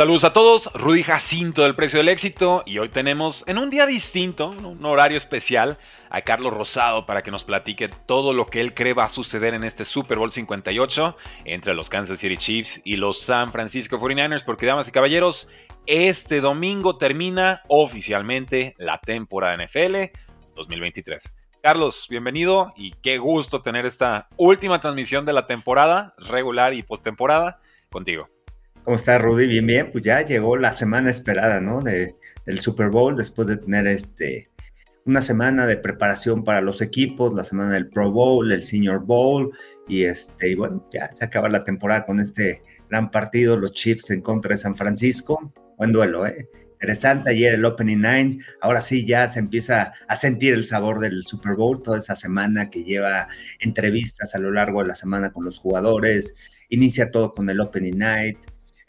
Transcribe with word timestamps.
Saludos 0.00 0.24
a 0.24 0.32
todos, 0.32 0.72
Rudy 0.72 1.02
Jacinto 1.02 1.62
del 1.62 1.74
Precio 1.74 1.98
del 1.98 2.08
Éxito 2.08 2.62
y 2.64 2.78
hoy 2.78 2.88
tenemos 2.88 3.44
en 3.46 3.58
un 3.58 3.68
día 3.68 3.84
distinto, 3.84 4.48
un 4.48 4.82
horario 4.86 5.18
especial, 5.18 5.76
a 6.08 6.22
Carlos 6.22 6.54
Rosado 6.54 7.04
para 7.04 7.22
que 7.22 7.30
nos 7.30 7.44
platique 7.44 7.90
todo 8.06 8.32
lo 8.32 8.46
que 8.46 8.62
él 8.62 8.72
cree 8.72 8.94
va 8.94 9.04
a 9.04 9.08
suceder 9.10 9.52
en 9.52 9.62
este 9.62 9.84
Super 9.84 10.16
Bowl 10.16 10.30
58 10.30 11.16
entre 11.44 11.74
los 11.74 11.90
Kansas 11.90 12.18
City 12.18 12.38
Chiefs 12.38 12.80
y 12.82 12.96
los 12.96 13.20
San 13.20 13.52
Francisco 13.52 14.00
49ers, 14.00 14.42
porque 14.42 14.64
damas 14.64 14.88
y 14.88 14.92
caballeros, 14.92 15.48
este 15.84 16.40
domingo 16.40 16.96
termina 16.96 17.60
oficialmente 17.68 18.74
la 18.78 18.96
temporada 18.96 19.62
NFL 19.62 20.16
2023. 20.56 21.36
Carlos, 21.62 22.06
bienvenido 22.08 22.72
y 22.74 22.92
qué 23.02 23.18
gusto 23.18 23.60
tener 23.60 23.84
esta 23.84 24.28
última 24.38 24.80
transmisión 24.80 25.26
de 25.26 25.34
la 25.34 25.46
temporada 25.46 26.14
regular 26.16 26.72
y 26.72 26.82
postemporada 26.82 27.60
contigo. 27.90 28.30
¿Cómo 28.84 28.96
estás, 28.96 29.20
Rudy? 29.20 29.46
Bien, 29.46 29.66
bien. 29.66 29.92
Pues 29.92 30.04
ya 30.04 30.22
llegó 30.22 30.56
la 30.56 30.72
semana 30.72 31.10
esperada, 31.10 31.60
¿no? 31.60 31.82
De, 31.82 32.16
del 32.46 32.60
Super 32.60 32.88
Bowl, 32.88 33.16
después 33.16 33.46
de 33.46 33.58
tener 33.58 33.86
este, 33.86 34.48
una 35.04 35.20
semana 35.20 35.66
de 35.66 35.76
preparación 35.76 36.44
para 36.44 36.62
los 36.62 36.80
equipos, 36.80 37.34
la 37.34 37.44
semana 37.44 37.72
del 37.72 37.88
Pro 37.88 38.10
Bowl, 38.10 38.50
el 38.50 38.64
Senior 38.64 39.04
Bowl, 39.04 39.52
y 39.86 40.04
este, 40.04 40.50
y 40.50 40.54
bueno, 40.54 40.88
ya 40.90 41.14
se 41.14 41.24
acaba 41.24 41.48
la 41.48 41.60
temporada 41.60 42.04
con 42.04 42.20
este 42.20 42.62
gran 42.88 43.10
partido, 43.10 43.56
los 43.56 43.72
Chiefs 43.72 44.10
en 44.10 44.22
contra 44.22 44.52
de 44.52 44.58
San 44.58 44.74
Francisco. 44.74 45.52
Buen 45.76 45.92
duelo, 45.92 46.26
¿eh? 46.26 46.48
Interesante 46.72 47.30
ayer 47.30 47.54
el 47.54 47.64
Opening 47.66 48.00
Nine. 48.00 48.38
Ahora 48.62 48.80
sí 48.80 49.06
ya 49.06 49.28
se 49.28 49.40
empieza 49.40 49.92
a 50.08 50.16
sentir 50.16 50.54
el 50.54 50.64
sabor 50.64 51.00
del 51.00 51.22
Super 51.22 51.54
Bowl, 51.54 51.82
toda 51.82 51.98
esa 51.98 52.14
semana 52.14 52.70
que 52.70 52.82
lleva 52.82 53.28
entrevistas 53.58 54.34
a 54.34 54.38
lo 54.38 54.50
largo 54.50 54.80
de 54.80 54.88
la 54.88 54.94
semana 54.94 55.30
con 55.30 55.44
los 55.44 55.58
jugadores. 55.58 56.34
Inicia 56.70 57.10
todo 57.10 57.32
con 57.32 57.50
el 57.50 57.60
Opening 57.60 57.98
Night 57.98 58.38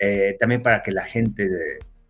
eh, 0.03 0.35
también 0.39 0.63
para 0.63 0.81
que 0.81 0.91
la 0.91 1.03
gente 1.03 1.47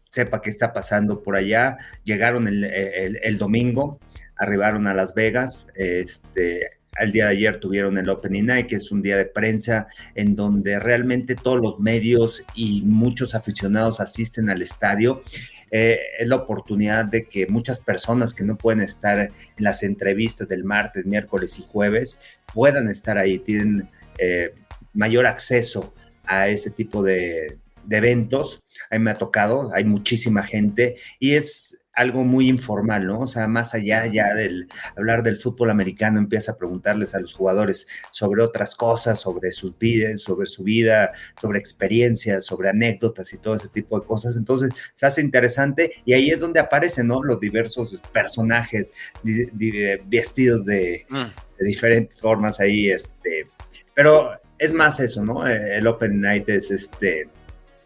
sepa 0.10 0.42
qué 0.42 0.50
está 0.50 0.72
pasando 0.72 1.22
por 1.22 1.36
allá. 1.36 1.78
Llegaron 2.06 2.48
el, 2.48 3.38
domingo, 3.38 4.00
arribaron 4.38 4.88
a 4.88 4.94
Las 4.94 5.14
Vegas, 5.14 5.68
este, 5.76 6.80
el 6.98 7.12
día 7.12 7.26
de 7.26 7.32
ayer 7.32 7.60
tuvieron 7.60 7.98
el 7.98 8.10
Opening 8.10 8.46
Night, 8.46 8.68
que 8.68 8.78
es 8.78 8.92
un 8.92 9.02
día 9.02 9.18
de 9.18 9.26
prensa 9.26 9.88
en 10.16 10.38
donde 10.38 10.80
realmente 10.80 11.36
todos 11.36 11.60
los 11.60 11.82
medios 11.82 12.44
y 12.56 12.82
muchos 12.84 13.36
aficionados 13.36 14.00
asisten 14.00 14.50
al 14.50 14.62
estadio. 14.62 15.22
Eh, 15.70 16.00
es 16.18 16.28
la 16.30 16.38
oportunidad 16.38 17.04
de 17.04 17.26
que 17.26 17.48
muchas 17.48 17.82
personas 17.82 18.34
que 18.34 18.46
no 18.46 18.58
pueden 18.58 18.80
estar 18.80 19.20
en 19.20 19.34
las 19.58 19.84
entrevistas 19.84 20.48
del 20.48 20.64
martes, 20.64 21.06
miércoles 21.06 21.60
y 21.60 21.64
jueves 21.64 22.18
puedan 22.54 22.90
estar 22.90 23.18
ahí, 23.18 23.38
tienen 23.40 23.90
eh, 24.18 24.54
mayor 24.94 25.26
acceso 25.26 25.94
a 26.26 26.48
ese 26.48 26.72
tipo 26.72 27.04
de, 27.04 27.58
de 27.86 27.98
eventos, 27.98 28.62
a 28.90 28.98
mí 28.98 29.04
me 29.04 29.12
ha 29.12 29.16
tocado, 29.16 29.72
hay 29.74 29.84
muchísima 29.84 30.44
gente 30.44 30.98
y 31.20 31.34
es 31.34 31.78
algo 31.94 32.24
muy 32.24 32.48
informal, 32.48 33.06
¿no? 33.06 33.20
O 33.20 33.28
sea, 33.28 33.48
más 33.48 33.74
allá 33.74 34.06
ya 34.08 34.34
del 34.34 34.68
hablar 34.96 35.24
del 35.24 35.38
fútbol 35.38 35.70
americano, 35.70 36.20
empieza 36.20 36.54
a 36.54 36.58
preguntarles 36.58 37.14
a 37.16 37.20
los 37.20 37.34
jugadores 37.34 37.88
sobre 38.12 38.42
otras 38.44 38.76
cosas, 38.76 39.20
sobre 39.20 39.52
sus 39.52 39.78
vidas, 39.78 40.22
sobre 40.22 40.48
su 40.48 40.64
vida, 40.64 41.12
sobre 41.40 41.60
experiencias, 41.60 42.46
sobre 42.46 42.70
anécdotas 42.70 43.34
y 43.34 43.38
todo 43.38 43.56
ese 43.56 43.68
tipo 43.68 44.00
de 44.00 44.06
cosas. 44.06 44.38
Entonces, 44.38 44.72
se 44.94 45.06
hace 45.06 45.22
interesante 45.22 45.94
y 46.06 46.14
ahí 46.14 46.30
es 46.30 46.40
donde 46.40 46.60
aparecen, 46.60 47.08
¿no? 47.08 47.24
Los 47.24 47.40
diversos 47.40 48.02
personajes 48.14 48.92
vestidos 49.24 50.66
de, 50.66 51.06
mm. 51.10 51.26
de 51.60 51.66
diferentes 51.66 52.20
formas 52.20 52.60
ahí, 52.62 52.90
este, 52.90 53.48
pero 53.94 54.32
es 54.58 54.72
más 54.72 55.00
eso, 55.00 55.26
¿no? 55.26 55.46
El 55.46 55.86
Open 55.88 56.22
Night 56.22 56.48
es 56.48 56.72
este 56.72 57.28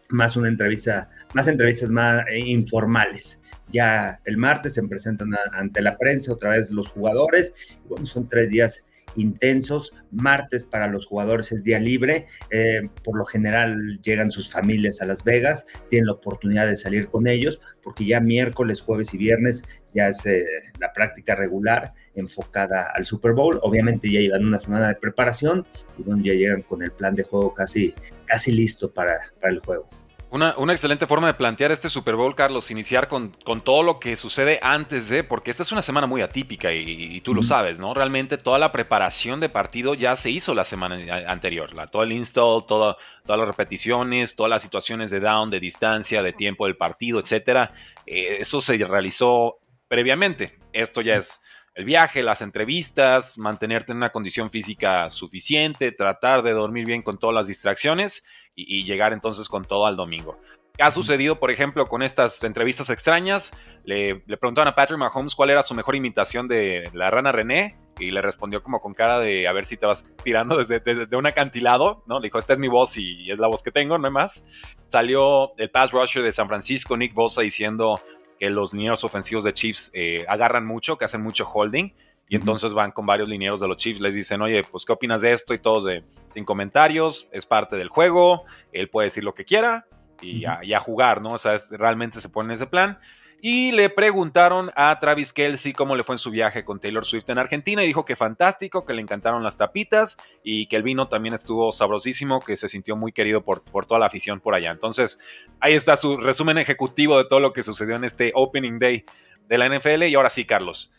más 0.08 0.36
una 0.36 0.48
entrevista, 0.48 1.10
más 1.34 1.48
entrevistas 1.48 1.90
más 1.90 2.24
eh, 2.28 2.38
informales. 2.38 3.40
Ya 3.68 4.20
el 4.24 4.36
martes 4.36 4.74
se 4.74 4.82
presentan 4.86 5.30
ante 5.52 5.82
la 5.82 5.96
prensa 5.98 6.32
otra 6.32 6.50
vez 6.50 6.70
los 6.70 6.88
jugadores. 6.88 7.52
bueno, 7.88 8.06
son 8.06 8.28
tres 8.28 8.48
días 8.50 8.86
intensos. 9.16 9.92
Martes 10.10 10.64
para 10.64 10.86
los 10.86 11.06
jugadores 11.06 11.52
es 11.52 11.62
día 11.62 11.78
libre. 11.78 12.26
Eh, 12.50 12.88
por 13.04 13.18
lo 13.18 13.24
general 13.24 14.00
llegan 14.02 14.30
sus 14.30 14.50
familias 14.50 15.00
a 15.00 15.06
Las 15.06 15.24
Vegas, 15.24 15.66
tienen 15.90 16.06
la 16.06 16.12
oportunidad 16.12 16.66
de 16.66 16.76
salir 16.76 17.08
con 17.08 17.26
ellos, 17.26 17.60
porque 17.82 18.04
ya 18.04 18.20
miércoles, 18.20 18.80
jueves 18.80 19.12
y 19.14 19.18
viernes 19.18 19.64
ya 19.94 20.08
es 20.08 20.24
eh, 20.26 20.44
la 20.78 20.92
práctica 20.92 21.34
regular 21.34 21.94
enfocada 22.14 22.90
al 22.94 23.06
Super 23.06 23.32
Bowl. 23.32 23.58
Obviamente 23.62 24.10
ya 24.10 24.20
llevan 24.20 24.44
una 24.44 24.60
semana 24.60 24.88
de 24.88 24.94
preparación 24.96 25.66
y 25.98 26.02
bueno, 26.02 26.22
ya 26.22 26.34
llegan 26.34 26.62
con 26.62 26.82
el 26.82 26.92
plan 26.92 27.14
de 27.14 27.24
juego 27.24 27.52
casi, 27.52 27.94
casi 28.26 28.52
listo 28.52 28.92
para, 28.92 29.16
para 29.40 29.52
el 29.52 29.60
juego. 29.60 29.88
Una, 30.28 30.54
excelente 30.72 31.06
forma 31.06 31.28
de 31.28 31.34
plantear 31.34 31.70
este 31.70 31.88
Super 31.88 32.16
Bowl, 32.16 32.34
Carlos, 32.34 32.72
iniciar 32.72 33.06
con, 33.06 33.36
con, 33.44 33.60
todo 33.60 33.84
lo 33.84 34.00
que 34.00 34.16
sucede 34.16 34.58
antes 34.60 35.08
de, 35.08 35.22
porque 35.22 35.52
esta 35.52 35.62
es 35.62 35.70
una 35.70 35.82
semana 35.82 36.08
muy 36.08 36.20
atípica 36.20 36.72
y, 36.72 37.20
tú 37.20 37.32
lo 37.32 37.44
sabes, 37.44 37.78
¿no? 37.78 37.94
Realmente 37.94 38.36
toda 38.36 38.58
la 38.58 38.72
preparación 38.72 39.38
de 39.38 39.48
partido 39.48 39.94
ya 39.94 40.16
se 40.16 40.30
hizo 40.30 40.52
la 40.52 40.64
semana 40.64 40.98
anterior, 41.28 41.72
la, 41.74 41.86
todo 41.86 42.02
el 42.02 42.10
install, 42.10 42.66
todas 42.66 42.96
las 43.24 43.46
repeticiones, 43.46 44.34
todas 44.34 44.50
las 44.50 44.62
situaciones 44.62 45.12
de 45.12 45.20
down, 45.20 45.48
de 45.48 45.60
distancia, 45.60 46.24
de 46.24 46.32
tiempo 46.32 46.66
del 46.66 46.76
partido, 46.76 47.20
etcétera. 47.20 47.72
Eh, 48.04 48.38
eso 48.40 48.60
se 48.60 48.76
realizó 48.78 49.58
previamente. 49.86 50.58
Esto 50.72 51.02
ya 51.02 51.16
es 51.16 51.40
el 51.76 51.84
viaje, 51.84 52.22
las 52.22 52.40
entrevistas, 52.40 53.36
mantenerte 53.36 53.92
en 53.92 53.98
una 53.98 54.10
condición 54.10 54.50
física 54.50 55.10
suficiente, 55.10 55.92
tratar 55.92 56.42
de 56.42 56.52
dormir 56.52 56.86
bien 56.86 57.02
con 57.02 57.18
todas 57.18 57.34
las 57.34 57.46
distracciones 57.46 58.24
y, 58.54 58.84
llegar 58.84 59.12
entonces 59.12 59.46
con 59.46 59.66
todo 59.66 59.84
al 59.84 59.94
domingo. 59.94 60.40
¿Qué 60.74 60.82
ha 60.82 60.90
sucedido, 60.90 61.38
por 61.38 61.50
ejemplo, 61.50 61.86
con 61.86 62.02
estas 62.02 62.42
entrevistas 62.44 62.88
extrañas? 62.88 63.52
Le, 63.84 64.22
le, 64.26 64.36
preguntaban 64.38 64.68
a 64.68 64.74
Patrick 64.74 64.98
Mahomes 64.98 65.34
cuál 65.34 65.50
era 65.50 65.62
su 65.62 65.74
mejor 65.74 65.94
imitación 65.94 66.48
de 66.48 66.88
la 66.94 67.10
rana 67.10 67.30
René 67.30 67.76
y 67.98 68.10
le 68.10 68.22
respondió 68.22 68.62
como 68.62 68.80
con 68.80 68.94
cara 68.94 69.18
de 69.18 69.46
a 69.46 69.52
ver 69.52 69.66
si 69.66 69.76
te 69.76 69.86
vas 69.86 70.10
tirando 70.22 70.56
desde, 70.56 70.80
desde, 70.80 71.16
un 71.16 71.26
acantilado, 71.26 72.02
¿no? 72.06 72.20
Le 72.20 72.26
dijo, 72.26 72.38
esta 72.38 72.54
es 72.54 72.58
mi 72.58 72.68
voz 72.68 72.96
y, 72.96 73.30
es 73.30 73.38
la 73.38 73.48
voz 73.48 73.62
que 73.62 73.70
tengo, 73.70 73.98
no 73.98 74.06
hay 74.06 74.12
más. 74.12 74.44
Salió 74.88 75.54
el 75.58 75.70
pass 75.70 75.92
rusher 75.92 76.22
de 76.22 76.32
San 76.32 76.48
Francisco, 76.48 76.96
Nick 76.96 77.12
Bosa, 77.12 77.42
diciendo 77.42 78.00
que 78.38 78.50
los 78.50 78.72
linieros 78.72 79.04
ofensivos 79.04 79.44
de 79.44 79.52
Chiefs 79.52 79.90
eh, 79.94 80.24
agarran 80.28 80.66
mucho, 80.66 80.98
que 80.98 81.04
hacen 81.04 81.22
mucho 81.22 81.48
holding. 81.48 81.92
Y 82.28 82.34
entonces 82.34 82.74
van 82.74 82.90
con 82.90 83.06
varios 83.06 83.28
linieros 83.28 83.60
de 83.60 83.68
los 83.68 83.76
Chiefs, 83.76 84.00
les 84.00 84.12
dicen, 84.12 84.42
oye, 84.42 84.64
pues, 84.64 84.84
¿qué 84.84 84.92
opinas 84.92 85.22
de 85.22 85.32
esto? 85.32 85.54
Y 85.54 85.60
todos 85.60 85.84
de, 85.84 86.02
sin 86.34 86.44
comentarios, 86.44 87.28
es 87.30 87.46
parte 87.46 87.76
del 87.76 87.88
juego, 87.88 88.44
él 88.72 88.88
puede 88.88 89.06
decir 89.06 89.22
lo 89.22 89.32
que 89.32 89.44
quiera 89.44 89.86
y, 90.20 90.44
a, 90.44 90.80
jugar, 90.80 91.22
¿no? 91.22 91.32
O 91.32 91.38
sea, 91.38 91.58
realmente 91.70 92.20
se 92.20 92.28
pone 92.28 92.48
en 92.48 92.54
ese 92.54 92.66
plan. 92.66 92.98
Y 93.40 93.70
le 93.72 93.90
preguntaron 93.90 94.70
a 94.74 94.98
Travis 94.98 95.32
Kelsey 95.32 95.72
cómo 95.72 95.94
le 95.94 96.04
fue 96.04 96.14
en 96.14 96.18
su 96.18 96.30
viaje 96.30 96.64
con 96.64 96.80
Taylor 96.80 97.04
Swift 97.04 97.28
en 97.28 97.38
Argentina 97.38 97.84
y 97.84 97.86
dijo 97.86 98.04
que 98.04 98.16
fantástico, 98.16 98.84
que 98.84 98.94
le 98.94 99.02
encantaron 99.02 99.42
las 99.42 99.56
tapitas 99.56 100.16
y 100.42 100.66
que 100.66 100.76
el 100.76 100.82
vino 100.82 101.08
también 101.08 101.34
estuvo 101.34 101.70
sabrosísimo, 101.70 102.40
que 102.40 102.56
se 102.56 102.68
sintió 102.68 102.96
muy 102.96 103.12
querido 103.12 103.44
por, 103.44 103.62
por 103.62 103.86
toda 103.86 104.00
la 104.00 104.06
afición 104.06 104.40
por 104.40 104.54
allá. 104.54 104.70
Entonces, 104.70 105.18
ahí 105.60 105.74
está 105.74 105.96
su 105.96 106.16
resumen 106.16 106.58
ejecutivo 106.58 107.18
de 107.18 107.24
todo 107.28 107.40
lo 107.40 107.52
que 107.52 107.62
sucedió 107.62 107.96
en 107.96 108.04
este 108.04 108.32
Opening 108.34 108.78
Day 108.78 109.04
de 109.48 109.58
la 109.58 109.68
NFL. 109.68 110.04
Y 110.04 110.14
ahora 110.14 110.30
sí, 110.30 110.44
Carlos, 110.44 110.90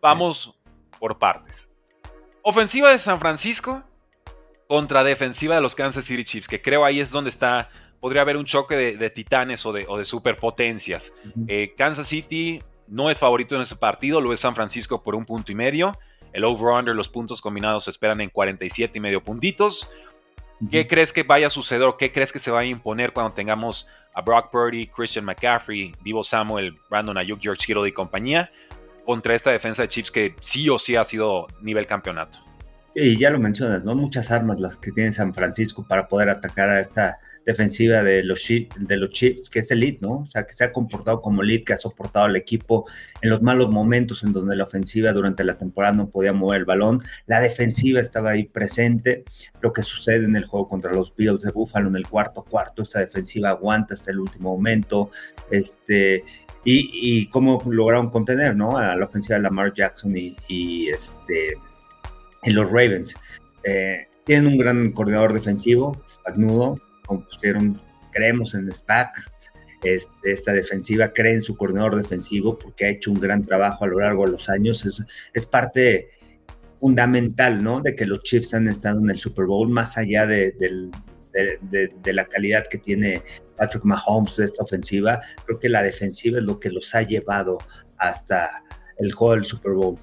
vamos 0.00 0.58
por 0.98 1.18
partes. 1.18 1.70
Ofensiva 2.42 2.90
de 2.90 2.98
San 2.98 3.18
Francisco 3.18 3.82
contra 4.68 5.02
defensiva 5.02 5.54
de 5.54 5.62
los 5.62 5.74
Kansas 5.74 6.04
City 6.04 6.24
Chiefs, 6.24 6.46
que 6.46 6.60
creo 6.60 6.84
ahí 6.84 7.00
es 7.00 7.10
donde 7.10 7.30
está 7.30 7.70
podría 8.00 8.22
haber 8.22 8.36
un 8.36 8.44
choque 8.44 8.76
de, 8.76 9.10
titanes 9.10 9.64
o 9.66 9.72
de, 9.72 10.04
superpotencias. 10.04 11.12
Eh, 11.46 11.74
Kansas 11.76 12.06
City 12.06 12.60
no 12.86 13.10
es 13.10 13.18
favorito 13.18 13.56
en 13.56 13.62
este 13.62 13.76
partido, 13.76 14.20
lo 14.20 14.32
es 14.32 14.40
San 14.40 14.54
Francisco 14.54 15.02
por 15.02 15.14
un 15.14 15.24
punto 15.24 15.52
y 15.52 15.54
medio. 15.54 15.92
El 16.32 16.44
over-under, 16.44 16.94
los 16.94 17.08
puntos 17.08 17.40
combinados 17.40 17.84
se 17.84 17.90
esperan 17.90 18.20
en 18.20 18.30
47 18.30 18.98
y 18.98 19.00
medio 19.00 19.22
puntitos. 19.22 19.90
¿Qué 20.70 20.88
crees 20.88 21.12
que 21.12 21.22
vaya 21.22 21.46
a 21.46 21.50
suceder 21.50 21.82
o 21.82 21.96
qué 21.96 22.12
crees 22.12 22.32
que 22.32 22.40
se 22.40 22.50
va 22.50 22.60
a 22.60 22.64
imponer 22.64 23.12
cuando 23.12 23.32
tengamos 23.32 23.86
a 24.12 24.20
Brock 24.22 24.50
Purdy, 24.50 24.88
Christian 24.88 25.24
McCaffrey, 25.24 25.92
Divo 26.02 26.24
Samuel, 26.24 26.76
Brandon 26.90 27.16
Ayuk, 27.16 27.40
George 27.40 27.64
Kittle 27.64 27.88
y 27.88 27.92
compañía 27.92 28.50
contra 29.06 29.36
esta 29.36 29.50
defensa 29.50 29.82
de 29.82 29.88
Chiefs 29.88 30.10
que 30.10 30.34
sí 30.40 30.68
o 30.68 30.78
sí 30.78 30.96
ha 30.96 31.04
sido 31.04 31.46
nivel 31.60 31.86
campeonato? 31.86 32.40
Sí, 32.98 33.16
ya 33.16 33.30
lo 33.30 33.38
mencionas, 33.38 33.84
¿no? 33.84 33.94
Muchas 33.94 34.32
armas 34.32 34.58
las 34.58 34.76
que 34.76 34.90
tiene 34.90 35.12
San 35.12 35.32
Francisco 35.32 35.86
para 35.86 36.08
poder 36.08 36.30
atacar 36.30 36.68
a 36.68 36.80
esta 36.80 37.20
defensiva 37.46 38.02
de 38.02 38.24
los, 38.24 38.44
de 38.48 38.96
los 38.96 39.10
Chiefs, 39.10 39.48
que 39.48 39.60
es 39.60 39.70
el 39.70 39.78
lead, 39.78 40.00
¿no? 40.00 40.22
O 40.22 40.26
sea, 40.26 40.44
que 40.44 40.52
se 40.52 40.64
ha 40.64 40.72
comportado 40.72 41.20
como 41.20 41.44
lead, 41.44 41.62
que 41.62 41.74
ha 41.74 41.76
soportado 41.76 42.24
al 42.24 42.34
equipo 42.34 42.86
en 43.22 43.30
los 43.30 43.40
malos 43.40 43.70
momentos 43.70 44.24
en 44.24 44.32
donde 44.32 44.56
la 44.56 44.64
ofensiva 44.64 45.12
durante 45.12 45.44
la 45.44 45.56
temporada 45.56 45.94
no 45.94 46.10
podía 46.10 46.32
mover 46.32 46.58
el 46.58 46.64
balón. 46.64 47.00
La 47.26 47.40
defensiva 47.40 48.00
estaba 48.00 48.30
ahí 48.30 48.48
presente. 48.48 49.22
Lo 49.60 49.72
que 49.72 49.84
sucede 49.84 50.24
en 50.24 50.34
el 50.34 50.46
juego 50.46 50.66
contra 50.66 50.92
los 50.92 51.14
Bills 51.14 51.42
de 51.42 51.52
Buffalo 51.52 51.88
en 51.88 51.94
el 51.94 52.08
cuarto 52.08 52.42
cuarto, 52.42 52.82
esta 52.82 52.98
defensiva 52.98 53.50
aguanta 53.50 53.94
hasta 53.94 54.10
el 54.10 54.18
último 54.18 54.56
momento. 54.56 55.12
Este, 55.52 56.24
y, 56.64 57.28
cómo 57.28 57.62
lograron 57.64 58.10
contener, 58.10 58.56
¿no? 58.56 58.76
A 58.76 58.96
la 58.96 59.06
ofensiva 59.06 59.36
de 59.36 59.42
Lamar 59.42 59.72
Jackson 59.72 60.14
y, 60.16 60.88
este, 60.88 61.54
en 62.42 62.54
los 62.54 62.70
Ravens. 62.70 63.14
Eh, 63.64 64.06
tienen 64.24 64.46
un 64.46 64.58
gran 64.58 64.92
coordinador 64.92 65.32
defensivo, 65.32 66.02
Spagnudo, 66.08 66.80
como 67.06 67.24
pusieron, 67.24 67.80
creemos 68.12 68.54
en 68.54 68.72
SPAC, 68.72 69.10
este, 69.82 70.32
esta 70.32 70.52
defensiva, 70.52 71.12
cree 71.12 71.34
en 71.34 71.42
su 71.42 71.56
coordinador 71.56 71.96
defensivo 71.96 72.58
porque 72.58 72.84
ha 72.84 72.88
hecho 72.88 73.10
un 73.10 73.20
gran 73.20 73.44
trabajo 73.44 73.84
a 73.84 73.88
lo 73.88 74.00
largo 74.00 74.26
de 74.26 74.32
los 74.32 74.48
años. 74.48 74.84
Es, 74.84 75.04
es 75.32 75.46
parte 75.46 76.10
fundamental, 76.80 77.62
¿no? 77.62 77.80
De 77.80 77.94
que 77.94 78.06
los 78.06 78.22
Chiefs 78.22 78.54
han 78.54 78.68
estado 78.68 79.00
en 79.00 79.10
el 79.10 79.18
Super 79.18 79.46
Bowl, 79.46 79.68
más 79.68 79.98
allá 79.98 80.26
de, 80.26 80.52
de, 80.52 82.12
la 82.12 82.24
calidad 82.26 82.66
que 82.66 82.78
tiene 82.78 83.22
Patrick 83.56 83.84
Mahomes 83.84 84.36
de 84.36 84.44
esta 84.44 84.62
ofensiva. 84.62 85.20
Creo 85.44 85.58
que 85.58 85.68
la 85.68 85.82
defensiva 85.82 86.38
es 86.38 86.44
lo 86.44 86.58
que 86.58 86.70
los 86.70 86.94
ha 86.94 87.02
llevado 87.02 87.58
hasta 87.98 88.64
el 88.98 89.12
juego 89.12 89.34
del 89.34 89.44
Super 89.44 89.72
Bowl. 89.72 89.98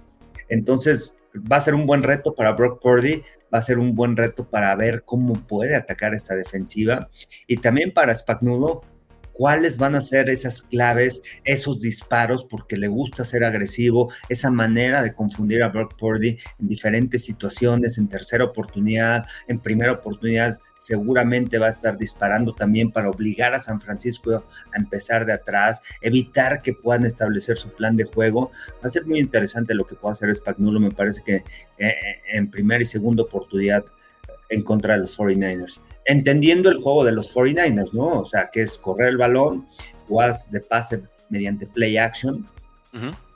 Entonces, 0.50 1.15
va 1.40 1.58
a 1.58 1.62
ser 1.62 1.74
un 1.76 1.86
buen 1.86 2.04
reto 2.04 2.34
para 2.36 2.54
Brock 2.54 2.82
Purdy, 2.82 3.24
va 3.54 3.60
a 3.60 3.62
ser 3.62 3.78
un 3.78 3.96
buen 3.96 4.16
reto 4.16 4.50
para 4.50 4.76
ver 4.76 5.04
cómo 5.04 5.34
puede 5.34 5.76
atacar 5.76 6.14
esta 6.14 6.36
defensiva 6.36 7.10
y 7.48 7.58
también 7.58 7.94
para 7.94 8.14
Spagnuolo 8.14 8.82
cuáles 9.36 9.78
van 9.78 9.96
a 9.96 10.02
ser 10.02 10.30
esas 10.30 10.62
claves, 10.62 11.22
esos 11.44 11.80
disparos, 11.80 12.46
porque 12.46 12.78
le 12.78 12.88
gusta 12.88 13.26
ser 13.26 13.44
agresivo, 13.44 14.12
esa 14.30 14.50
manera 14.50 15.04
de 15.04 15.14
confundir 15.14 15.62
a 15.62 15.68
Brock 15.68 15.98
Purdy 15.98 16.38
en 16.60 16.68
diferentes 16.68 17.26
situaciones, 17.26 17.98
en 17.98 18.08
tercera 18.08 18.46
oportunidad, 18.46 19.26
en 19.48 19.60
primera 19.60 19.92
oportunidad, 19.92 20.58
seguramente 20.78 21.58
va 21.58 21.68
a 21.68 21.72
estar 21.72 21.98
disparando 21.98 22.54
también 22.54 22.92
para 22.92 23.10
obligar 23.10 23.54
a 23.54 23.60
San 23.60 23.82
Francisco 23.82 24.46
a 24.74 24.78
empezar 24.78 25.26
de 25.26 25.34
atrás, 25.34 25.82
evitar 26.02 26.62
que 26.62 26.74
puedan 26.74 27.06
establecer 27.06 27.58
su 27.58 27.70
plan 27.72 27.98
de 27.98 28.06
juego. 28.06 28.52
Va 28.76 28.88
a 28.88 28.90
ser 28.90 29.06
muy 29.06 29.20
interesante 29.20 29.74
lo 29.74 29.86
que 29.86 29.96
pueda 29.96 30.14
hacer 30.14 30.34
Spagnuolo, 30.34 30.80
me 30.80 30.92
parece 30.92 31.22
que 31.24 31.36
eh, 31.36 31.44
eh, 31.80 32.22
en 32.32 32.50
primera 32.50 32.82
y 32.82 32.86
segunda 32.86 33.24
oportunidad 33.24 33.84
en 34.50 34.62
contra 34.62 34.94
de 34.94 35.02
los 35.02 35.18
49ers 35.18 35.82
entendiendo 36.06 36.70
el 36.70 36.82
juego 36.82 37.04
de 37.04 37.12
los 37.12 37.36
49ers, 37.36 37.94
¿no? 37.94 38.22
O 38.22 38.30
sea, 38.30 38.50
que 38.52 38.62
es 38.62 38.78
correr 38.78 39.10
el 39.10 39.18
balón, 39.18 39.68
jugadas 40.08 40.52
de 40.52 40.62
pase 40.62 41.04
mediante 41.30 41.66
play 41.68 41.98
action. 41.98 42.48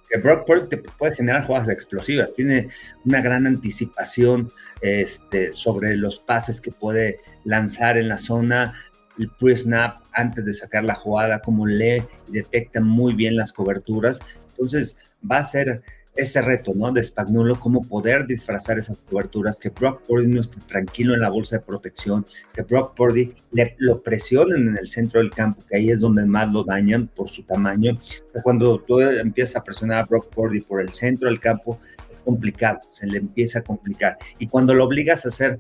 Que 0.10 0.18
Brock 0.18 0.48
Purdy 0.48 0.70
te 0.70 0.78
puede 0.78 1.16
generar 1.16 1.46
jugadas 1.46 1.70
explosivas, 1.70 2.34
tiene 2.34 2.70
una 3.06 3.22
gran 3.22 3.46
anticipación 3.46 4.50
este, 4.82 5.52
sobre 5.52 5.96
los 5.98 6.18
pases 6.20 6.62
que 6.62 6.72
puede 6.72 7.20
lanzar 7.44 7.98
en 7.98 8.08
la 8.08 8.18
zona, 8.18 8.74
el 9.20 9.30
pre-snap 9.30 10.02
antes 10.14 10.46
de 10.46 10.54
sacar 10.54 10.86
la 10.86 10.96
jugada, 10.96 11.42
como 11.42 11.68
lee 11.68 12.04
y 12.30 12.32
detecta 12.32 12.80
muy 12.80 13.14
bien 13.14 13.36
las 13.36 13.52
coberturas. 13.52 14.20
Entonces, 14.52 14.98
va 15.30 15.40
a 15.40 15.46
ser 15.46 15.82
ese 16.20 16.42
reto, 16.42 16.72
¿no? 16.76 16.92
De 16.92 17.04
Spagnuolo, 17.04 17.60
cómo 17.60 17.82
poder 17.82 18.26
disfrazar 18.28 18.78
esas 18.78 19.02
coberturas, 19.02 19.58
que 19.58 19.70
Brock 19.70 20.06
Purdy 20.08 20.28
no 20.28 20.42
esté 20.42 20.60
tranquilo 20.68 21.14
en 21.14 21.22
la 21.22 21.30
bolsa 21.30 21.58
de 21.58 21.64
protección, 21.64 22.26
que 22.54 22.62
Brock 22.62 22.96
Purdy 22.96 23.34
le, 23.52 23.76
lo 23.80 24.02
presionen 24.02 24.70
en 24.70 24.78
el 24.78 24.88
centro 24.88 25.20
del 25.20 25.32
campo, 25.32 25.62
que 25.68 25.78
ahí 25.78 25.90
es 25.90 26.00
donde 26.00 26.26
más 26.26 26.52
lo 26.52 26.64
dañan 26.64 27.08
por 27.08 27.30
su 27.30 27.44
tamaño. 27.44 27.98
Cuando 28.44 28.80
tú 28.80 29.00
empiezas 29.02 29.58
a 29.58 29.64
presionar 29.64 30.04
a 30.04 30.08
Brock 30.08 30.34
Purdy 30.34 30.62
por 30.62 30.82
el 30.82 30.90
centro 30.90 31.30
del 31.30 31.40
campo, 31.40 31.80
es 32.12 32.20
complicado, 32.22 32.80
se 32.92 33.08
le 33.08 33.20
empieza 33.20 33.60
a 33.60 33.64
complicar. 33.64 34.18
Y 34.40 34.48
cuando 34.48 34.74
lo 34.74 34.86
obligas 34.86 35.26
a 35.26 35.30
hacer 35.30 35.60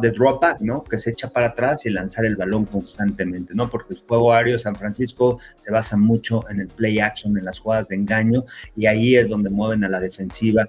de 0.00 0.10
drop 0.10 0.42
back, 0.42 0.60
¿no? 0.60 0.82
Que 0.82 0.98
se 0.98 1.10
echa 1.10 1.30
para 1.30 1.46
atrás 1.46 1.86
y 1.86 1.90
lanzar 1.90 2.24
el 2.24 2.36
balón 2.36 2.64
constantemente, 2.64 3.54
¿no? 3.54 3.68
Porque 3.68 3.94
el 3.94 4.00
juego 4.00 4.32
aéreo 4.32 4.54
de 4.54 4.58
San 4.58 4.74
Francisco 4.74 5.38
se 5.54 5.72
basa 5.72 5.96
mucho 5.96 6.48
en 6.50 6.60
el 6.60 6.68
play 6.68 6.98
action, 6.98 7.36
en 7.38 7.44
las 7.44 7.60
jugadas 7.60 7.88
de 7.88 7.94
engaño, 7.94 8.44
y 8.74 8.86
ahí 8.86 9.16
es 9.16 9.28
donde 9.28 9.50
mueven 9.50 9.84
a 9.84 9.88
la 9.88 10.00
defensiva, 10.00 10.68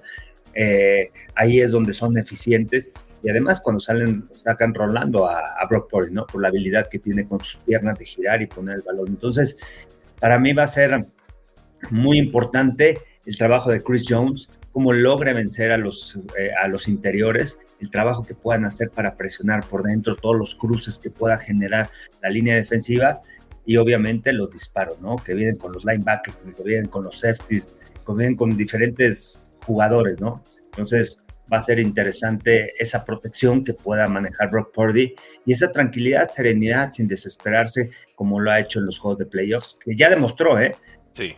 eh, 0.54 1.10
ahí 1.34 1.60
es 1.60 1.72
donde 1.72 1.92
son 1.92 2.16
eficientes. 2.16 2.90
Y 3.22 3.30
además 3.30 3.60
cuando 3.60 3.80
salen, 3.80 4.28
sacan 4.30 4.72
rolando 4.72 5.26
a, 5.26 5.42
Brock 5.68 5.90
Purdy, 5.90 6.12
¿no? 6.12 6.24
Por 6.24 6.40
la 6.40 6.48
habilidad 6.48 6.88
que 6.88 7.00
tiene 7.00 7.26
con 7.26 7.40
sus 7.40 7.56
piernas 7.56 7.98
de 7.98 8.04
girar 8.04 8.40
y 8.40 8.46
poner 8.46 8.76
el 8.76 8.82
balón. 8.82 9.08
Entonces, 9.08 9.56
para 10.20 10.38
mí 10.38 10.52
va 10.52 10.62
a 10.62 10.68
ser 10.68 11.00
muy 11.90 12.18
importante 12.18 12.98
el 13.26 13.36
trabajo 13.36 13.70
de 13.70 13.82
Chris 13.82 14.04
Jones, 14.08 14.48
cómo 14.72 14.92
logra 14.92 15.32
vencer 15.32 15.72
a 15.72 15.78
los, 15.78 16.18
eh, 16.38 16.50
a 16.62 16.68
los 16.68 16.88
interiores, 16.88 17.58
el 17.80 17.90
trabajo 17.90 18.22
que 18.22 18.34
puedan 18.34 18.64
hacer 18.64 18.90
para 18.90 19.16
presionar 19.16 19.66
por 19.66 19.82
dentro, 19.82 20.16
todos 20.16 20.36
los 20.36 20.54
cruces 20.54 20.98
que 20.98 21.10
pueda 21.10 21.38
generar 21.38 21.90
la 22.22 22.30
línea 22.30 22.56
defensiva 22.56 23.20
y 23.64 23.76
obviamente 23.76 24.32
los 24.32 24.50
disparos, 24.50 25.00
¿no? 25.00 25.16
Que 25.16 25.34
vienen 25.34 25.56
con 25.56 25.72
los 25.72 25.84
linebackers, 25.84 26.42
que 26.42 26.62
vienen 26.62 26.88
con 26.88 27.04
los 27.04 27.20
safeties, 27.20 27.78
que 28.06 28.12
vienen 28.14 28.36
con 28.36 28.56
diferentes 28.56 29.50
jugadores, 29.66 30.20
¿no? 30.20 30.42
Entonces 30.64 31.22
va 31.52 31.58
a 31.58 31.64
ser 31.64 31.78
interesante 31.78 32.72
esa 32.78 33.04
protección 33.04 33.64
que 33.64 33.74
pueda 33.74 34.06
manejar 34.06 34.50
Brock 34.50 34.72
Purdy 34.74 35.14
y 35.46 35.52
esa 35.52 35.72
tranquilidad, 35.72 36.30
serenidad, 36.30 36.92
sin 36.92 37.08
desesperarse, 37.08 37.90
como 38.14 38.40
lo 38.40 38.50
ha 38.50 38.60
hecho 38.60 38.80
en 38.80 38.86
los 38.86 38.98
juegos 38.98 39.18
de 39.18 39.26
playoffs, 39.26 39.78
que 39.82 39.96
ya 39.96 40.10
demostró, 40.10 40.60
¿eh? 40.60 40.74
Sí 41.12 41.34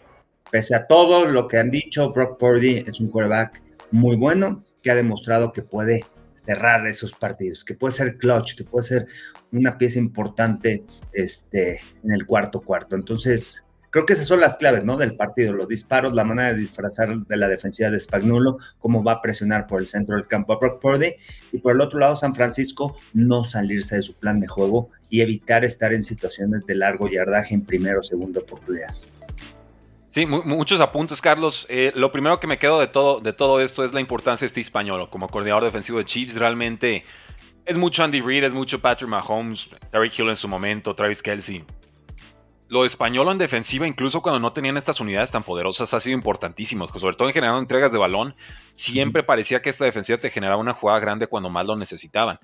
Pese 0.50 0.74
a 0.74 0.86
todo 0.86 1.26
lo 1.26 1.46
que 1.46 1.58
han 1.58 1.70
dicho, 1.70 2.12
Brock 2.12 2.38
Purdy 2.38 2.84
es 2.86 2.98
un 3.00 3.08
quarterback 3.08 3.62
muy 3.92 4.16
bueno 4.16 4.64
que 4.82 4.90
ha 4.90 4.94
demostrado 4.94 5.52
que 5.52 5.62
puede 5.62 6.04
cerrar 6.34 6.86
esos 6.86 7.12
partidos, 7.12 7.64
que 7.64 7.74
puede 7.74 7.92
ser 7.92 8.16
clutch, 8.16 8.56
que 8.56 8.64
puede 8.64 8.86
ser 8.86 9.06
una 9.52 9.78
pieza 9.78 9.98
importante 9.98 10.84
este, 11.12 11.80
en 12.02 12.12
el 12.12 12.26
cuarto 12.26 12.60
cuarto. 12.62 12.96
Entonces, 12.96 13.64
creo 13.90 14.06
que 14.06 14.14
esas 14.14 14.26
son 14.26 14.40
las 14.40 14.56
claves 14.56 14.84
¿no? 14.84 14.96
del 14.96 15.16
partido, 15.16 15.52
los 15.52 15.68
disparos, 15.68 16.14
la 16.14 16.24
manera 16.24 16.52
de 16.52 16.60
disfrazar 16.60 17.16
de 17.16 17.36
la 17.36 17.48
defensiva 17.48 17.90
de 17.90 18.00
Spagnuolo, 18.00 18.58
cómo 18.78 19.04
va 19.04 19.12
a 19.12 19.22
presionar 19.22 19.66
por 19.66 19.80
el 19.80 19.86
centro 19.86 20.16
del 20.16 20.26
campo 20.26 20.52
a 20.52 20.58
Brock 20.58 20.80
Purdy, 20.80 21.14
y 21.52 21.58
por 21.58 21.74
el 21.74 21.80
otro 21.80 21.98
lado 21.98 22.16
San 22.16 22.34
Francisco 22.34 22.96
no 23.12 23.44
salirse 23.44 23.96
de 23.96 24.02
su 24.02 24.14
plan 24.14 24.40
de 24.40 24.48
juego 24.48 24.90
y 25.08 25.20
evitar 25.20 25.64
estar 25.64 25.92
en 25.92 26.04
situaciones 26.04 26.64
de 26.66 26.74
largo 26.76 27.08
yardaje 27.08 27.54
en 27.54 27.64
primera 27.64 27.98
o 27.98 28.02
segunda 28.02 28.40
oportunidad. 28.40 28.94
Sí, 30.10 30.26
muchos 30.26 30.80
apuntes, 30.80 31.20
Carlos. 31.20 31.66
Eh, 31.68 31.92
lo 31.94 32.10
primero 32.10 32.40
que 32.40 32.48
me 32.48 32.58
quedo 32.58 32.80
de 32.80 32.88
todo, 32.88 33.20
de 33.20 33.32
todo 33.32 33.60
esto 33.60 33.84
es 33.84 33.92
la 33.92 34.00
importancia 34.00 34.44
de 34.44 34.48
este 34.48 34.60
español 34.60 35.08
como 35.08 35.28
coordinador 35.28 35.62
defensivo 35.62 35.98
de 35.98 36.04
Chiefs. 36.04 36.34
Realmente 36.34 37.04
es 37.64 37.76
mucho 37.76 38.02
Andy 38.02 38.20
Reid, 38.20 38.42
es 38.42 38.52
mucho 38.52 38.80
Patrick 38.80 39.08
Mahomes, 39.08 39.68
Terry 39.92 40.10
Hill 40.16 40.28
en 40.28 40.36
su 40.36 40.48
momento, 40.48 40.96
Travis 40.96 41.22
Kelsey. 41.22 41.64
Lo 42.66 42.84
español 42.84 43.28
en 43.28 43.38
defensiva, 43.38 43.86
incluso 43.86 44.20
cuando 44.20 44.40
no 44.40 44.52
tenían 44.52 44.76
estas 44.76 44.98
unidades 44.98 45.30
tan 45.30 45.44
poderosas, 45.44 45.94
ha 45.94 46.00
sido 46.00 46.16
importantísimo. 46.16 46.88
Sobre 46.88 47.14
todo 47.14 47.28
en 47.28 47.34
generar 47.34 47.56
entregas 47.56 47.92
de 47.92 47.98
balón, 47.98 48.34
siempre 48.74 49.22
parecía 49.22 49.62
que 49.62 49.70
esta 49.70 49.84
defensiva 49.84 50.18
te 50.18 50.30
generaba 50.30 50.60
una 50.60 50.72
jugada 50.72 50.98
grande 50.98 51.28
cuando 51.28 51.50
más 51.50 51.66
lo 51.66 51.76
necesitaban. 51.76 52.40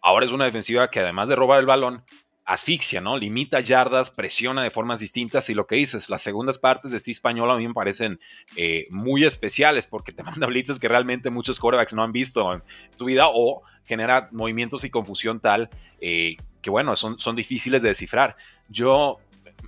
Ahora 0.00 0.24
es 0.24 0.32
una 0.32 0.46
defensiva 0.46 0.88
que 0.88 1.00
además 1.00 1.28
de 1.28 1.36
robar 1.36 1.60
el 1.60 1.66
balón, 1.66 2.02
asfixia, 2.50 3.00
¿no? 3.00 3.16
Limita 3.16 3.60
yardas, 3.60 4.10
presiona 4.10 4.64
de 4.64 4.70
formas 4.70 4.98
distintas 4.98 5.48
y 5.50 5.54
lo 5.54 5.68
que 5.68 5.76
dices, 5.76 6.10
las 6.10 6.20
segundas 6.20 6.58
partes 6.58 6.90
de 6.90 6.96
este 6.96 7.12
español 7.12 7.48
a 7.48 7.56
mí 7.56 7.68
me 7.68 7.74
parecen 7.74 8.18
eh, 8.56 8.88
muy 8.90 9.24
especiales 9.24 9.86
porque 9.86 10.10
te 10.10 10.22
manda 10.24 10.48
blitzes 10.48 10.80
que 10.80 10.88
realmente 10.88 11.30
muchos 11.30 11.60
quarterbacks 11.60 11.94
no 11.94 12.02
han 12.02 12.10
visto 12.10 12.52
en 12.52 12.62
su 12.96 13.04
vida 13.04 13.26
o 13.28 13.62
genera 13.84 14.28
movimientos 14.32 14.82
y 14.82 14.90
confusión 14.90 15.38
tal 15.38 15.70
eh, 16.00 16.36
que 16.60 16.70
bueno, 16.70 16.96
son, 16.96 17.20
son 17.20 17.36
difíciles 17.36 17.82
de 17.82 17.90
descifrar. 17.90 18.36
Yo 18.68 19.18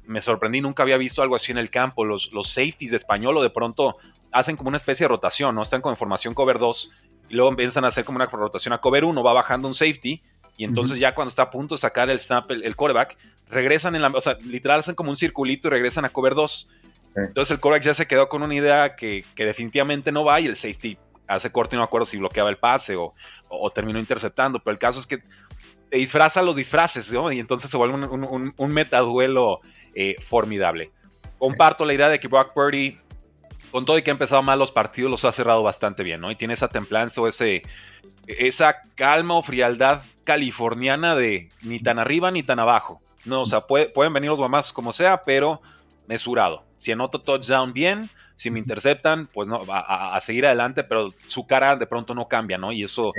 me 0.04 0.20
sorprendí, 0.20 0.60
nunca 0.60 0.82
había 0.82 0.96
visto 0.96 1.22
algo 1.22 1.36
así 1.36 1.52
en 1.52 1.58
el 1.58 1.70
campo, 1.70 2.04
los, 2.04 2.32
los 2.32 2.48
safeties 2.48 2.90
de 2.90 2.96
español 2.96 3.36
o 3.36 3.42
de 3.44 3.50
pronto 3.50 3.96
hacen 4.32 4.56
como 4.56 4.68
una 4.68 4.76
especie 4.76 5.04
de 5.04 5.08
rotación, 5.08 5.54
¿no? 5.54 5.62
Están 5.62 5.82
con 5.82 5.96
formación 5.96 6.34
cover 6.34 6.58
2 6.58 6.90
y 7.28 7.34
luego 7.34 7.50
empiezan 7.50 7.84
a 7.84 7.88
hacer 7.88 8.04
como 8.04 8.16
una 8.16 8.26
rotación 8.26 8.72
a 8.74 8.78
cover 8.78 9.04
1, 9.04 9.22
va 9.22 9.32
bajando 9.32 9.68
un 9.68 9.74
safety 9.74 10.20
y 10.56 10.64
entonces 10.64 10.98
ya 10.98 11.14
cuando 11.14 11.30
está 11.30 11.42
a 11.42 11.50
punto 11.50 11.74
de 11.74 11.80
sacar 11.80 12.10
el 12.10 12.18
snap, 12.18 12.50
el, 12.50 12.76
quarterback, 12.76 13.16
regresan 13.48 13.94
en 13.94 14.02
la, 14.02 14.08
o 14.08 14.20
sea, 14.20 14.36
literal 14.44 14.80
hacen 14.80 14.94
como 14.94 15.10
un 15.10 15.16
circulito 15.16 15.68
y 15.68 15.70
regresan 15.70 16.04
a 16.04 16.10
cover 16.10 16.34
2. 16.34 16.68
Entonces 17.16 17.52
el 17.52 17.60
quarterback 17.60 17.84
ya 17.84 17.94
se 17.94 18.06
quedó 18.06 18.28
con 18.28 18.42
una 18.42 18.54
idea 18.54 18.94
que, 18.96 19.24
definitivamente 19.36 20.12
no 20.12 20.24
va 20.24 20.40
y 20.40 20.46
el 20.46 20.56
safety 20.56 20.98
hace 21.26 21.50
corto 21.50 21.76
y 21.76 21.78
no 21.78 21.84
acuerdo 21.84 22.04
si 22.04 22.18
bloqueaba 22.18 22.50
el 22.50 22.56
pase 22.56 22.96
o, 22.96 23.14
terminó 23.74 23.98
interceptando, 23.98 24.58
pero 24.58 24.72
el 24.72 24.78
caso 24.78 25.00
es 25.00 25.06
que 25.06 25.18
te 25.90 25.98
disfraza 25.98 26.42
los 26.42 26.56
disfraces, 26.56 27.12
¿no? 27.12 27.30
Y 27.32 27.38
entonces 27.38 27.70
se 27.70 27.76
vuelve 27.76 27.94
un, 27.94 28.54
un, 28.56 28.72
metaduelo 28.72 29.60
eh, 29.94 30.16
formidable. 30.20 30.90
Comparto 31.36 31.84
la 31.84 31.92
idea 31.92 32.08
de 32.08 32.18
que 32.18 32.28
Brock 32.28 32.54
Purdy, 32.54 32.96
con 33.70 33.84
todo 33.84 33.98
y 33.98 34.02
que 34.02 34.10
ha 34.10 34.12
empezado 34.12 34.42
mal 34.42 34.58
los 34.58 34.72
partidos, 34.72 35.10
los 35.10 35.24
ha 35.24 35.32
cerrado 35.32 35.62
bastante 35.62 36.02
bien, 36.02 36.20
¿no? 36.20 36.30
Y 36.30 36.36
tiene 36.36 36.54
esa 36.54 36.68
templanza 36.68 37.20
o 37.20 37.28
ese, 37.28 37.62
esa 38.26 38.76
calma 38.94 39.34
o 39.34 39.42
frialdad 39.42 40.02
californiana 40.24 41.14
de 41.14 41.48
ni 41.62 41.78
tan 41.78 41.98
arriba 41.98 42.30
ni 42.30 42.42
tan 42.42 42.58
abajo. 42.58 43.00
No, 43.24 43.42
o 43.42 43.46
sea, 43.46 43.60
pueden 43.60 44.12
venir 44.12 44.30
los 44.30 44.40
mamás 44.40 44.72
como 44.72 44.92
sea, 44.92 45.22
pero 45.22 45.60
mesurado. 46.08 46.64
Si 46.78 46.90
anoto 46.90 47.20
touchdown 47.20 47.72
bien, 47.72 48.10
si 48.34 48.50
me 48.50 48.58
interceptan, 48.58 49.26
pues 49.26 49.48
no, 49.48 49.62
a, 49.68 50.16
a, 50.16 50.20
seguir 50.20 50.46
adelante, 50.46 50.82
pero 50.82 51.10
su 51.28 51.46
cara 51.46 51.76
de 51.76 51.86
pronto 51.86 52.14
no 52.14 52.26
cambia, 52.26 52.58
¿no? 52.58 52.72
Y 52.72 52.82
eso, 52.82 53.12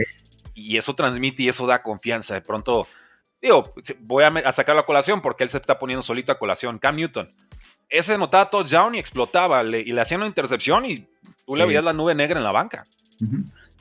y 0.54 0.78
eso 0.78 0.94
transmite 0.94 1.44
y 1.44 1.50
eso 1.50 1.66
da 1.66 1.82
confianza. 1.82 2.34
De 2.34 2.42
pronto, 2.42 2.88
digo, 3.42 3.74
voy 4.00 4.24
a, 4.24 4.52
sacar 4.52 4.76
la 4.76 4.86
colación 4.86 5.22
porque 5.22 5.44
él 5.44 5.50
se 5.50 5.58
está 5.58 5.80
poniendo 5.80 6.02
solito 6.02 6.32
a 6.32 6.40
colación. 6.40 6.80
Cam 6.80 6.96
Newton. 6.96 7.32
Ese 7.90 8.18
notaba 8.18 8.50
touchdown 8.50 8.96
y 8.96 9.00
explotaba, 9.00 9.64
y 9.64 9.92
le 9.92 10.02
hacían 10.02 10.22
una 10.22 10.28
intercepción 10.28 10.86
y 10.86 11.08
tú 11.46 11.56
le 11.56 11.66
veías 11.66 11.84
la 11.84 11.94
nube 11.94 12.16
negra 12.16 12.40
en 12.40 12.44
la 12.44 12.52
banca. 12.52 12.86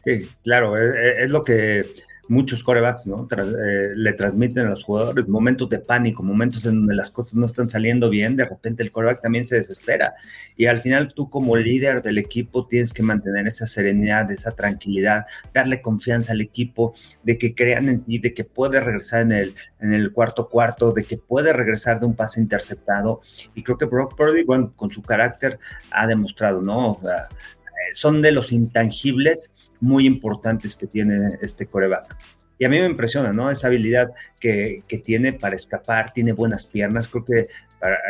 Sí, 0.05 0.29
claro, 0.45 0.77
es, 0.77 1.31
lo 1.31 1.45
que 1.45 1.89
muchos 2.33 2.65
corebacks, 2.65 3.07
¿no? 3.07 3.29
Eh, 3.31 3.93
le 3.95 4.13
transmiten 4.15 4.67
a 4.67 4.71
los 4.71 4.85
jugadores 4.85 5.29
momentos 5.29 5.69
de 5.69 5.79
pánico, 5.79 6.23
momentos 6.23 6.65
en 6.65 6.77
donde 6.77 6.95
las 6.95 7.11
cosas 7.11 7.35
no 7.35 7.45
están 7.45 7.69
saliendo 7.69 8.09
bien, 8.09 8.37
de 8.37 8.47
repente 8.47 8.83
el 8.83 8.91
coreback 8.91 9.21
también 9.21 9.47
se 9.47 9.57
desespera. 9.57 10.15
Y 10.57 10.65
al 10.65 10.81
final 10.81 11.13
tú 11.15 11.29
como 11.29 11.57
líder 11.57 12.03
del 12.03 12.17
equipo 12.17 12.67
tienes 12.67 12.95
que 12.95 13.03
mantener 13.03 13.47
esa 13.47 13.67
serenidad, 13.67 14.31
esa 14.33 14.53
tranquilidad, 14.53 15.27
darle 15.53 15.83
confianza 15.83 16.33
al 16.33 16.41
equipo, 16.41 16.95
de 17.23 17.37
que 17.37 17.55
crean 17.55 17.91
en 17.91 18.03
ti, 18.03 18.19
de 18.19 18.33
que 18.33 18.45
puedes 18.45 18.83
regresar 18.83 19.23
en 19.23 19.33
el, 19.33 19.55
en 19.81 19.93
el 19.93 20.11
cuarto 20.13 20.49
cuarto, 20.49 20.93
de 20.93 21.05
que 21.05 21.19
puedes 21.19 21.55
regresar 21.55 22.01
de 22.01 22.07
un 22.07 22.17
pase 22.17 22.41
interceptado. 22.41 23.21
Y 23.55 23.63
creo 23.63 23.77
que 23.77 23.85
Brock 23.85 24.17
Purdy, 24.17 24.43
bueno, 24.43 24.73
con 24.75 24.91
su 24.91 25.03
carácter 25.03 25.59
ha 25.91 26.07
demostrado, 26.07 26.63
¿no? 26.63 26.99
Eh, 27.05 27.93
son 27.93 28.23
de 28.23 28.33
los 28.33 28.53
intangibles 28.53 29.52
muy 29.83 30.07
importantes 30.07 30.77
que 30.77 30.87
tiene 30.87 31.39
este 31.43 31.67
coreback. 31.67 32.17
Y 32.57 32.65
a 32.65 32.69
mí 32.69 32.79
me 32.79 32.87
impresiona, 32.87 33.33
¿no? 33.33 33.51
Esa 33.51 33.67
habilidad 33.67 34.13
que, 34.39 34.85
tiene 35.05 35.33
para 35.33 35.57
escapar, 35.57 36.13
tiene 36.13 36.33
buenas 36.33 36.67
piernas. 36.67 37.09
Creo 37.09 37.25
que 37.25 37.49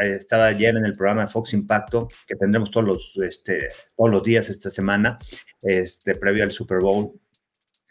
estaba 0.02 0.46
ayer 0.46 0.76
en 0.76 0.84
el 0.84 0.92
programa 0.92 1.22
de 1.22 1.28
Fox 1.28 1.54
Impacto, 1.54 2.08
que 2.26 2.36
tendremos 2.36 2.70
todos 2.70 2.86
los, 2.86 3.12
este, 3.24 3.68
todos 3.96 4.10
los 4.10 4.22
días 4.22 4.50
esta 4.50 4.68
semana, 4.68 5.18
este, 5.62 6.14
previo 6.14 6.44
al 6.44 6.50
Super 6.50 6.80
Bowl. 6.80 7.18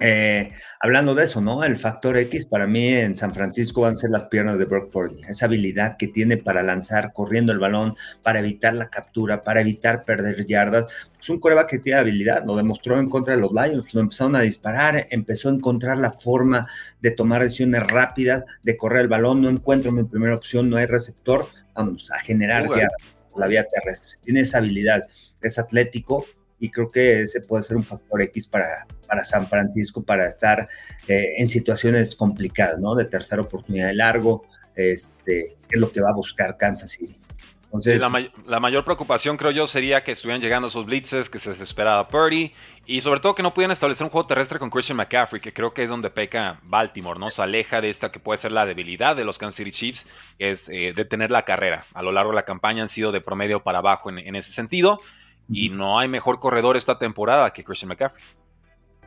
Eh, 0.04 0.52
hablando 0.80 1.14
de 1.14 1.26
eso, 1.26 1.42
¿no? 1.42 1.64
El 1.64 1.78
factor 1.78 2.18
X 2.18 2.46
para 2.48 2.66
mí 2.66 2.88
en 2.88 3.16
San 3.16 3.36
Francisco 3.36 3.82
van 3.82 3.94
a 3.94 3.96
ser 3.96 4.10
las 4.10 4.28
piernas 4.30 4.58
de 4.58 4.66
Brock 4.66 4.92
Purdy. 4.92 5.22
Esa 5.28 5.46
habilidad 5.46 5.96
que 5.96 6.08
tiene 6.08 6.38
para 6.38 6.64
lanzar 6.64 7.14
corriendo 7.14 7.52
el 7.52 7.60
balón, 7.60 7.96
para 8.24 8.40
evitar 8.40 8.74
la 8.74 8.90
captura, 8.90 9.44
para 9.44 9.62
evitar 9.62 10.04
perder 10.04 10.48
yardas. 10.48 10.88
Es 11.20 11.30
un 11.30 11.40
coreback 11.40 11.70
que 11.70 11.80
tiene 11.80 12.00
habilidad, 12.00 12.44
lo 12.44 12.56
demostró 12.56 13.00
en 13.00 13.10
contra 13.10 13.36
de 13.36 13.42
los 13.42 13.52
Lions, 13.52 13.94
lo 13.94 14.02
empezaron 14.02 14.36
a 14.36 14.42
disparar, 14.42 15.06
empezó 15.12 15.50
a 15.50 15.54
encontrar 15.54 16.00
la 16.00 16.12
forma 16.12 16.68
de 17.00 17.12
tomar 17.12 17.44
decisiones 17.44 17.86
rápidas, 17.86 18.44
de 18.64 18.76
correr 18.78 19.02
el 19.02 19.08
balón. 19.08 19.44
No 19.44 19.50
encuentro 19.50 19.92
mi 19.92 20.04
primera 20.04 20.34
opción, 20.34 20.68
no 20.68 20.78
hay 20.78 20.88
receptor. 20.88 21.46
Vamos 21.76 22.10
a 22.12 22.18
generar 22.18 22.68
la 23.36 23.48
vía 23.48 23.66
terrestre. 23.66 24.18
Tiene 24.22 24.42
esa 24.42 24.58
habilidad, 24.58 25.04
es 25.42 25.60
atlético, 25.60 26.26
y 26.62 26.70
creo 26.70 26.88
que 26.88 27.24
ese 27.24 27.42
puede 27.42 27.64
ser 27.64 27.76
un 27.76 27.84
factor 27.84 28.22
X 28.22 28.46
para, 28.46 28.86
para 29.08 29.24
San 29.24 29.48
Francisco 29.48 30.04
para 30.04 30.28
estar 30.28 30.70
eh, 31.08 31.34
en 31.38 31.50
situaciones 31.50 32.16
complicadas, 32.16 32.80
¿no? 32.80 32.94
De 32.94 33.06
tercera 33.06 33.42
oportunidad 33.42 33.88
de 33.88 33.96
largo, 33.96 34.44
este, 34.76 35.58
es 35.70 35.80
lo 35.80 35.92
que 35.92 36.02
va 36.02 36.12
a 36.12 36.14
buscar 36.14 36.56
Kansas 36.58 36.92
City. 36.92 37.18
Entonces, 37.64 38.02
la, 38.46 38.60
mayor 38.60 38.84
preocupación 38.84 39.38
creo 39.38 39.50
yo 39.50 39.66
sería 39.66 40.04
que 40.04 40.12
estuvieran 40.12 40.42
llegando 40.42 40.68
esos 40.68 40.86
blitzes, 40.86 41.30
que 41.30 41.40
se 41.40 41.52
desesperaba 41.52 42.08
Purdy 42.10 42.54
y 42.86 43.00
sobre 43.00 43.22
todo 43.22 43.34
que 43.34 43.42
no 43.42 43.54
pudieran 43.54 43.72
establecer 43.72 44.04
un 44.04 44.12
juego 44.12 44.28
terrestre 44.28 44.60
con 44.60 44.70
Christian 44.70 44.98
McCaffrey, 44.98 45.42
que 45.42 45.54
creo 45.54 45.74
que 45.74 45.84
es 45.84 45.90
donde 45.90 46.10
peca 46.10 46.60
Baltimore, 46.64 47.18
¿no? 47.18 47.30
Se 47.30 47.42
aleja 47.42 47.80
de 47.80 47.90
esta 47.90 48.12
que 48.12 48.20
puede 48.20 48.38
ser 48.38 48.52
la 48.52 48.66
debilidad 48.66 49.16
de 49.16 49.24
los 49.24 49.38
Kansas 49.38 49.56
City 49.56 49.72
Chiefs, 49.72 50.06
que 50.38 50.52
es 50.52 50.68
eh, 50.70 50.94
detener 50.94 51.32
la 51.32 51.44
carrera. 51.44 51.86
A 51.94 52.04
lo 52.04 52.12
largo 52.12 52.32
de 52.32 52.36
la 52.36 52.44
campaña 52.44 52.84
han 52.84 52.90
sido 52.90 53.14
de 53.14 53.22
promedio 53.22 53.64
para 53.64 53.80
abajo 53.80 54.10
en 54.12 54.36
ese 54.36 54.52
sentido. 54.52 55.00
Y 55.52 55.70
no 55.70 56.00
hay 56.00 56.08
mejor 56.08 56.40
corredor 56.40 56.78
esta 56.78 56.98
temporada 56.98 57.52
que 57.52 57.64
Christian 57.64 57.90
McCaffrey. 57.90 58.24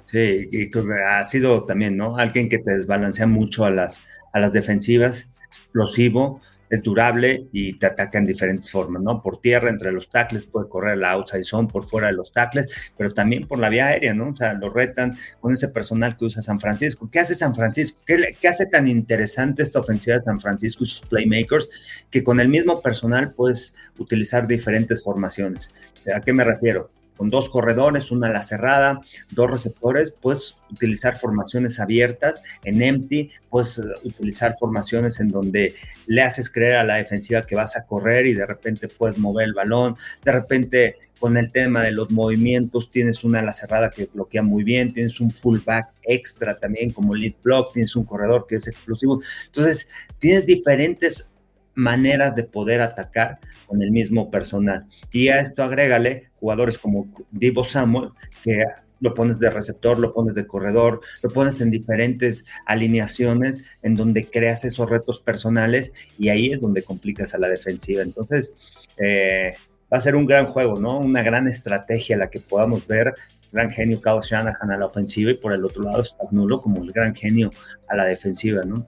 Sí, 0.07 0.49
y 0.53 0.71
ha 1.09 1.25
sido 1.25 1.65
también, 1.65 1.97
¿no? 1.97 2.19
Alguien 2.19 2.49
que 2.49 2.59
te 2.59 2.75
desbalancea 2.75 3.27
mucho 3.27 3.65
a 3.65 3.71
las, 3.71 4.01
a 4.33 4.39
las 4.39 4.53
defensivas, 4.53 5.29
explosivo, 5.47 6.41
es 6.71 6.83
durable 6.83 7.49
y 7.53 7.79
te 7.79 7.87
ataca 7.87 8.19
en 8.19 8.27
diferentes 8.27 8.71
formas, 8.71 9.03
¿no? 9.03 9.23
Por 9.23 9.41
tierra, 9.41 9.71
entre 9.71 9.93
los 9.93 10.09
tackles, 10.09 10.45
puede 10.45 10.69
correr 10.69 10.99
la 10.99 11.13
outside 11.13 11.43
zone 11.43 11.69
por 11.69 11.87
fuera 11.87 12.09
de 12.09 12.15
los 12.15 12.33
tackles, 12.33 12.73
pero 12.97 13.11
también 13.11 13.47
por 13.47 13.59
la 13.59 13.69
vía 13.69 13.87
aérea, 13.87 14.15
¿no? 14.15 14.31
O 14.31 14.37
sea, 14.37 14.55
lo 14.55 14.71
retan 14.71 15.17
con 15.41 15.53
ese 15.53 15.69
personal 15.69 16.17
que 16.17 16.25
usa 16.25 16.43
San 16.43 16.61
Francisco. 16.61 17.09
¿Qué 17.11 17.21
hace 17.21 17.35
San 17.35 17.55
Francisco? 17.55 18.01
¿Qué, 18.05 18.37
qué 18.41 18.49
hace 18.49 18.67
tan 18.67 18.89
interesante 18.89 19.63
esta 19.63 19.79
ofensiva 19.81 20.15
de 20.15 20.21
San 20.21 20.41
Francisco 20.41 20.85
y 20.85 20.87
sus 20.87 21.01
playmakers? 21.03 21.69
Que 22.11 22.25
con 22.25 22.41
el 22.41 22.49
mismo 22.49 22.81
personal 22.81 23.35
puedes 23.35 23.75
utilizar 23.99 24.47
diferentes 24.47 25.03
formaciones. 25.03 25.69
¿A 26.13 26.21
qué 26.21 26.33
me 26.33 26.45
refiero? 26.45 26.91
Con 27.17 27.29
dos 27.29 27.49
corredores, 27.49 28.11
una 28.11 28.27
a 28.27 28.31
la 28.31 28.43
cerrada, 28.43 29.01
dos 29.31 29.49
receptores, 29.49 30.11
puedes 30.11 30.57
utilizar 30.71 31.17
formaciones 31.17 31.79
abiertas 31.79 32.43
en 32.65 32.83
empty, 32.83 33.31
puedes 33.49 33.81
utilizar 34.03 34.57
formaciones 34.59 35.21
en 35.21 35.29
donde 35.29 35.77
le 36.07 36.23
haces 36.23 36.51
creer 36.51 36.75
a 36.75 36.85
la 36.85 36.97
defensiva 36.97 37.43
que 37.43 37.55
vas 37.55 37.77
a 37.77 37.87
correr 37.87 38.27
y 38.27 38.35
de 38.35 38.45
repente 38.45 38.89
puedes 38.89 39.17
mover 39.17 39.45
el 39.45 39.55
balón, 39.55 39.95
de 40.25 40.33
repente 40.33 40.97
con 41.21 41.37
el 41.37 41.53
tema 41.53 41.83
de 41.83 41.93
los 41.93 42.11
movimientos 42.11 42.91
tienes 42.91 43.23
una 43.23 43.39
a 43.39 43.43
la 43.43 43.53
cerrada 43.53 43.91
que 43.91 44.11
bloquea 44.13 44.43
muy 44.43 44.65
bien, 44.65 44.93
tienes 44.93 45.21
un 45.21 45.31
fullback 45.31 45.93
extra 46.03 46.59
también 46.59 46.91
como 46.91 47.15
lead 47.15 47.35
block, 47.43 47.73
tienes 47.73 47.95
un 47.95 48.05
corredor 48.05 48.47
que 48.49 48.57
es 48.57 48.67
explosivo. 48.67 49.23
Entonces, 49.47 49.89
tienes 50.19 50.45
diferentes 50.45 51.31
maneras 51.75 52.35
de 52.35 52.45
poder 52.45 52.83
atacar 52.83 53.39
con 53.67 53.83
el 53.83 53.91
mismo 53.91 54.31
personal. 54.31 54.87
Y 55.13 55.29
a 55.29 55.41
esto 55.41 55.63
agrégale 55.63 56.31
jugadores 56.41 56.79
como 56.79 57.09
Divo 57.31 57.65
Samuel, 57.65 58.11
que 58.43 58.65
lo 59.01 59.13
pones 59.13 59.39
de 59.39 59.51
receptor, 59.51 59.99
lo 59.99 60.15
pones 60.15 60.35
de 60.35 60.47
corredor, 60.47 61.01
lo 61.23 61.31
pones 61.31 61.61
en 61.61 61.71
diferentes 61.71 62.45
alineaciones 62.65 63.65
en 63.83 63.95
donde 63.95 64.25
creas 64.25 64.65
esos 64.65 64.89
retos 64.89 65.21
personales 65.21 65.93
y 66.19 66.31
ahí 66.31 66.53
es 66.53 66.61
donde 66.61 66.83
complicas 66.83 67.35
a 67.35 67.39
la 67.39 67.49
defensiva. 67.49 68.03
Entonces, 68.03 68.55
eh, 68.97 69.55
va 69.93 69.99
a 69.99 70.01
ser 70.01 70.17
un 70.17 70.27
gran 70.27 70.47
juego, 70.47 70.81
¿no? 70.81 70.99
Una 70.99 71.23
gran 71.23 71.49
estrategia 71.49 72.17
la 72.17 72.31
que 72.31 72.41
podamos 72.41 72.87
ver. 72.87 73.13
Gran 73.53 73.71
genio 73.71 74.01
Kyle 74.01 74.21
Shanahan 74.21 74.71
a 74.71 74.77
la 74.77 74.87
ofensiva 74.87 75.31
y 75.31 75.35
por 75.35 75.53
el 75.53 75.65
otro 75.65 75.85
lado 75.85 76.03
nulo 76.33 76.61
como 76.61 76.83
el 76.83 76.91
gran 76.91 77.15
genio 77.15 77.53
a 77.89 77.95
la 77.95 78.05
defensiva, 78.05 78.63
¿no? 78.65 78.87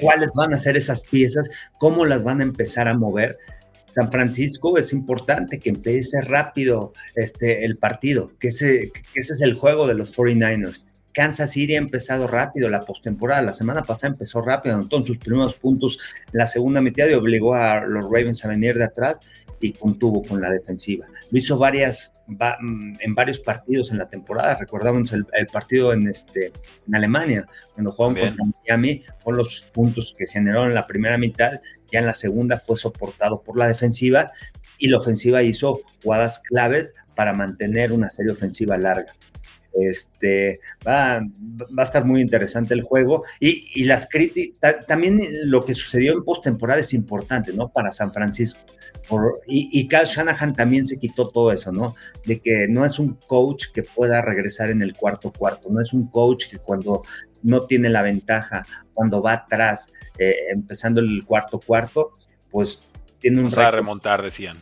Cuáles 0.00 0.30
van 0.34 0.54
a 0.54 0.58
ser 0.58 0.76
esas 0.76 1.02
piezas, 1.06 1.48
cómo 1.78 2.04
las 2.04 2.24
van 2.24 2.40
a 2.40 2.44
empezar 2.44 2.88
a 2.88 2.94
mover. 2.94 3.36
San 3.88 4.10
Francisco 4.10 4.76
es 4.76 4.92
importante 4.92 5.58
que 5.58 5.70
empiece 5.70 6.20
rápido 6.20 6.92
este, 7.14 7.64
el 7.64 7.76
partido, 7.76 8.32
que 8.38 8.48
ese, 8.48 8.90
que 8.92 9.20
ese 9.20 9.32
es 9.32 9.40
el 9.40 9.54
juego 9.54 9.86
de 9.86 9.94
los 9.94 10.16
49ers. 10.16 10.84
Kansas 11.16 11.52
City 11.52 11.76
ha 11.76 11.78
empezado 11.78 12.26
rápido 12.26 12.68
la 12.68 12.80
postemporada. 12.80 13.40
La 13.40 13.54
semana 13.54 13.82
pasada 13.84 14.12
empezó 14.12 14.42
rápido, 14.42 14.74
anotó 14.74 15.02
sus 15.02 15.16
primeros 15.16 15.54
puntos 15.54 15.98
en 16.26 16.38
la 16.38 16.46
segunda 16.46 16.82
mitad 16.82 17.08
y 17.08 17.14
obligó 17.14 17.54
a 17.54 17.86
los 17.86 18.04
Ravens 18.04 18.44
a 18.44 18.48
venir 18.48 18.76
de 18.76 18.84
atrás 18.84 19.16
y 19.58 19.72
contuvo 19.72 20.22
con 20.22 20.42
la 20.42 20.50
defensiva. 20.50 21.06
Lo 21.30 21.38
hizo 21.38 21.56
varias, 21.56 22.22
mm, 22.26 22.96
en 23.00 23.14
varios 23.14 23.40
partidos 23.40 23.90
en 23.92 23.96
la 23.96 24.10
temporada. 24.10 24.56
Recordamos 24.56 25.10
el, 25.14 25.24
partido 25.46 25.94
en, 25.94 26.06
este, 26.06 26.52
en 26.86 26.94
Alemania, 26.94 27.46
cuando 27.72 27.92
jugaron 27.92 28.36
contra 28.36 28.60
Miami, 28.66 29.02
fueron 29.16 29.38
los 29.38 29.64
puntos 29.72 30.12
que 30.18 30.26
generó 30.26 30.64
en 30.64 30.74
la 30.74 30.86
primera 30.86 31.16
mitad. 31.16 31.62
Ya 31.90 32.00
en 32.00 32.06
la 32.06 32.12
segunda 32.12 32.58
fue 32.58 32.76
soportado 32.76 33.42
por 33.42 33.56
la 33.56 33.68
defensiva 33.68 34.32
y 34.76 34.88
la 34.88 34.98
ofensiva 34.98 35.42
hizo 35.42 35.80
jugadas 36.02 36.40
claves 36.40 36.92
para 37.14 37.32
mantener 37.32 37.90
una 37.92 38.10
serie 38.10 38.32
ofensiva 38.32 38.76
larga. 38.76 39.14
Este, 39.80 40.60
va, 40.86 41.20
va, 41.20 41.82
a 41.82 41.86
estar 41.86 42.04
muy 42.04 42.20
interesante 42.20 42.74
el 42.74 42.82
juego. 42.82 43.24
Y, 43.40 43.68
y 43.74 43.84
las 43.84 44.08
críticas, 44.08 44.86
también 44.86 45.20
lo 45.44 45.64
que 45.64 45.74
sucedió 45.74 46.12
en 46.12 46.24
postemporada 46.24 46.80
es 46.80 46.94
importante, 46.94 47.52
¿no? 47.52 47.68
Para 47.68 47.92
San 47.92 48.12
Francisco 48.12 48.60
y, 49.46 49.80
y 49.80 49.88
Cal 49.88 50.06
Shanahan 50.06 50.54
también 50.54 50.84
se 50.84 50.98
quitó 50.98 51.28
todo 51.28 51.52
eso, 51.52 51.72
¿no? 51.72 51.94
De 52.24 52.40
que 52.40 52.66
no 52.68 52.84
es 52.84 52.98
un 52.98 53.14
coach 53.26 53.66
que 53.72 53.82
pueda 53.82 54.22
regresar 54.22 54.70
en 54.70 54.82
el 54.82 54.94
cuarto 54.94 55.32
cuarto, 55.32 55.68
no 55.70 55.80
es 55.80 55.92
un 55.92 56.08
coach 56.08 56.46
que 56.50 56.58
cuando 56.58 57.04
no 57.42 57.60
tiene 57.60 57.88
la 57.88 58.02
ventaja, 58.02 58.66
cuando 58.92 59.22
va 59.22 59.34
atrás, 59.34 59.92
eh, 60.18 60.34
empezando 60.52 61.00
el 61.00 61.24
cuarto 61.24 61.60
cuarto, 61.60 62.12
pues 62.50 62.80
tiene 63.20 63.42
un... 63.42 63.48
Va 63.48 63.68
a 63.68 63.70
remontar, 63.70 64.22
decían. 64.22 64.56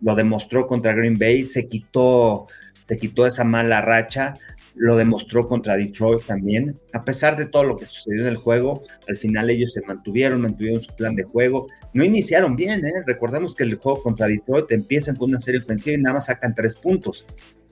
Lo 0.00 0.14
demostró 0.14 0.66
contra 0.66 0.92
Green 0.92 1.18
Bay, 1.18 1.44
se 1.44 1.66
quitó, 1.66 2.46
se 2.90 2.98
quitó 2.98 3.24
esa 3.24 3.44
mala 3.44 3.80
racha, 3.80 4.34
lo 4.74 4.96
demostró 4.96 5.46
contra 5.46 5.76
Detroit 5.76 6.24
también. 6.26 6.76
A 6.92 7.04
pesar 7.04 7.36
de 7.36 7.46
todo 7.46 7.62
lo 7.62 7.76
que 7.76 7.86
sucedió 7.86 8.22
en 8.22 8.26
el 8.26 8.36
juego, 8.36 8.82
al 9.06 9.16
final 9.16 9.48
ellos 9.48 9.74
se 9.74 9.80
mantuvieron, 9.82 10.40
mantuvieron 10.40 10.82
su 10.82 10.92
plan 10.96 11.14
de 11.14 11.22
juego. 11.22 11.68
No 11.94 12.02
iniciaron 12.02 12.56
bien, 12.56 12.84
¿eh? 12.84 12.92
Recordemos 13.06 13.54
que 13.54 13.62
el 13.62 13.76
juego 13.76 14.02
contra 14.02 14.26
Detroit 14.26 14.72
empiezan 14.72 15.14
con 15.14 15.30
una 15.30 15.38
serie 15.38 15.60
ofensiva 15.60 15.94
y 15.96 16.00
nada 16.00 16.14
más 16.14 16.26
sacan 16.26 16.52
tres 16.52 16.74
puntos. 16.74 17.24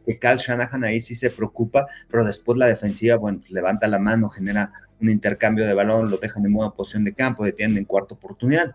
Que 0.07 0.21
Cal 0.21 0.39
Shanahan 0.39 0.85
ahí 0.85 1.01
sí 1.01 1.17
se 1.17 1.31
preocupa, 1.31 1.89
pero 2.09 2.25
después 2.25 2.57
la 2.57 2.69
defensiva, 2.69 3.17
bueno, 3.17 3.41
pues 3.41 3.51
levanta 3.51 3.89
la 3.89 3.99
mano, 3.99 4.29
genera 4.29 4.71
un 5.01 5.11
intercambio 5.11 5.67
de 5.67 5.75
balón, 5.75 6.09
lo 6.09 6.19
dejan 6.19 6.47
en 6.47 6.53
buena 6.53 6.71
posición 6.71 7.03
de 7.03 7.13
campo, 7.13 7.45
detienen 7.45 7.79
en 7.79 7.87
cuarta 7.87 8.15
oportunidad. 8.15 8.73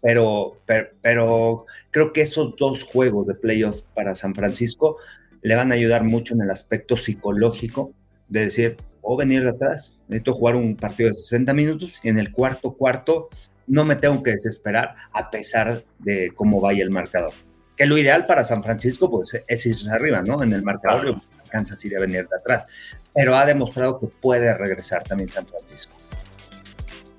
Pero, 0.00 0.56
pero, 0.64 0.88
pero, 1.02 1.66
creo 1.90 2.14
que 2.14 2.22
esos 2.22 2.56
dos 2.56 2.82
juegos 2.82 3.26
de 3.26 3.34
playoffs 3.34 3.86
para 3.94 4.14
San 4.14 4.34
Francisco 4.34 4.96
le 5.42 5.54
van 5.54 5.72
a 5.72 5.74
ayudar 5.74 6.04
mucho 6.04 6.34
en 6.34 6.42
el 6.42 6.50
aspecto 6.50 6.96
psicológico 6.96 7.92
de 8.28 8.40
decir, 8.40 8.76
o 9.02 9.16
venir 9.16 9.42
de 9.42 9.50
atrás, 9.50 9.94
necesito 10.08 10.34
jugar 10.34 10.56
un 10.56 10.76
partido 10.76 11.08
de 11.08 11.14
60 11.14 11.54
minutos 11.54 11.92
y 12.02 12.08
en 12.08 12.18
el 12.18 12.32
cuarto 12.32 12.74
cuarto 12.74 13.28
no 13.66 13.84
me 13.84 13.96
tengo 13.96 14.22
que 14.22 14.32
desesperar 14.32 14.96
a 15.12 15.30
pesar 15.30 15.84
de 15.98 16.32
cómo 16.34 16.60
vaya 16.60 16.82
el 16.82 16.90
marcador. 16.90 17.32
Que 17.76 17.86
lo 17.86 17.96
ideal 17.96 18.26
para 18.26 18.44
San 18.44 18.62
Francisco, 18.62 19.10
pues, 19.10 19.42
es 19.46 19.66
irse 19.66 19.90
arriba, 19.90 20.22
¿no? 20.22 20.42
En 20.42 20.52
el 20.52 20.62
marcador, 20.62 21.16
Kansas 21.48 21.82
a 21.84 22.00
venir 22.00 22.26
de 22.28 22.36
atrás. 22.36 22.66
Pero 23.14 23.36
ha 23.36 23.46
demostrado 23.46 23.98
que 23.98 24.08
puede 24.08 24.52
regresar 24.54 25.02
también 25.04 25.28
San 25.28 25.46
Francisco. 25.46 25.94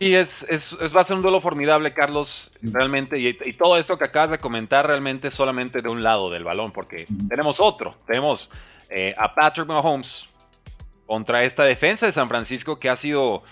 Y 0.01 0.15
es, 0.15 0.41
es, 0.49 0.75
va 0.95 1.01
a 1.01 1.03
ser 1.03 1.15
un 1.15 1.21
duelo 1.21 1.39
formidable, 1.39 1.93
Carlos, 1.93 2.51
realmente. 2.63 3.19
Y, 3.19 3.53
todo 3.53 3.77
esto 3.77 3.99
que 3.99 4.05
acabas 4.05 4.31
de 4.31 4.39
comentar 4.39 4.87
realmente 4.87 5.29
solamente 5.29 5.83
de 5.83 5.89
un 5.89 6.01
lado 6.01 6.31
del 6.31 6.43
balón, 6.43 6.71
porque 6.71 7.05
tenemos 7.29 7.59
otro. 7.59 7.93
Tenemos 8.07 8.51
eh, 8.89 9.13
a 9.15 9.31
Patrick 9.31 9.67
Mahomes 9.67 10.25
contra 11.05 11.43
esta 11.43 11.65
defensa 11.65 12.07
de 12.07 12.13
San 12.13 12.27
Francisco 12.27 12.79
que 12.79 12.89
ha 12.89 12.95
sido 12.95 13.43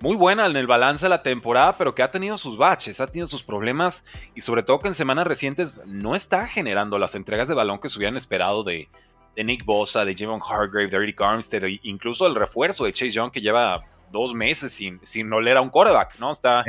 muy 0.00 0.16
buena 0.16 0.46
en 0.46 0.56
el 0.56 0.66
balance 0.66 1.04
de 1.04 1.10
la 1.10 1.22
temporada, 1.22 1.78
pero 1.78 1.94
que 1.94 2.02
ha 2.02 2.10
tenido 2.10 2.36
sus 2.36 2.58
baches, 2.58 3.00
ha 3.00 3.06
tenido 3.06 3.28
sus 3.28 3.44
problemas 3.44 4.04
y 4.34 4.40
sobre 4.40 4.64
todo 4.64 4.80
que 4.80 4.88
en 4.88 4.96
semanas 4.96 5.28
recientes 5.28 5.80
no 5.86 6.16
está 6.16 6.48
generando 6.48 6.98
las 6.98 7.14
entregas 7.14 7.46
de 7.46 7.54
balón 7.54 7.78
que 7.78 7.88
se 7.88 7.98
hubieran 7.98 8.16
esperado 8.16 8.64
de, 8.64 8.88
Nick 9.36 9.64
Bosa, 9.64 10.04
de 10.04 10.16
Javon 10.16 10.40
Hargrave, 10.44 10.88
de 10.88 10.96
Eric 10.96 11.20
Armstead, 11.20 11.62
incluso 11.84 12.26
el 12.26 12.34
refuerzo 12.34 12.86
de 12.86 12.92
Chase 12.92 13.12
Young 13.12 13.30
que 13.30 13.40
lleva 13.40 13.84
dos 14.12 14.34
meses 14.34 14.72
sin, 14.72 15.00
sin 15.02 15.32
oler 15.32 15.56
a 15.56 15.60
un 15.60 15.70
quarterback, 15.70 16.18
¿no? 16.18 16.30
Está 16.30 16.64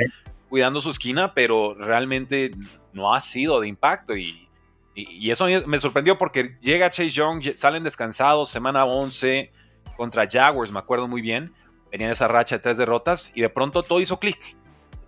cuidando 0.48 0.80
su 0.80 0.90
esquina, 0.90 1.34
pero 1.34 1.74
realmente 1.74 2.50
no 2.92 3.14
ha 3.14 3.20
sido 3.20 3.60
de 3.60 3.68
impacto 3.68 4.16
y, 4.16 4.48
y, 4.94 5.30
eso 5.30 5.46
me 5.66 5.78
sorprendió 5.78 6.18
porque 6.18 6.56
llega 6.60 6.90
Chase 6.90 7.10
Young, 7.10 7.56
salen 7.56 7.84
descansados, 7.84 8.48
semana 8.48 8.84
11 8.84 9.52
contra 9.96 10.26
Jaguars, 10.28 10.72
me 10.72 10.78
acuerdo 10.78 11.06
muy 11.06 11.20
bien 11.20 11.52
venían 11.94 12.10
esa 12.10 12.26
racha 12.26 12.56
de 12.56 12.60
tres 12.60 12.76
derrotas 12.76 13.30
y 13.36 13.40
de 13.40 13.48
pronto 13.48 13.84
todo 13.84 14.00
hizo 14.00 14.18
clic. 14.18 14.56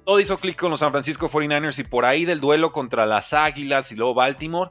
Todo 0.05 0.21
hizo 0.21 0.39
clic 0.39 0.57
con 0.57 0.71
los 0.71 0.79
San 0.79 0.93
Francisco 0.93 1.29
49ers 1.29 1.81
y 1.81 1.83
por 1.83 2.05
ahí 2.05 2.25
del 2.25 2.39
duelo 2.39 2.71
contra 2.71 3.07
las 3.07 3.33
Águilas 3.33 3.91
y 3.91 3.97
luego 3.97 4.15
Baltimore 4.15 4.71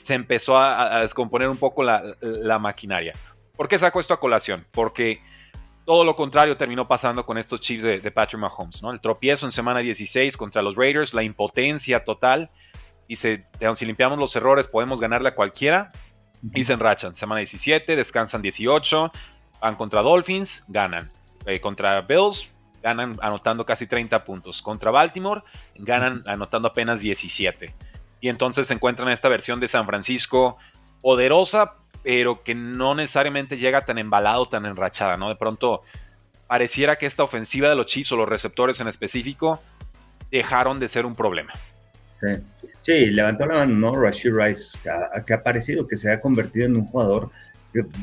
se 0.00 0.14
empezó 0.14 0.58
a, 0.58 1.02
descomponer 1.02 1.48
un 1.48 1.58
poco 1.58 1.84
la, 1.84 2.58
maquinaria. 2.58 3.12
¿Por 3.56 3.68
qué 3.68 3.78
saco 3.78 4.00
esto 4.00 4.12
a 4.12 4.18
colación? 4.18 4.66
Porque 4.72 5.22
todo 5.84 6.04
lo 6.04 6.14
contrario 6.14 6.56
terminó 6.56 6.86
pasando 6.86 7.24
con 7.26 7.38
estos 7.38 7.60
Chiefs 7.60 7.82
de, 7.82 8.10
Patrick 8.10 8.40
Mahomes, 8.40 8.82
¿no? 8.82 8.92
El 8.92 9.00
tropiezo 9.00 9.46
en 9.46 9.52
semana 9.52 9.80
16 9.80 10.36
contra 10.36 10.62
los 10.62 10.76
Raiders, 10.76 11.14
la 11.14 11.22
impotencia 11.22 12.04
total. 12.04 12.50
Y 13.08 13.16
se, 13.16 13.46
si 13.74 13.84
limpiamos 13.84 14.18
los 14.18 14.34
errores 14.36 14.68
podemos 14.68 15.00
ganarle 15.00 15.30
a 15.30 15.34
cualquiera. 15.34 15.90
Y 16.54 16.64
se 16.64 16.72
enrachan. 16.72 17.14
Semana 17.14 17.38
17, 17.38 17.94
descansan 17.94 18.42
18, 18.42 19.12
van 19.60 19.76
contra 19.76 20.02
Dolphins, 20.02 20.64
ganan. 20.68 21.08
Eh, 21.46 21.60
contra 21.60 22.00
Bills 22.02 22.50
ganan 22.82 23.16
anotando 23.20 23.64
casi 23.64 23.86
30 23.86 24.24
puntos. 24.24 24.60
Contra 24.60 24.90
Baltimore 24.90 25.42
ganan 25.76 26.22
anotando 26.26 26.68
apenas 26.68 27.00
17. 27.00 27.74
Y 28.20 28.28
entonces 28.28 28.68
se 28.68 28.74
encuentran 28.74 29.08
esta 29.10 29.28
versión 29.28 29.60
de 29.60 29.68
San 29.68 29.86
Francisco 29.86 30.56
poderosa, 31.00 31.74
pero 32.02 32.42
que 32.42 32.54
no 32.54 32.94
necesariamente 32.94 33.56
llega 33.56 33.80
tan 33.80 33.98
embalado, 33.98 34.46
tan 34.46 34.66
enrachada, 34.66 35.16
¿no? 35.16 35.28
De 35.28 35.36
pronto 35.36 35.82
pareciera 36.46 36.96
que 36.96 37.06
esta 37.06 37.22
ofensiva 37.22 37.68
de 37.68 37.76
los 37.76 37.86
Chiefs 37.86 38.12
o 38.12 38.16
los 38.16 38.28
receptores 38.28 38.80
en 38.80 38.88
específico 38.88 39.62
dejaron 40.30 40.80
de 40.80 40.88
ser 40.88 41.06
un 41.06 41.14
problema. 41.14 41.52
Sí, 42.80 43.06
levantó 43.06 43.46
la 43.46 43.54
mano, 43.54 43.74
¿no? 43.74 43.94
Rashid 43.94 44.32
Rice, 44.34 44.78
que 45.26 45.34
ha 45.34 45.42
parecido 45.42 45.86
que 45.86 45.96
se 45.96 46.12
ha 46.12 46.20
convertido 46.20 46.66
en 46.66 46.76
un 46.76 46.86
jugador 46.86 47.30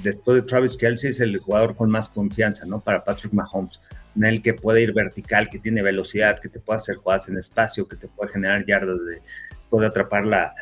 después 0.01 0.35
de 0.35 0.47
Travis 0.47 0.75
Kelsey 0.75 1.11
es 1.11 1.19
el 1.19 1.37
jugador 1.39 1.75
con 1.75 1.89
más 1.89 2.09
confianza, 2.09 2.65
¿no? 2.65 2.79
Para 2.79 3.03
Patrick 3.03 3.33
Mahomes, 3.33 3.79
en 4.15 4.25
el 4.25 4.41
que 4.41 4.53
puede 4.53 4.81
ir 4.81 4.93
vertical, 4.93 5.49
que 5.49 5.59
tiene 5.59 5.81
velocidad, 5.81 6.39
que 6.39 6.49
te 6.49 6.59
puede 6.59 6.77
hacer 6.77 6.95
jugadas 6.95 7.29
en 7.29 7.37
espacio, 7.37 7.87
que 7.87 7.95
te 7.95 8.07
puede 8.07 8.31
generar 8.31 8.65
yardas, 8.65 8.97
de, 9.05 9.21
puede 9.69 9.87
atrapar 9.87 10.25
la, 10.25 10.55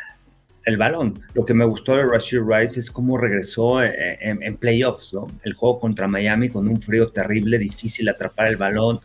el 0.67 0.75
balón. 0.75 1.19
Lo 1.33 1.45
que 1.45 1.53
me 1.53 1.65
gustó 1.65 1.95
de 1.95 2.03
Rashid 2.03 2.41
Rice 2.45 2.81
es 2.81 2.91
cómo 2.91 3.17
regresó 3.17 3.81
eh, 3.81 4.17
en, 4.19 4.57
playoffs, 4.57 5.13
¿no? 5.13 5.25
El 5.43 5.53
juego 5.53 5.79
contra 5.79 6.09
Miami 6.09 6.49
con 6.49 6.67
un 6.67 6.81
frío 6.81 7.07
terrible, 7.07 7.57
difícil 7.57 8.09
atrapar 8.09 8.49
el 8.49 8.57
balón. 8.57 8.99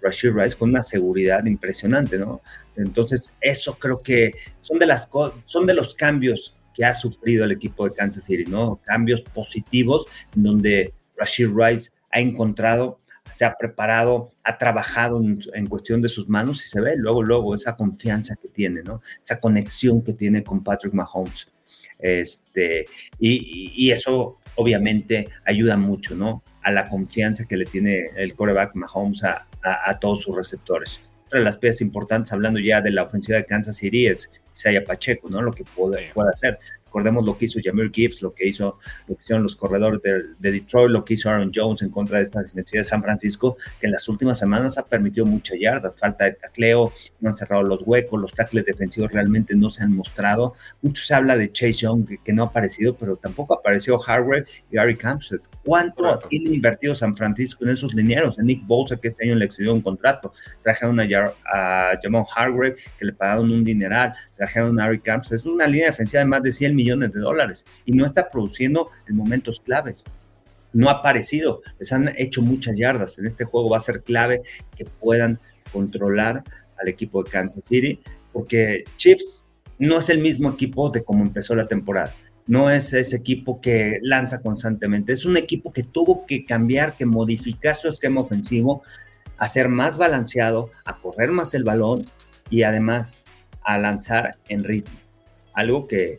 Rashid 0.00 0.30
Rice 0.30 0.56
con 0.56 0.70
una 0.70 0.82
seguridad 0.82 1.44
impresionante, 1.44 2.16
¿no? 2.16 2.40
Entonces, 2.76 3.34
eso 3.42 3.78
creo 3.78 3.98
que 3.98 4.32
son 4.62 4.78
de 4.78 4.86
las 4.86 5.08
son 5.44 5.66
de 5.66 5.74
los 5.74 5.94
cambios 5.94 6.56
que 6.74 6.86
ha 6.86 6.94
sufrido 6.94 7.44
el 7.44 7.52
equipo 7.52 7.86
de 7.86 7.94
Kansas 7.94 8.24
City, 8.24 8.50
¿no? 8.50 8.80
Cambios 8.84 9.20
positivos 9.20 10.06
donde 10.34 10.94
Rashid 11.18 11.50
Rice 11.54 11.90
ha 12.12 12.20
encontrado, 12.20 12.98
se 13.36 13.44
ha 13.44 13.56
preparado, 13.56 14.32
ha 14.44 14.58
trabajado 14.58 15.20
en, 15.20 15.66
cuestión 15.66 16.02
de 16.02 16.08
sus 16.08 16.28
manos 16.28 16.64
y 16.64 16.68
se 16.68 16.80
ve 16.80 16.94
luego, 16.96 17.22
luego 17.22 17.54
esa 17.54 17.76
confianza 17.76 18.36
que 18.36 18.48
tiene, 18.48 18.82
¿no? 18.82 19.02
Esa 19.20 19.40
conexión 19.40 20.02
que 20.02 20.12
tiene 20.12 20.44
con 20.44 20.62
Patrick 20.62 20.94
Mahomes. 20.94 21.50
Este, 21.98 22.84
y, 23.18 23.90
eso 23.90 24.38
obviamente 24.56 25.28
ayuda 25.44 25.76
mucho, 25.76 26.14
¿no? 26.14 26.42
A 26.62 26.70
la 26.70 26.88
confianza 26.88 27.44
que 27.46 27.56
le 27.56 27.64
tiene 27.64 28.10
el 28.16 28.34
coreback 28.34 28.74
Mahomes 28.74 29.24
a, 29.24 29.46
a 29.62 29.98
todos 29.98 30.22
sus 30.22 30.36
receptores. 30.36 31.00
Otra 31.26 31.38
de 31.40 31.44
las 31.44 31.58
piezas 31.58 31.80
importantes, 31.80 32.32
hablando 32.32 32.60
ya 32.60 32.80
de 32.80 32.90
la 32.90 33.02
ofensiva 33.02 33.38
de 33.38 33.46
Kansas 33.46 33.76
City, 33.76 34.06
es 34.06 34.30
Isaiah 34.54 34.84
Pacheco, 34.84 35.28
¿no? 35.28 35.42
Lo 35.42 35.52
que 35.52 35.64
puede, 35.64 36.12
puede 36.12 36.30
hacer. 36.30 36.58
Recordemos 36.94 37.26
lo 37.26 37.36
que 37.36 37.46
hizo 37.46 37.58
Jamir 37.60 37.90
Gibbs, 37.90 38.22
lo 38.22 38.32
que 38.32 38.46
hizo, 38.46 38.78
lo 39.08 39.16
que 39.16 39.22
hicieron 39.24 39.42
los 39.42 39.56
corredores 39.56 40.00
de, 40.38 40.52
Detroit, 40.52 40.92
lo 40.92 41.04
que 41.04 41.14
hizo 41.14 41.28
Aaron 41.28 41.50
Jones 41.52 41.82
en 41.82 41.90
contra 41.90 42.18
de 42.18 42.22
esta 42.22 42.40
defensiva 42.40 42.82
de 42.82 42.84
San 42.84 43.02
Francisco, 43.02 43.56
que 43.80 43.86
en 43.86 43.92
las 43.94 44.08
últimas 44.08 44.38
semanas 44.38 44.78
ha 44.78 44.86
permitido 44.86 45.26
muchas 45.26 45.58
yardas, 45.58 45.96
falta 45.96 46.26
de 46.26 46.34
tacleo, 46.34 46.92
no 47.18 47.30
han 47.30 47.36
cerrado 47.36 47.64
los 47.64 47.82
huecos, 47.84 48.20
los 48.20 48.32
tackles 48.32 48.64
defensivos 48.64 49.10
realmente 49.10 49.56
no 49.56 49.70
se 49.70 49.82
han 49.82 49.90
mostrado. 49.90 50.54
Mucho 50.82 51.04
se 51.04 51.14
habla 51.14 51.36
de 51.36 51.50
Chase 51.50 51.72
Young, 51.72 52.06
que, 52.22 52.32
no 52.32 52.44
ha 52.44 52.46
aparecido, 52.46 52.94
pero 52.94 53.16
tampoco 53.16 53.54
apareció 53.54 53.98
Hardware 53.98 54.46
y 54.70 54.76
Gary 54.76 54.96
Campbell. 54.96 55.40
¿Cuánto 55.64 56.18
tiene 56.28 56.54
invertido 56.54 56.94
San 56.94 57.16
Francisco 57.16 57.64
en 57.64 57.70
esos 57.70 57.94
linieros? 57.94 58.38
En 58.38 58.44
Nick 58.44 58.66
Bosa, 58.66 58.98
que 58.98 59.08
este 59.08 59.24
año 59.24 59.34
le 59.34 59.46
excedió 59.46 59.72
un 59.72 59.80
contrato. 59.80 60.32
Trajeron 60.62 61.00
a, 61.00 61.04
a 61.52 61.90
Hargrave, 62.36 62.76
que 62.98 63.06
le 63.06 63.12
pagaron 63.14 63.50
un 63.50 63.64
dineral. 63.64 64.14
Trajeron 64.36 64.78
a 64.78 64.84
Harry 64.84 65.00
Camps. 65.00 65.32
Es 65.32 65.46
una 65.46 65.66
línea 65.66 65.86
defensiva 65.86 66.20
de 66.20 66.26
más 66.26 66.42
de 66.42 66.52
100 66.52 66.76
millones 66.76 66.83
de 66.84 67.20
dólares 67.20 67.64
y 67.84 67.92
no 67.92 68.06
está 68.06 68.30
produciendo 68.30 68.90
en 69.08 69.16
momentos 69.16 69.60
claves. 69.60 70.04
No 70.72 70.88
ha 70.88 70.94
aparecido. 70.94 71.62
Les 71.78 71.92
han 71.92 72.12
hecho 72.16 72.42
muchas 72.42 72.76
yardas. 72.76 73.18
En 73.18 73.26
este 73.26 73.44
juego 73.44 73.70
va 73.70 73.78
a 73.78 73.80
ser 73.80 74.02
clave 74.02 74.42
que 74.76 74.84
puedan 74.84 75.38
controlar 75.72 76.44
al 76.78 76.88
equipo 76.88 77.22
de 77.22 77.30
Kansas 77.30 77.64
City, 77.64 78.00
porque 78.32 78.84
Chiefs 78.96 79.48
no 79.78 79.98
es 79.98 80.08
el 80.10 80.18
mismo 80.18 80.50
equipo 80.50 80.90
de 80.90 81.02
como 81.02 81.22
empezó 81.22 81.54
la 81.54 81.66
temporada 81.66 82.12
no 82.46 82.70
es 82.70 82.92
ese 82.92 83.16
equipo 83.16 83.60
que 83.60 83.98
lanza 84.02 84.42
constantemente, 84.42 85.12
es 85.12 85.24
un 85.24 85.36
equipo 85.36 85.72
que 85.72 85.82
tuvo 85.82 86.26
que 86.26 86.44
cambiar, 86.44 86.96
que 86.96 87.06
modificar 87.06 87.76
su 87.76 87.88
esquema 87.88 88.20
ofensivo, 88.20 88.82
a 89.38 89.48
ser 89.48 89.68
más 89.68 89.96
balanceado, 89.96 90.70
a 90.84 90.98
correr 90.98 91.30
más 91.30 91.54
el 91.54 91.64
balón 91.64 92.06
y 92.50 92.62
además 92.62 93.22
a 93.62 93.78
lanzar 93.78 94.36
en 94.48 94.64
ritmo. 94.64 94.98
Algo 95.54 95.86
que 95.86 96.18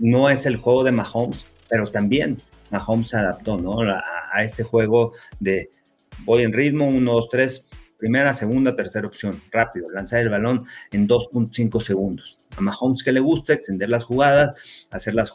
no 0.00 0.28
es 0.28 0.46
el 0.46 0.56
juego 0.56 0.82
de 0.82 0.92
Mahomes, 0.92 1.46
pero 1.68 1.86
también 1.86 2.38
Mahomes 2.70 3.08
se 3.08 3.18
adaptó 3.18 3.56
¿no? 3.56 3.80
a, 3.82 4.42
este 4.42 4.64
juego 4.64 5.12
de 5.38 5.70
voy 6.24 6.42
en 6.42 6.52
ritmo, 6.52 6.88
1, 6.88 7.12
2, 7.12 7.28
3, 7.30 7.64
primera, 7.98 8.34
segunda, 8.34 8.74
tercera 8.74 9.06
opción, 9.06 9.40
rápido, 9.52 9.88
lanzar 9.90 10.20
el 10.20 10.30
balón 10.30 10.64
en 10.90 11.06
2.5 11.06 11.80
segundos 11.80 12.36
a 12.56 12.60
Mahomes 12.60 13.02
que 13.02 13.12
le 13.12 13.20
gusta 13.20 13.52
extender 13.52 13.88
las 13.88 14.04
jugadas, 14.04 14.86
hacer 14.90 15.14
las, 15.14 15.32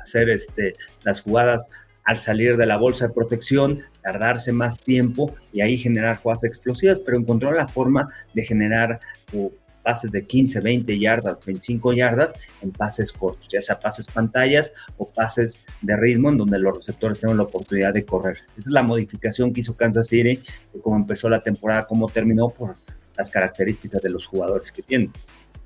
hacer 0.00 0.30
este, 0.30 0.74
las 1.02 1.20
jugadas 1.20 1.70
al 2.04 2.18
salir 2.18 2.56
de 2.56 2.66
la 2.66 2.76
bolsa 2.76 3.08
de 3.08 3.14
protección, 3.14 3.82
tardarse 4.02 4.52
más 4.52 4.80
tiempo 4.80 5.34
y 5.52 5.60
ahí 5.60 5.76
generar 5.76 6.18
jugadas 6.18 6.44
explosivas, 6.44 7.00
pero 7.00 7.18
encontró 7.18 7.50
la 7.52 7.66
forma 7.66 8.08
de 8.32 8.44
generar 8.44 9.00
pases 9.86 10.10
de 10.10 10.26
15, 10.26 10.58
20 10.58 10.98
yardas, 10.98 11.38
25 11.46 11.92
yardas 11.92 12.34
en 12.60 12.72
pases 12.72 13.12
cortos, 13.12 13.46
ya 13.48 13.62
sea 13.62 13.78
pases 13.78 14.08
pantallas 14.08 14.72
o 14.98 15.08
pases 15.08 15.60
de 15.80 15.96
ritmo 15.96 16.30
en 16.30 16.38
donde 16.38 16.58
los 16.58 16.76
receptores 16.76 17.20
tienen 17.20 17.36
la 17.36 17.44
oportunidad 17.44 17.94
de 17.94 18.04
correr. 18.04 18.38
Esa 18.58 18.68
es 18.68 18.72
la 18.72 18.82
modificación 18.82 19.52
que 19.52 19.60
hizo 19.60 19.76
Kansas 19.76 20.08
City, 20.08 20.42
de 20.74 20.80
cómo 20.82 20.96
empezó 20.96 21.28
la 21.28 21.40
temporada, 21.40 21.86
cómo 21.86 22.08
terminó 22.08 22.48
por 22.48 22.74
las 23.16 23.30
características 23.30 24.02
de 24.02 24.10
los 24.10 24.26
jugadores 24.26 24.72
que 24.72 24.82
tienen 24.82 25.12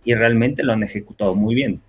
y 0.05 0.15
realmente 0.15 0.63
lo 0.65 0.75
han 0.75 0.83
ejecutado 0.83 1.35
muy 1.35 1.55
bien. 1.55 1.81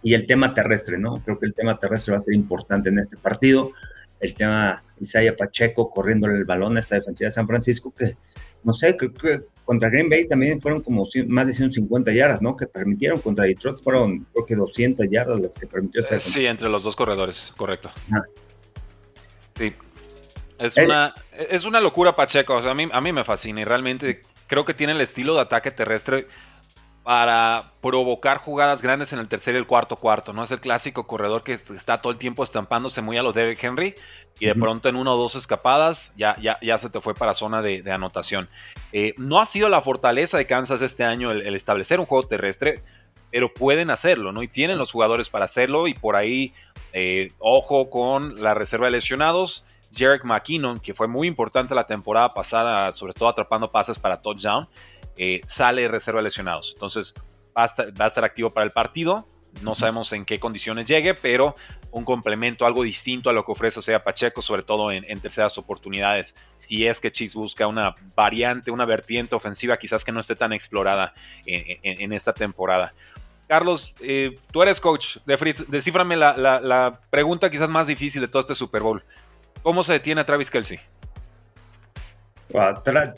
Y 0.00 0.14
el 0.14 0.26
tema 0.26 0.54
terrestre, 0.54 0.96
¿no? 0.96 1.24
Creo 1.24 1.40
que 1.40 1.46
el 1.46 1.54
tema 1.54 1.76
terrestre 1.76 2.12
va 2.12 2.18
a 2.18 2.20
ser 2.20 2.34
importante 2.34 2.88
en 2.88 3.00
este 3.00 3.16
partido. 3.16 3.72
El 4.20 4.34
tema 4.34 4.84
Isaiah 5.00 5.34
Pacheco 5.34 5.90
corriéndole 5.90 6.36
el 6.36 6.44
balón 6.44 6.76
a 6.76 6.80
esta 6.80 6.94
defensiva 6.94 7.26
de 7.26 7.32
San 7.32 7.48
Francisco, 7.48 7.92
que 7.92 8.16
no 8.62 8.72
sé, 8.74 8.96
creo 8.96 9.44
contra 9.64 9.88
Green 9.88 10.10
Bay 10.10 10.28
también 10.28 10.60
fueron 10.60 10.82
como 10.82 11.06
más 11.28 11.46
de 11.46 11.52
150 11.52 12.12
yardas, 12.12 12.42
¿no? 12.42 12.56
Que 12.56 12.66
permitieron 12.66 13.20
contra 13.20 13.46
Detroit 13.46 13.78
fueron 13.82 14.26
creo 14.32 14.46
que 14.46 14.54
200 14.56 15.08
yardas 15.10 15.40
las 15.40 15.54
que 15.56 15.66
permitió 15.66 16.02
esta 16.02 16.20
Sí, 16.20 16.46
entre 16.46 16.68
los 16.68 16.82
dos 16.82 16.94
corredores, 16.94 17.52
correcto. 17.56 17.90
Sí. 19.54 19.72
Es, 20.58 20.76
eh, 20.76 20.84
una, 20.84 21.14
es 21.32 21.64
una 21.64 21.80
locura 21.80 22.14
Pacheco, 22.14 22.54
o 22.54 22.62
sea, 22.62 22.72
a 22.72 22.74
mí, 22.74 22.88
a 22.90 23.00
mí 23.00 23.12
me 23.12 23.24
fascina 23.24 23.60
y 23.60 23.64
realmente 23.64 24.22
creo 24.46 24.64
que 24.64 24.74
tiene 24.74 24.92
el 24.92 25.00
estilo 25.00 25.34
de 25.34 25.40
ataque 25.40 25.70
terrestre 25.70 26.28
para 27.04 27.72
provocar 27.82 28.38
jugadas 28.38 28.80
grandes 28.80 29.12
en 29.12 29.18
el 29.18 29.28
tercer 29.28 29.54
y 29.54 29.58
el 29.58 29.66
cuarto 29.66 29.96
cuarto, 29.96 30.32
¿no? 30.32 30.42
Es 30.42 30.50
el 30.50 30.60
clásico 30.60 31.06
corredor 31.06 31.44
que 31.44 31.52
está 31.52 31.98
todo 31.98 32.10
el 32.10 32.18
tiempo 32.18 32.42
estampándose 32.42 33.02
muy 33.02 33.18
a 33.18 33.22
los 33.22 33.34
Derrick 33.34 33.62
Henry 33.62 33.94
y 34.40 34.46
de 34.46 34.54
pronto 34.54 34.88
en 34.88 34.96
una 34.96 35.12
o 35.12 35.16
dos 35.18 35.34
escapadas 35.34 36.10
ya, 36.16 36.34
ya, 36.40 36.58
ya 36.62 36.78
se 36.78 36.88
te 36.88 37.02
fue 37.02 37.14
para 37.14 37.34
zona 37.34 37.60
de, 37.60 37.84
anotación. 37.92 38.48
Eh, 38.92 39.12
no 39.18 39.38
ha 39.38 39.44
sido 39.44 39.68
la 39.68 39.82
fortaleza 39.82 40.38
de 40.38 40.46
Kansas 40.46 40.80
este 40.80 41.04
año 41.04 41.30
el, 41.30 41.54
establecer 41.54 42.00
un 42.00 42.06
juego 42.06 42.26
terrestre, 42.26 42.82
pero 43.30 43.52
pueden 43.52 43.90
hacerlo, 43.90 44.32
¿no? 44.32 44.42
Y 44.42 44.48
tienen 44.48 44.78
los 44.78 44.90
jugadores 44.90 45.28
para 45.28 45.44
hacerlo 45.44 45.86
y 45.88 45.92
por 45.92 46.16
ahí, 46.16 46.54
eh, 46.94 47.32
ojo 47.38 47.90
con 47.90 48.42
la 48.42 48.54
reserva 48.54 48.86
de 48.86 48.92
lesionados. 48.92 49.66
Jarek 49.96 50.24
McKinnon, 50.24 50.80
que 50.80 50.94
fue 50.94 51.06
muy 51.06 51.28
importante 51.28 51.74
la 51.74 51.86
temporada 51.86 52.30
pasada, 52.30 52.92
sobre 52.92 53.12
todo 53.12 53.28
atrapando 53.28 53.70
pases 53.70 53.98
para 53.98 54.16
touchdown, 54.16 54.66
eh, 55.16 55.40
sale 55.46 55.82
de 55.82 55.88
reserva 55.88 56.20
de 56.20 56.24
lesionados. 56.24 56.72
Entonces 56.74 57.14
va 57.56 57.64
a, 57.64 58.06
estar, 58.06 58.24
activo 58.24 58.50
para 58.50 58.64
el 58.64 58.72
partido. 58.72 59.28
No 59.62 59.74
sabemos 59.74 60.12
en 60.12 60.24
qué 60.24 60.40
condiciones 60.40 60.88
llegue, 60.88 61.14
pero 61.14 61.54
un 61.92 62.04
complemento, 62.04 62.66
algo 62.66 62.82
distinto 62.82 63.30
a 63.30 63.32
lo 63.32 63.44
que 63.44 63.52
ofrece 63.52 63.80
sea 63.82 64.02
Pacheco, 64.02 64.42
sobre 64.42 64.62
todo 64.62 64.90
en, 64.90 65.20
terceras 65.20 65.56
oportunidades. 65.58 66.34
Si 66.58 66.84
es 66.84 66.98
que 66.98 67.12
Chiefs 67.12 67.34
busca 67.34 67.68
una 67.68 67.94
variante, 68.16 68.72
una 68.72 68.84
vertiente 68.84 69.36
ofensiva, 69.36 69.76
quizás 69.76 70.04
que 70.04 70.10
no 70.10 70.18
esté 70.18 70.34
tan 70.34 70.52
explorada 70.52 71.14
en, 71.46 72.12
esta 72.12 72.32
temporada. 72.32 72.92
Carlos, 73.46 73.94
eh, 74.00 74.36
tú 74.50 74.62
eres 74.62 74.80
coach. 74.80 75.18
Descíframe 75.68 76.16
la, 76.16 76.36
la, 76.36 77.00
pregunta 77.10 77.48
quizás 77.48 77.70
más 77.70 77.86
difícil 77.86 78.22
de 78.22 78.28
todo 78.28 78.40
este 78.40 78.56
Super 78.56 78.82
Bowl. 78.82 79.04
¿Cómo 79.62 79.84
se 79.84 79.92
detiene 79.92 80.20
a 80.20 80.26
Travis 80.26 80.50
Kelsey? 80.50 80.80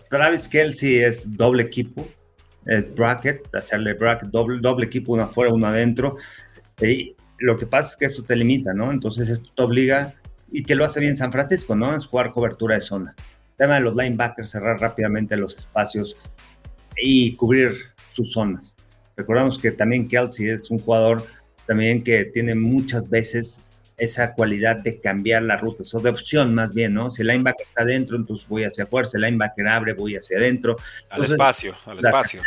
Travis 0.08 0.48
Kelsey 0.48 0.98
es 1.02 1.36
doble 1.36 1.64
equipo, 1.64 2.06
es 2.64 2.94
bracket, 2.94 3.54
hacerle 3.54 3.94
bracket, 3.94 4.30
doble, 4.30 4.60
doble 4.60 4.86
equipo, 4.86 5.12
uno 5.12 5.24
afuera, 5.24 5.52
uno 5.52 5.66
adentro. 5.66 6.16
Y 6.80 7.14
lo 7.38 7.56
que 7.56 7.66
pasa 7.66 7.90
es 7.90 7.96
que 7.96 8.04
esto 8.06 8.22
te 8.22 8.36
limita, 8.36 8.72
¿no? 8.72 8.90
Entonces 8.90 9.28
esto 9.28 9.50
te 9.54 9.62
obliga, 9.62 10.14
y 10.50 10.62
que 10.62 10.74
lo 10.74 10.84
hace 10.84 11.00
bien 11.00 11.16
San 11.16 11.32
Francisco, 11.32 11.74
¿no? 11.74 11.96
Es 11.96 12.06
jugar 12.06 12.32
cobertura 12.32 12.76
de 12.76 12.80
zona. 12.80 13.14
El 13.18 13.56
tema 13.56 13.74
de 13.74 13.80
los 13.80 13.96
linebackers, 13.96 14.50
cerrar 14.50 14.80
rápidamente 14.80 15.36
los 15.36 15.56
espacios 15.56 16.16
y 16.96 17.34
cubrir 17.34 17.72
sus 18.12 18.32
zonas. 18.32 18.76
Recordamos 19.16 19.58
que 19.58 19.72
también 19.72 20.08
Kelsey 20.08 20.48
es 20.48 20.70
un 20.70 20.78
jugador 20.78 21.24
también 21.66 22.02
que 22.02 22.26
tiene 22.26 22.54
muchas 22.54 23.08
veces 23.10 23.62
esa 23.96 24.34
cualidad 24.34 24.76
de 24.76 25.00
cambiar 25.00 25.42
la 25.42 25.56
ruta, 25.56 25.82
o 25.90 26.00
de 26.00 26.10
opción 26.10 26.54
más 26.54 26.72
bien, 26.74 26.94
¿no? 26.94 27.10
Si 27.10 27.22
el 27.22 27.28
linebacker 27.28 27.66
está 27.66 27.82
adentro, 27.82 28.16
entonces 28.16 28.46
voy 28.48 28.64
hacia 28.64 28.84
afuera, 28.84 29.08
si 29.08 29.16
el 29.16 29.22
linebacker 29.22 29.68
abre, 29.68 29.94
voy 29.94 30.16
hacia 30.16 30.38
adentro. 30.38 30.76
al 31.10 31.24
espacio, 31.24 31.74
al 31.86 31.98
espacio. 31.98 32.42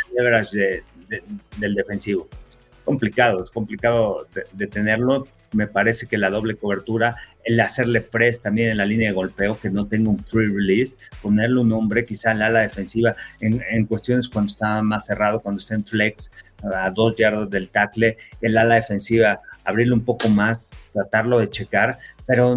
del 1.58 1.74
defensivo. 1.74 2.28
Es 2.74 2.82
complicado, 2.82 3.42
es 3.42 3.50
complicado 3.50 4.26
de, 4.52 4.66
tenerlo. 4.68 5.26
Me 5.52 5.66
parece 5.66 6.06
que 6.06 6.16
la 6.16 6.30
doble 6.30 6.54
cobertura, 6.54 7.16
el 7.42 7.58
hacerle 7.58 8.00
press 8.00 8.40
también 8.40 8.70
en 8.70 8.76
la 8.76 8.86
línea 8.86 9.08
de 9.08 9.14
golpeo, 9.14 9.58
que 9.58 9.68
no 9.68 9.88
tenga 9.88 10.08
un 10.08 10.24
free 10.24 10.46
release, 10.46 10.96
ponerle 11.20 11.60
un 11.60 11.72
hombre 11.72 12.04
quizá 12.04 12.30
en 12.30 12.38
la 12.38 12.46
ala 12.46 12.60
defensiva 12.60 13.16
en, 13.40 13.60
en 13.68 13.84
cuestiones 13.86 14.28
cuando 14.28 14.52
está 14.52 14.80
más 14.82 15.06
cerrado, 15.06 15.40
cuando 15.40 15.60
está 15.60 15.74
en 15.74 15.84
flex, 15.84 16.30
a 16.62 16.90
dos 16.90 17.16
yardas 17.16 17.50
del 17.50 17.68
tackle, 17.68 18.16
el 18.40 18.56
ala 18.56 18.76
defensiva 18.76 19.40
abrirlo 19.70 19.94
un 19.94 20.04
poco 20.04 20.28
más, 20.28 20.70
tratarlo 20.92 21.38
de 21.38 21.48
checar, 21.48 21.98
pero 22.26 22.56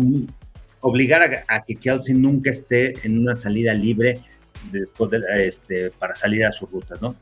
obligar 0.81 1.45
a, 1.47 1.61
que 1.61 1.75
Kelsey 1.75 2.13
nunca 2.15 2.49
esté 2.49 2.93
en 3.05 3.17
una 3.19 3.35
salida 3.35 3.73
libre 3.73 4.19
después 4.71 5.11
de, 5.11 5.47
este, 5.47 5.91
para 5.91 6.15
salir 6.15 6.45
a 6.45 6.51
su 6.51 6.65
ruta, 6.65 6.95
¿no? 7.01 7.15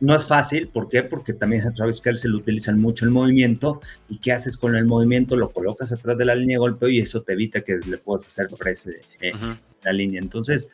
No 0.00 0.16
es 0.16 0.24
fácil, 0.24 0.68
¿por 0.68 0.88
qué? 0.88 1.02
Porque 1.02 1.34
también 1.34 1.66
a 1.66 1.72
Travis 1.72 2.00
Kelsey 2.00 2.30
lo 2.30 2.38
utilizan 2.38 2.80
mucho 2.80 3.04
el 3.04 3.10
movimiento 3.10 3.82
y 4.08 4.16
¿qué 4.16 4.32
haces 4.32 4.56
con 4.56 4.74
el 4.74 4.86
movimiento? 4.86 5.36
Lo 5.36 5.50
colocas 5.50 5.92
atrás 5.92 6.16
de 6.16 6.24
la 6.24 6.34
línea 6.34 6.54
de 6.54 6.60
golpeo 6.60 6.88
y 6.88 7.00
eso 7.00 7.20
te 7.20 7.34
evita 7.34 7.60
que 7.60 7.78
le 7.86 7.98
puedas 7.98 8.26
hacer 8.26 8.48
press 8.58 8.88
en 9.20 9.34
la 9.82 9.92
línea. 9.92 10.18
Entonces, 10.18 10.70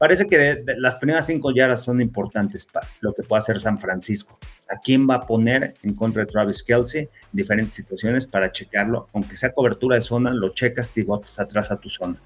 parece 0.00 0.26
que 0.26 0.64
las 0.78 0.96
primeras 0.96 1.26
cinco 1.26 1.52
yardas 1.54 1.84
son 1.84 2.00
importantes 2.00 2.64
para 2.64 2.86
lo 3.02 3.12
que 3.12 3.22
pueda 3.22 3.40
hacer 3.40 3.60
San 3.60 3.78
Francisco. 3.78 4.38
¿A 4.70 4.80
quién 4.80 5.06
va 5.06 5.16
a 5.16 5.26
poner 5.26 5.74
en 5.82 5.94
contra 5.94 6.24
de 6.24 6.32
Travis 6.32 6.62
Kelsey 6.62 7.02
en 7.02 7.08
diferentes 7.30 7.74
situaciones 7.74 8.26
para 8.26 8.50
checarlo? 8.50 9.10
Aunque 9.12 9.36
sea 9.36 9.52
cobertura 9.52 9.96
de 9.96 10.00
zona, 10.00 10.32
lo 10.32 10.54
checas 10.54 10.96
y 10.96 11.02
botas 11.02 11.38
atrás 11.38 11.70
a 11.70 11.78
tu 11.78 11.90
zona. 11.90 12.18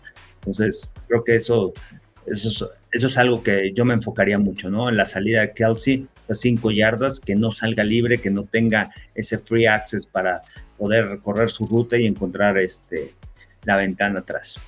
Entonces, 0.46 0.88
creo 1.08 1.24
que 1.24 1.34
eso, 1.34 1.72
eso, 2.26 2.70
eso 2.92 3.06
es 3.08 3.18
algo 3.18 3.42
que 3.42 3.72
yo 3.74 3.84
me 3.84 3.94
enfocaría 3.94 4.38
mucho, 4.38 4.70
¿no? 4.70 4.88
En 4.88 4.96
la 4.96 5.04
salida 5.04 5.40
de 5.40 5.52
Kelsey, 5.52 6.06
esas 6.20 6.38
cinco 6.38 6.70
yardas, 6.70 7.18
que 7.18 7.34
no 7.34 7.50
salga 7.50 7.82
libre, 7.82 8.18
que 8.18 8.30
no 8.30 8.44
tenga 8.44 8.92
ese 9.16 9.36
free 9.36 9.66
access 9.66 10.06
para 10.06 10.42
poder 10.78 11.08
recorrer 11.08 11.50
su 11.50 11.66
ruta 11.66 11.96
y 11.96 12.06
encontrar 12.06 12.56
este, 12.56 13.14
la 13.64 13.74
ventana 13.74 14.20
atrás. 14.20 14.60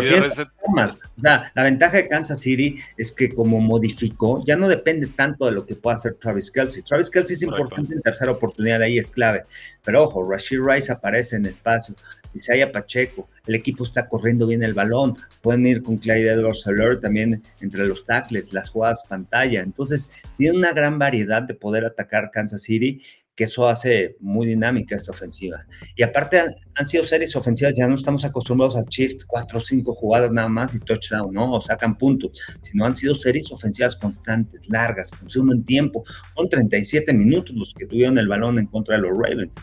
Pero 0.00 0.08
tiene 0.08 0.50
formas. 0.60 0.98
la 1.16 1.62
ventaja 1.62 1.98
de 1.98 2.08
Kansas 2.08 2.40
City 2.40 2.76
es 2.96 3.12
que 3.12 3.34
como 3.34 3.60
modificó, 3.60 4.42
ya 4.44 4.56
no 4.56 4.68
depende 4.68 5.06
tanto 5.08 5.46
de 5.46 5.52
lo 5.52 5.66
que 5.66 5.74
pueda 5.74 5.96
hacer 5.96 6.14
Travis 6.14 6.50
Kelsey. 6.50 6.82
Travis 6.82 7.10
Kelsey 7.10 7.34
es 7.34 7.42
importante 7.42 7.94
en 7.94 8.00
tercera 8.00 8.32
oportunidad, 8.32 8.80
ahí 8.80 8.98
es 8.98 9.10
clave. 9.10 9.44
Pero 9.84 10.04
ojo, 10.04 10.28
Rashid 10.28 10.60
Rice 10.60 10.90
aparece 10.90 11.36
en 11.36 11.46
espacio, 11.46 11.94
Isaiah 12.34 12.72
Pacheco, 12.72 13.28
el 13.46 13.54
equipo 13.54 13.84
está 13.84 14.08
corriendo 14.08 14.46
bien 14.46 14.62
el 14.62 14.74
balón, 14.74 15.18
pueden 15.42 15.66
ir 15.66 15.82
con 15.82 15.98
claridad 15.98 16.36
de 16.36 16.42
los 16.42 16.66
alert 16.66 17.02
también 17.02 17.42
entre 17.60 17.86
los 17.86 18.04
tackles, 18.04 18.52
las 18.52 18.70
jugadas 18.70 19.02
pantalla. 19.08 19.60
Entonces, 19.60 20.08
tiene 20.38 20.56
una 20.56 20.72
gran 20.72 20.98
variedad 20.98 21.42
de 21.42 21.54
poder 21.54 21.84
atacar 21.84 22.30
Kansas 22.30 22.62
City 22.62 23.02
que 23.34 23.44
eso 23.44 23.66
hace 23.66 24.16
muy 24.20 24.46
dinámica 24.46 24.94
esta 24.94 25.12
ofensiva. 25.12 25.64
Y 25.96 26.02
aparte 26.02 26.38
han, 26.74 26.86
sido 26.86 27.06
series 27.06 27.34
ofensivas, 27.34 27.74
ya 27.76 27.88
no 27.88 27.96
estamos 27.96 28.24
acostumbrados 28.24 28.76
a 28.76 28.84
shift, 28.88 29.22
cuatro 29.26 29.58
o 29.58 29.62
cinco 29.62 29.94
jugadas 29.94 30.30
nada 30.32 30.48
más 30.48 30.74
y 30.74 30.80
touchdown, 30.80 31.32
¿no? 31.32 31.52
O 31.52 31.62
sacan 31.62 31.96
puntos, 31.96 32.32
sino 32.60 32.84
han 32.84 32.94
sido 32.94 33.14
series 33.14 33.50
ofensivas 33.50 33.96
constantes, 33.96 34.68
largas, 34.68 35.10
consumen 35.10 35.64
tiempo. 35.64 36.04
Son 36.36 36.48
37 36.48 37.12
minutos 37.14 37.54
los 37.56 37.72
que 37.74 37.86
tuvieron 37.86 38.18
el 38.18 38.28
balón 38.28 38.58
en 38.58 38.66
contra 38.66 38.96
de 38.96 39.02
los 39.02 39.12
Ravens. 39.12 39.54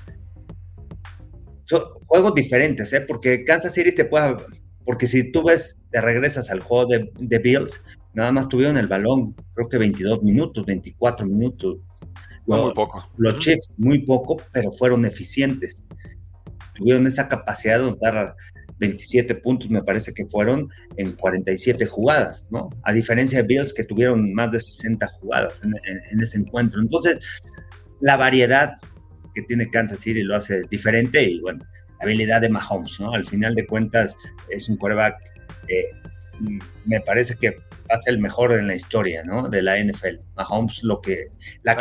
Son 1.66 1.84
juegos 2.08 2.34
diferentes, 2.34 2.92
¿eh? 2.94 3.02
Porque 3.02 3.44
Kansas 3.44 3.74
City 3.74 3.94
te 3.94 4.06
puede... 4.06 4.36
Porque 4.84 5.06
si 5.06 5.32
tú 5.32 5.44
ves, 5.44 5.84
te 5.92 6.02
regresas 6.02 6.50
al 6.50 6.62
juego 6.62 6.88
de, 6.88 7.12
de 7.20 7.38
Bills, 7.38 7.84
nada 8.14 8.32
más 8.32 8.50
tuvieron 8.50 8.78
el 8.78 8.88
balón, 8.88 9.36
creo 9.54 9.70
que 9.70 9.78
22 9.78 10.24
minutos, 10.24 10.66
24 10.66 11.28
minutos, 11.28 11.78
muy 12.58 12.74
poco. 12.74 13.10
Los 13.18 13.40
Chiefs, 13.40 13.70
muy 13.78 14.00
poco, 14.00 14.38
pero 14.52 14.72
fueron 14.72 15.06
eficientes. 15.06 15.84
Tuvieron 16.76 17.08
esa 17.08 17.28
capacidad 17.28 17.78
de 17.80 17.88
anotar 17.88 18.36
27 18.80 19.36
puntos, 19.36 19.70
me 19.70 19.84
parece 19.84 20.14
que 20.14 20.26
fueron 20.26 20.70
en 20.98 21.14
47 21.14 21.86
jugadas, 21.86 22.48
¿no? 22.50 22.70
A 22.84 22.94
diferencia 22.94 23.42
de 23.42 23.48
Bills, 23.48 23.74
que 23.74 23.84
tuvieron 23.84 24.34
más 24.34 24.52
de 24.52 24.60
60 24.60 25.06
jugadas 25.20 25.62
en, 25.64 26.22
ese 26.22 26.38
encuentro. 26.38 26.82
Entonces, 26.82 27.20
la 28.00 28.16
variedad 28.16 28.74
que 29.36 29.42
tiene 29.44 29.70
Kansas 29.70 30.00
City 30.00 30.24
lo 30.24 30.36
hace 30.36 30.64
diferente 30.70 31.22
y, 31.24 31.42
bueno, 31.42 31.64
la 32.00 32.06
habilidad 32.06 32.42
de 32.42 32.50
Mahomes, 32.50 33.00
¿no? 33.00 33.14
Al 33.14 33.26
final 33.26 33.54
de 33.54 33.68
cuentas, 33.68 34.16
es 34.50 34.70
un 34.70 34.78
quarterback, 34.78 35.16
eh, 35.68 35.92
me 36.86 37.02
parece 37.02 37.36
que 37.36 37.58
va 37.90 37.96
a 37.96 38.00
ser 38.00 38.14
el 38.14 38.20
mejor 38.20 38.52
en 38.54 38.68
la 38.68 38.76
historia, 38.76 39.24
¿no? 39.24 39.50
De 39.50 39.62
la 39.62 39.78
NFL. 39.78 40.18
Mahomes, 40.36 40.84
lo 40.84 41.02
que 41.02 41.28
la 41.64 41.74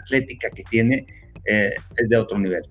atlética 0.00 0.50
que 0.50 0.64
tiene 0.64 1.06
eh, 1.44 1.74
es 1.96 2.08
de 2.08 2.16
otro 2.16 2.38
nivel. 2.38 2.62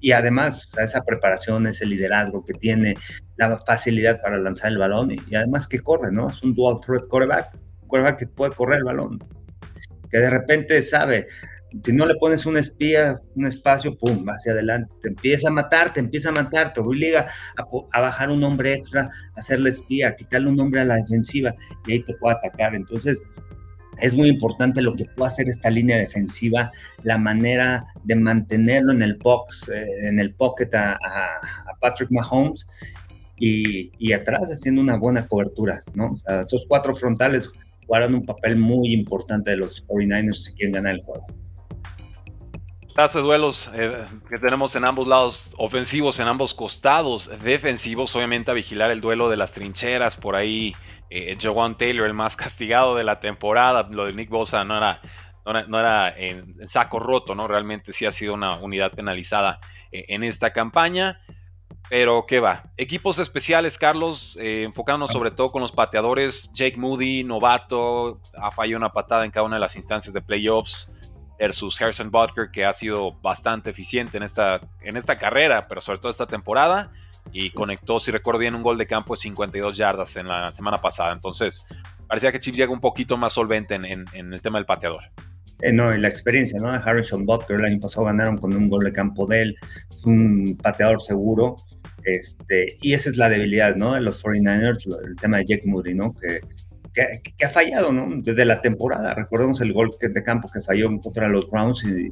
Y 0.00 0.12
además, 0.12 0.68
esa 0.76 1.04
preparación, 1.04 1.66
ese 1.68 1.86
liderazgo 1.86 2.44
que 2.44 2.54
tiene, 2.54 2.96
la 3.36 3.56
facilidad 3.58 4.20
para 4.20 4.38
lanzar 4.38 4.72
el 4.72 4.78
balón 4.78 5.12
y, 5.12 5.34
además 5.34 5.68
que 5.68 5.78
corre, 5.78 6.10
¿no? 6.10 6.28
Es 6.28 6.42
un 6.42 6.54
dual 6.54 6.76
threat 6.84 7.06
quarterback, 7.08 7.54
un 7.82 7.88
quarterback 7.88 8.18
que 8.18 8.26
puede 8.26 8.52
correr 8.52 8.78
el 8.78 8.84
balón, 8.84 9.18
que 10.10 10.18
de 10.18 10.28
repente 10.28 10.82
sabe 10.82 11.28
si 11.84 11.92
no 11.92 12.06
le 12.06 12.14
pones 12.16 12.44
un 12.46 12.56
espía, 12.56 13.20
un 13.34 13.46
espacio, 13.46 13.96
pum, 13.96 14.26
va 14.28 14.32
hacia 14.34 14.52
adelante, 14.52 14.92
te 15.02 15.08
empieza 15.08 15.48
a 15.48 15.52
matar, 15.52 15.92
te 15.92 16.00
empieza 16.00 16.28
a 16.28 16.32
matar, 16.32 16.72
te 16.72 16.80
obliga 16.80 17.28
a, 17.56 18.00
bajar 18.00 18.30
un 18.30 18.44
hombre 18.44 18.74
extra, 18.74 19.10
a 19.34 19.40
hacerle 19.40 19.70
espía, 19.70 20.08
a 20.08 20.16
quitarle 20.16 20.48
un 20.48 20.60
hombre 20.60 20.80
a 20.80 20.84
la 20.84 20.96
defensiva 20.96 21.54
y 21.86 21.92
ahí 21.92 22.02
te 22.02 22.14
puede 22.14 22.36
atacar. 22.36 22.74
Entonces, 22.74 23.22
es 24.00 24.14
muy 24.14 24.28
importante 24.28 24.82
lo 24.82 24.94
que 24.94 25.04
puede 25.04 25.28
hacer 25.28 25.48
esta 25.48 25.70
línea 25.70 25.96
defensiva, 25.96 26.72
la 27.04 27.18
manera 27.18 27.86
de 28.04 28.16
mantenerlo 28.16 28.92
en 28.92 29.02
el 29.02 29.14
box, 29.14 29.68
eh, 29.68 29.86
en 30.02 30.18
el 30.18 30.34
pocket 30.34 30.74
a, 30.74 30.98
Patrick 31.80 32.10
Mahomes 32.10 32.66
y, 33.38 34.12
atrás 34.12 34.50
haciendo 34.52 34.80
una 34.80 34.96
buena 34.96 35.26
cobertura, 35.26 35.82
¿no? 35.94 36.16
O 36.28 36.40
estos 36.40 36.64
cuatro 36.68 36.94
frontales 36.94 37.50
jugaron 37.86 38.14
un 38.14 38.24
papel 38.24 38.56
muy 38.56 38.92
importante 38.92 39.50
de 39.50 39.56
los 39.56 39.84
49ers 39.86 40.34
si 40.34 40.52
quieren 40.52 40.72
ganar 40.72 40.94
el 40.94 41.02
juego 41.02 41.26
de 42.94 43.20
duelos 43.20 43.70
eh, 43.74 44.04
que 44.28 44.38
tenemos 44.38 44.76
en 44.76 44.84
ambos 44.84 45.06
lados, 45.06 45.54
ofensivos 45.58 46.20
en 46.20 46.28
ambos 46.28 46.54
costados, 46.54 47.30
defensivos, 47.42 48.14
obviamente 48.14 48.50
a 48.50 48.54
vigilar 48.54 48.90
el 48.90 49.00
duelo 49.00 49.28
de 49.28 49.36
las 49.36 49.52
trincheras, 49.52 50.16
por 50.16 50.36
ahí 50.36 50.74
eh, 51.14 51.36
Taylor, 51.78 52.06
el 52.06 52.14
más 52.14 52.36
castigado 52.36 52.94
de 52.94 53.04
la 53.04 53.20
temporada, 53.20 53.86
lo 53.90 54.06
de 54.06 54.12
Nick 54.12 54.30
Bosa 54.30 54.64
no 54.64 54.76
era, 54.76 55.00
no 55.44 55.78
era, 55.78 56.08
en, 56.16 56.68
saco 56.68 56.98
roto, 56.98 57.34
¿no? 57.34 57.46
Realmente 57.46 57.92
sí 57.92 58.06
ha 58.06 58.12
sido 58.12 58.34
una 58.34 58.56
unidad 58.56 58.92
penalizada 58.92 59.58
eh, 59.90 60.06
en 60.08 60.24
esta 60.24 60.52
campaña. 60.52 61.20
Pero 61.90 62.24
qué 62.26 62.40
va. 62.40 62.70
Equipos 62.78 63.18
especiales, 63.18 63.76
Carlos, 63.76 64.38
eh, 64.40 64.62
enfocándonos 64.62 65.10
sobre 65.10 65.30
todo 65.30 65.50
con 65.50 65.60
los 65.60 65.72
pateadores. 65.72 66.50
Jake 66.54 66.78
Moody, 66.78 67.22
novato, 67.22 68.18
ha 68.34 68.50
fallado 68.50 68.78
una 68.78 68.92
patada 68.92 69.26
en 69.26 69.30
cada 69.30 69.44
una 69.44 69.56
de 69.56 69.60
las 69.60 69.76
instancias 69.76 70.14
de 70.14 70.22
playoffs. 70.22 70.90
Versus 71.38 71.80
Harrison 71.80 72.10
Butker, 72.10 72.50
que 72.50 72.64
ha 72.64 72.72
sido 72.72 73.12
bastante 73.20 73.70
eficiente 73.70 74.16
en 74.16 74.22
esta, 74.22 74.60
en 74.80 74.96
esta 74.96 75.16
carrera, 75.16 75.66
pero 75.66 75.80
sobre 75.80 75.98
todo 75.98 76.10
esta 76.10 76.26
temporada. 76.26 76.92
Y 77.32 77.50
conectó, 77.50 77.98
si 77.98 78.10
recuerdo 78.10 78.40
bien, 78.40 78.54
un 78.54 78.62
gol 78.62 78.78
de 78.78 78.86
campo 78.86 79.14
de 79.14 79.20
52 79.20 79.76
yardas 79.76 80.16
en 80.16 80.28
la 80.28 80.52
semana 80.52 80.80
pasada. 80.80 81.12
Entonces, 81.12 81.66
parecía 82.06 82.32
que 82.32 82.40
Chiefs 82.40 82.58
llega 82.58 82.72
un 82.72 82.80
poquito 82.80 83.16
más 83.16 83.32
solvente 83.32 83.74
en 83.74 84.06
el 84.32 84.42
tema 84.42 84.58
del 84.58 84.66
pateador. 84.66 85.04
Eh, 85.62 85.72
no, 85.72 85.94
y 85.94 86.00
la 86.00 86.08
experiencia, 86.08 86.58
¿no? 86.58 86.72
De 86.72 86.78
Harrison 86.78 87.24
Butker 87.24 87.56
el 87.56 87.64
año 87.64 87.80
pasado 87.80 88.06
ganaron 88.06 88.36
con 88.36 88.54
un 88.54 88.68
gol 88.68 88.82
de 88.82 88.92
campo 88.92 89.26
de 89.26 89.42
él, 89.42 89.56
un 90.04 90.58
pateador 90.60 91.00
seguro, 91.00 91.54
este, 92.02 92.78
y 92.82 92.94
esa 92.94 93.10
es 93.10 93.16
la 93.16 93.28
debilidad, 93.28 93.76
¿no? 93.76 93.94
De 93.94 94.00
los 94.00 94.22
49ers, 94.24 94.88
el 95.06 95.14
tema 95.16 95.38
de 95.38 95.44
Jake 95.44 95.62
Moody, 95.64 95.94
¿no? 95.94 96.14
Que, 96.14 96.40
que, 96.92 97.44
ha 97.44 97.48
fallado, 97.48 97.92
¿no? 97.92 98.08
Desde 98.22 98.44
la 98.44 98.60
temporada, 98.60 99.14
recordemos 99.14 99.60
el 99.60 99.72
gol 99.72 99.90
de 100.00 100.22
campo 100.22 100.48
que 100.52 100.62
falló 100.62 100.88
contra 101.00 101.28
los 101.28 101.50
Browns 101.50 101.84
y, 101.84 102.10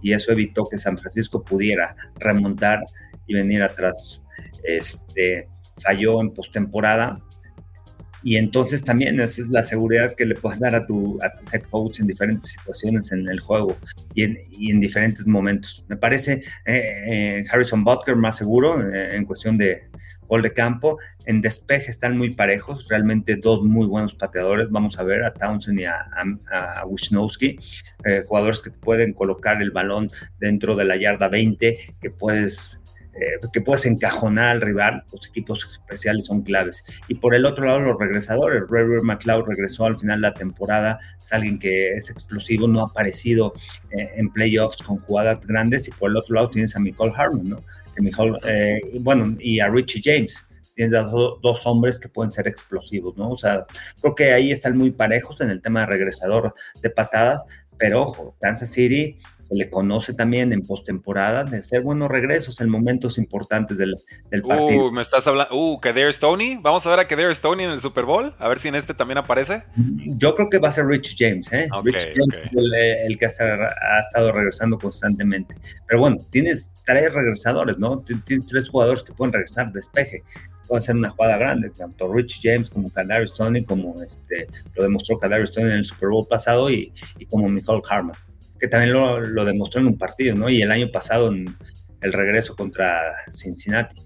y 0.00 0.12
eso 0.12 0.32
evitó 0.32 0.64
que 0.70 0.78
San 0.78 0.98
Francisco 0.98 1.42
pudiera 1.42 1.94
remontar 2.18 2.80
y 3.26 3.34
venir 3.34 3.62
atrás. 3.62 4.22
Este, 4.64 5.48
falló 5.82 6.20
en 6.20 6.32
postemporada, 6.32 7.18
y 8.24 8.36
entonces 8.36 8.84
también 8.84 9.18
esa 9.20 9.42
es 9.42 9.48
la 9.48 9.64
seguridad 9.64 10.14
que 10.14 10.24
le 10.24 10.34
puedes 10.34 10.60
dar 10.60 10.74
a 10.74 10.86
tu, 10.86 11.18
head 11.52 11.62
coach 11.70 12.00
en 12.00 12.06
diferentes 12.06 12.52
situaciones 12.52 13.10
en 13.12 13.28
el 13.28 13.40
juego 13.40 13.76
y 14.14 14.24
en, 14.24 14.38
y 14.50 14.70
en 14.70 14.80
diferentes 14.80 15.26
momentos. 15.26 15.84
Me 15.88 15.96
parece 15.96 16.44
eh, 16.64 17.04
eh, 17.06 17.44
Harrison 17.50 17.82
Butker 17.82 18.16
más 18.16 18.36
seguro 18.36 18.80
eh, 18.88 19.16
en 19.16 19.24
cuestión 19.24 19.58
de 19.58 19.88
gol 20.32 20.40
de 20.40 20.52
campo. 20.54 20.98
En 21.26 21.42
despeje 21.42 21.90
están 21.90 22.16
muy 22.16 22.32
parejos, 22.32 22.88
realmente 22.88 23.36
dos 23.36 23.62
muy 23.62 23.86
buenos 23.86 24.14
pateadores. 24.14 24.70
Vamos 24.70 24.98
a 24.98 25.04
ver 25.04 25.24
a 25.24 25.34
Townsend 25.34 25.78
y 25.80 25.84
a, 25.84 26.06
a, 26.50 26.86
Wisnowski, 26.86 27.58
jugadores 28.26 28.62
que 28.62 28.70
pueden 28.70 29.12
colocar 29.12 29.60
el 29.60 29.72
balón 29.72 30.08
dentro 30.38 30.74
de 30.74 30.86
la 30.86 30.96
yarda 30.96 31.28
20, 31.28 31.96
que 32.00 32.10
puedes 32.10 32.81
eh, 33.14 33.38
que 33.52 33.60
puedes 33.60 33.84
encajonar 33.84 34.48
al 34.48 34.60
rival, 34.62 35.04
los 35.12 35.26
equipos 35.26 35.68
especiales 35.72 36.26
son 36.26 36.42
claves. 36.42 36.84
Y 37.08 37.16
por 37.16 37.34
el 37.34 37.44
otro 37.44 37.66
lado, 37.66 37.80
los 37.80 37.98
regresadores. 37.98 38.62
Ray 38.68 38.84
McLeod 39.02 39.46
regresó 39.46 39.84
al 39.84 39.98
final 39.98 40.20
de 40.20 40.28
la 40.28 40.34
temporada, 40.34 40.98
es 41.22 41.32
alguien 41.32 41.58
que 41.58 41.92
es 41.92 42.08
explosivo, 42.10 42.66
no 42.66 42.80
ha 42.80 42.84
aparecido 42.84 43.52
eh, 43.90 44.12
en 44.16 44.32
playoffs 44.32 44.78
con 44.78 44.98
jugadas 45.00 45.40
grandes. 45.46 45.88
Y 45.88 45.90
por 45.90 46.10
el 46.10 46.16
otro 46.16 46.36
lado 46.36 46.50
tienes 46.50 46.74
a 46.74 46.80
Nicole 46.80 47.12
Harmon, 47.14 47.50
¿no? 47.50 47.64
Eh, 48.46 48.80
bueno, 49.00 49.36
y 49.38 49.60
a 49.60 49.68
Richie 49.68 50.00
James. 50.02 50.42
Tienes 50.74 51.02
dos, 51.02 51.38
dos 51.42 51.66
hombres 51.66 52.00
que 52.00 52.08
pueden 52.08 52.32
ser 52.32 52.48
explosivos, 52.48 53.14
¿no? 53.18 53.32
O 53.32 53.38
sea, 53.38 53.66
creo 54.00 54.14
que 54.14 54.32
ahí 54.32 54.52
están 54.52 54.76
muy 54.78 54.90
parejos 54.90 55.42
en 55.42 55.50
el 55.50 55.60
tema 55.60 55.80
de 55.80 55.86
regresador 55.86 56.54
de 56.80 56.88
patadas, 56.88 57.42
pero 57.76 58.02
ojo, 58.02 58.36
Kansas 58.40 58.70
City 58.70 59.18
se 59.52 59.58
le 59.58 59.70
conoce 59.70 60.14
también 60.14 60.52
en 60.52 60.62
postemporada 60.62 61.44
de 61.44 61.58
hacer 61.58 61.82
buenos 61.82 62.08
regresos 62.08 62.60
en 62.60 62.68
momentos 62.68 63.18
importantes 63.18 63.76
del, 63.78 63.94
del 64.30 64.42
partido. 64.42 64.86
Uh, 64.86 64.92
me 64.92 65.02
estás 65.02 65.26
hablando, 65.26 65.54
uh, 65.54 65.78
Kader 65.80 66.12
Stoney, 66.12 66.58
vamos 66.60 66.86
a 66.86 66.90
ver 66.90 67.00
a 67.00 67.08
Kader 67.08 67.34
Stoney 67.34 67.66
en 67.66 67.72
el 67.72 67.80
Super 67.80 68.04
Bowl, 68.04 68.34
a 68.38 68.48
ver 68.48 68.58
si 68.58 68.68
en 68.68 68.74
este 68.74 68.94
también 68.94 69.18
aparece. 69.18 69.64
Yo 70.16 70.34
creo 70.34 70.48
que 70.48 70.58
va 70.58 70.68
a 70.68 70.72
ser 70.72 70.86
Rich 70.86 71.16
James, 71.18 71.52
¿eh? 71.52 71.68
Rich 71.84 72.08
James 72.14 72.50
el, 72.52 73.18
que 73.18 73.26
ha 73.26 74.00
estado 74.00 74.32
regresando 74.32 74.78
constantemente. 74.78 75.54
Pero 75.86 76.00
bueno, 76.00 76.16
tienes 76.30 76.70
tres 76.86 77.12
regresadores, 77.12 77.78
¿no? 77.78 78.00
Tienes 78.26 78.46
tres 78.46 78.68
jugadores 78.68 79.02
que 79.02 79.12
pueden 79.12 79.32
regresar, 79.32 79.70
despeje 79.72 80.22
puede 80.68 80.80
ser 80.80 80.96
una 80.96 81.10
jugada 81.10 81.36
grande, 81.36 81.68
tanto 81.70 82.10
Rich 82.10 82.40
James 82.42 82.70
como 82.70 82.90
Kadarius 82.90 83.34
Tony, 83.34 83.62
como 83.62 84.00
este, 84.02 84.46
lo 84.74 84.84
demostró 84.84 85.18
Kadarius 85.18 85.52
Tony 85.52 85.66
en 85.66 85.72
el 85.72 85.84
Super 85.84 86.08
Bowl 86.08 86.26
pasado 86.26 86.70
y, 86.70 86.90
y 87.18 87.26
como 87.26 87.48
Michael 87.48 87.82
Harman, 87.90 88.16
que 88.62 88.68
también 88.68 88.92
lo, 88.92 89.44
demostró 89.44 89.80
en 89.80 89.88
un 89.88 89.98
partido, 89.98 90.36
¿no? 90.36 90.48
Y 90.48 90.62
el 90.62 90.70
año 90.70 90.88
pasado 90.92 91.32
en 91.32 91.56
el 92.00 92.12
regreso 92.12 92.54
contra 92.54 93.12
Cincinnati. 93.28 93.96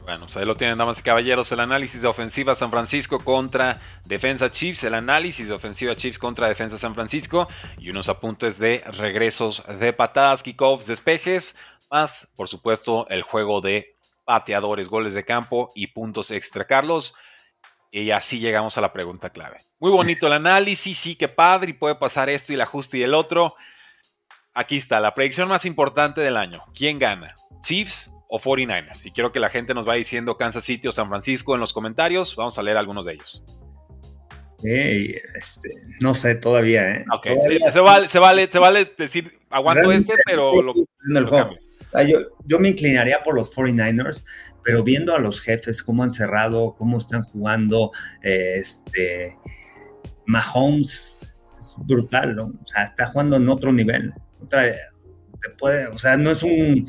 Bueno, 0.00 0.20
pues 0.20 0.38
ahí 0.38 0.46
lo 0.46 0.54
tienen, 0.54 0.78
damas 0.78 1.00
y 1.00 1.02
caballeros, 1.02 1.52
el 1.52 1.60
análisis 1.60 2.00
de 2.00 2.08
ofensiva 2.08 2.54
San 2.54 2.70
Francisco 2.70 3.18
contra 3.18 3.78
defensa 4.06 4.50
Chiefs, 4.50 4.84
el 4.84 4.94
análisis 4.94 5.48
de 5.48 5.54
ofensiva 5.54 5.94
Chiefs 5.96 6.18
contra 6.18 6.48
defensa 6.48 6.78
San 6.78 6.94
Francisco 6.94 7.46
y 7.76 7.90
unos 7.90 8.08
apuntes 8.08 8.58
de 8.58 8.82
regresos 8.86 9.62
de 9.78 9.92
patadas, 9.92 10.42
kickoffs, 10.42 10.86
despejes, 10.86 11.54
más, 11.90 12.32
por 12.38 12.48
supuesto, 12.48 13.06
el 13.10 13.20
juego 13.20 13.60
de 13.60 13.96
pateadores, 14.24 14.88
goles 14.88 15.12
de 15.12 15.26
campo 15.26 15.68
y 15.74 15.88
puntos 15.88 16.30
extra. 16.30 16.66
Carlos, 16.66 17.14
y 17.90 18.10
así 18.10 18.38
llegamos 18.38 18.76
a 18.76 18.80
la 18.80 18.92
pregunta 18.92 19.30
clave. 19.30 19.58
Muy 19.78 19.90
bonito 19.90 20.26
el 20.26 20.34
análisis, 20.34 20.98
sí 20.98 21.14
que 21.14 21.28
padre, 21.28 21.70
y 21.70 21.74
puede 21.74 21.94
pasar 21.94 22.28
esto 22.28 22.52
y 22.52 22.56
el 22.56 22.60
ajuste 22.60 22.98
y 22.98 23.02
el 23.02 23.14
otro. 23.14 23.54
Aquí 24.54 24.76
está, 24.76 25.00
la 25.00 25.14
predicción 25.14 25.48
más 25.48 25.64
importante 25.64 26.20
del 26.20 26.36
año. 26.36 26.64
¿Quién 26.74 26.98
gana? 26.98 27.34
¿Chiefs 27.62 28.10
o 28.28 28.38
49ers? 28.38 29.06
Y 29.06 29.12
quiero 29.12 29.32
que 29.32 29.40
la 29.40 29.50
gente 29.50 29.72
nos 29.72 29.86
vaya 29.86 29.98
diciendo 29.98 30.36
Kansas 30.36 30.64
City 30.64 30.88
o 30.88 30.92
San 30.92 31.08
Francisco 31.08 31.54
en 31.54 31.60
los 31.60 31.72
comentarios. 31.72 32.34
Vamos 32.36 32.58
a 32.58 32.62
leer 32.62 32.76
algunos 32.76 33.04
de 33.04 33.14
ellos. 33.14 33.42
Sí, 34.58 35.14
este, 35.36 35.68
no 36.00 36.14
sé 36.14 36.34
todavía, 36.34 36.90
¿eh? 36.90 37.04
Se, 37.72 37.80
vale, 37.80 38.08
se, 38.08 38.18
vale, 38.18 38.48
se 38.50 38.58
vale 38.58 38.92
decir, 38.98 39.38
aguanto 39.50 39.92
este, 39.92 40.14
pero 40.26 40.50
lo, 40.60 40.74
yo, 42.46 42.58
me 42.58 42.68
inclinaría 42.68 43.22
por 43.22 43.34
los 43.34 43.50
49ers, 43.54 44.24
pero 44.64 44.82
viendo 44.82 45.14
a 45.14 45.18
los 45.18 45.40
jefes, 45.40 45.82
cómo 45.82 46.02
han 46.02 46.12
cerrado, 46.12 46.74
cómo 46.76 46.98
están 46.98 47.22
jugando, 47.22 47.92
este, 48.22 49.36
Mahomes 50.26 51.18
es 51.58 51.76
brutal, 51.86 52.36
¿no? 52.36 52.44
O 52.62 52.66
sea, 52.66 52.84
está 52.84 53.06
jugando 53.06 53.36
en 53.36 53.48
otro 53.48 53.72
nivel. 53.72 54.12
puede, 55.58 55.86
o 55.88 55.98
sea, 55.98 56.16
no 56.16 56.30
es 56.30 56.42
un 56.42 56.88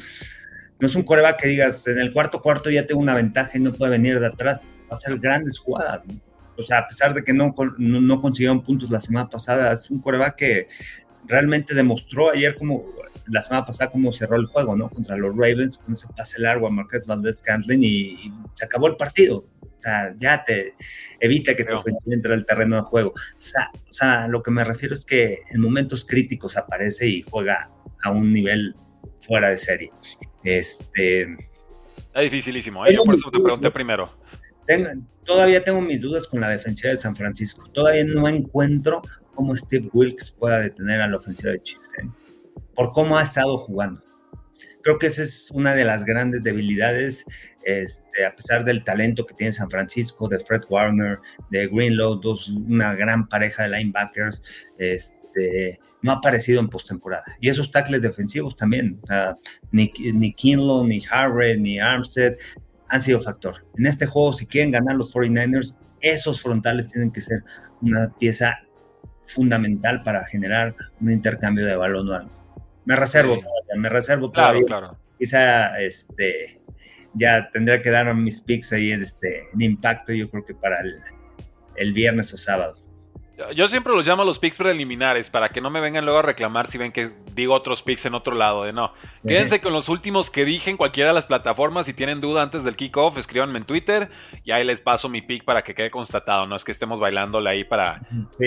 no 0.79 0.88
es 0.88 0.95
un 0.95 1.03
coreback 1.03 1.41
que 1.41 1.49
digas, 1.49 1.85
en 1.88 1.99
el 1.99 2.13
cuarto 2.13 2.41
cuarto 2.41 2.69
ya 2.69 2.88
tengo 2.88 3.01
una 3.01 3.13
ventaja 3.13 3.51
y 3.57 3.59
no 3.59 3.73
puede 3.73 3.91
venir 3.91 4.19
de 4.19 4.27
atrás, 4.27 4.62
va 4.89 4.95
a 4.95 4.95
ser 4.95 5.17
grandes 5.19 5.59
jugadas. 5.59 6.03
O 6.57 6.63
sea, 6.63 6.79
a 6.79 6.88
pesar 6.88 7.13
de 7.13 7.23
que 7.23 7.33
no, 7.33 7.53
no, 7.77 8.01
no 8.01 8.21
consiguieron 8.21 8.63
puntos 8.63 8.89
la 8.89 9.01
semana 9.01 9.29
pasada, 9.29 9.73
es 9.73 9.89
un 9.89 10.01
coreback 10.01 10.35
que 10.35 10.67
realmente 11.25 11.73
demostró 11.73 12.31
ayer 12.31 12.55
como 12.55 12.85
la 13.29 13.41
semana 13.41 13.65
pasada 13.65 13.91
cómo 13.91 14.11
cerró 14.11 14.35
el 14.37 14.45
juego, 14.45 14.75
¿no? 14.75 14.89
Contra 14.89 15.15
los 15.17 15.35
Ravens, 15.35 15.77
con 15.77 15.93
ese 15.93 16.07
pase 16.15 16.41
largo 16.41 16.67
a 16.67 16.71
Marquez 16.71 17.05
Valdez 17.05 17.41
Cantlin 17.41 17.83
y, 17.83 18.33
se 18.53 18.65
acabó 18.65 18.87
el 18.87 18.95
partido. 18.95 19.45
O 19.61 19.81
sea, 19.81 20.13
ya 20.17 20.43
te 20.43 20.75
evita 21.21 21.55
que 21.55 21.63
tu 21.63 21.73
ofensiva 21.75 22.13
entre 22.13 22.33
al 22.33 22.45
terreno 22.45 22.75
de 22.75 22.81
juego. 22.81 23.11
O 23.11 23.93
sea, 23.93 24.27
lo 24.27 24.43
que 24.43 24.51
me 24.51 24.63
refiero 24.63 24.93
es 24.93 25.05
que 25.05 25.39
en 25.49 25.61
momentos 25.61 26.05
críticos 26.05 26.57
aparece 26.57 27.07
y 27.07 27.21
juega 27.21 27.71
a 28.03 28.11
un 28.11 28.33
nivel 28.33 28.75
fuera 29.21 29.49
de 29.49 29.57
serie. 29.57 29.91
Este. 30.43 31.21
Es 32.13 32.23
dificilísimo, 32.23 32.85
¿eh? 32.85 32.93
yo 32.93 33.03
por 33.03 33.15
eso 33.15 33.31
te 33.31 33.39
pregunté 33.39 33.71
primero. 33.71 34.09
todavía 35.23 35.63
tengo 35.63 35.79
mis 35.79 36.01
dudas 36.01 36.27
con 36.27 36.41
la 36.41 36.49
defensiva 36.49 36.91
de 36.91 36.97
San 36.97 37.15
Francisco. 37.15 37.69
Todavía 37.71 38.03
no 38.03 38.27
encuentro 38.27 39.01
cómo 39.33 39.55
Steve 39.55 39.89
Wilkes 39.93 40.31
pueda 40.31 40.59
detener 40.59 40.99
a 41.01 41.07
la 41.07 41.17
ofensiva 41.17 41.51
de 41.51 41.61
Chiefs. 41.61 41.93
¿eh? 41.99 42.09
Por 42.79 42.93
cómo 42.93 43.17
ha 43.17 43.23
estado 43.23 43.57
jugando. 43.57 44.01
Creo 44.83 44.97
que 44.99 45.07
esa 45.07 45.23
es 45.23 45.51
una 45.53 45.75
de 45.75 45.83
las 45.83 46.05
grandes 46.05 46.43
debilidades, 46.43 47.25
este, 47.65 48.25
a 48.25 48.33
pesar 48.33 48.63
del 48.63 48.85
talento 48.85 49.25
que 49.25 49.33
tiene 49.33 49.51
San 49.51 49.69
Francisco, 49.69 50.29
de 50.29 50.39
Fred 50.39 50.61
Warner, 50.69 51.17
de 51.51 51.67
Greenlow, 51.67 52.21
dos, 52.21 52.47
una 52.47 52.95
gran 52.95 53.27
pareja 53.27 53.63
de 53.63 53.77
linebackers, 53.77 54.41
este, 54.77 55.77
no 56.01 56.13
ha 56.13 56.15
aparecido 56.15 56.61
en 56.61 56.69
postemporada. 56.69 57.25
Y 57.41 57.49
esos 57.49 57.69
tackles 57.69 58.01
defensivos 58.01 58.55
también, 58.55 59.01
ni, 59.71 59.91
ni 60.13 60.31
Kinlow, 60.31 60.87
ni 60.87 61.03
Harvey, 61.11 61.59
ni 61.59 61.81
Armstead 61.81 62.37
han 62.87 63.01
sido 63.01 63.19
factor. 63.19 63.55
En 63.77 63.87
este 63.87 64.05
juego, 64.05 64.31
si 64.31 64.47
quieren 64.47 64.71
ganar 64.71 64.95
los 64.95 65.13
49ers, 65.13 65.75
esos 65.99 66.41
frontales 66.41 66.89
tienen 66.89 67.11
que 67.11 67.19
ser 67.19 67.43
una 67.81 68.07
pieza 68.17 68.57
fundamental 69.25 70.01
para 70.01 70.25
generar 70.25 70.73
un 71.01 71.11
intercambio 71.11 71.65
de 71.65 71.75
balón 71.75 72.07
o 72.07 72.13
algo. 72.13 72.39
Me 72.85 72.95
reservo 72.95 73.33
todavía, 73.33 73.75
me 73.75 73.89
reservo 73.89 74.31
todavía. 74.31 74.63
Claro, 74.65 74.97
Quizá 75.17 75.79
este, 75.81 76.61
ya 77.13 77.49
tendría 77.51 77.81
que 77.81 77.89
dar 77.89 78.13
mis 78.15 78.41
picks 78.41 78.73
ahí 78.73 78.91
este, 78.91 79.43
en 79.53 79.61
impacto, 79.61 80.13
yo 80.13 80.29
creo 80.29 80.45
que 80.45 80.55
para 80.55 80.79
el, 81.75 81.93
viernes 81.93 82.33
o 82.33 82.37
sábado. 82.37 82.77
Yo 83.56 83.67
siempre 83.67 83.93
los 83.93 84.06
llamo 84.06 84.23
los 84.23 84.39
picks 84.39 84.58
preliminares 84.58 85.30
para 85.30 85.49
que 85.49 85.62
no 85.62 85.69
me 85.69 85.80
vengan 85.80 86.04
luego 86.04 86.19
a 86.19 86.23
reclamar 86.23 86.67
si 86.67 86.78
ven 86.78 86.91
que 86.91 87.12
digo 87.34 87.54
otros 87.54 87.82
picks 87.82 88.06
en 88.06 88.13
otro 88.13 88.36
lado. 88.36 88.63
De 88.63 88.73
no. 88.73 88.93
Quédense 89.25 89.62
con 89.62 89.73
los 89.73 89.88
últimos 89.89 90.30
que 90.30 90.45
dije 90.45 90.69
en 90.69 90.78
cualquiera 90.78 91.10
de 91.10 91.13
las 91.15 91.25
plataformas. 91.25 91.86
Si 91.86 91.93
tienen 91.93 92.21
duda 92.21 92.41
antes 92.41 92.63
del 92.63 92.75
kickoff, 92.75 93.17
escríbanme 93.17 93.60
en 93.60 93.65
Twitter 93.65 94.10
y 94.43 94.52
ahí 94.52 94.65
les 94.65 94.82
paso 94.82 95.10
mi 95.10 95.21
pick 95.21 95.45
para 95.45 95.63
que 95.63 95.73
quede 95.73 95.89
constatado. 95.89 96.45
No 96.47 96.56
es 96.56 96.63
que 96.63 96.71
estemos 96.71 96.99
bailándole 96.99 97.49
ahí 97.49 97.63
para, 97.63 98.02
sí, 98.38 98.45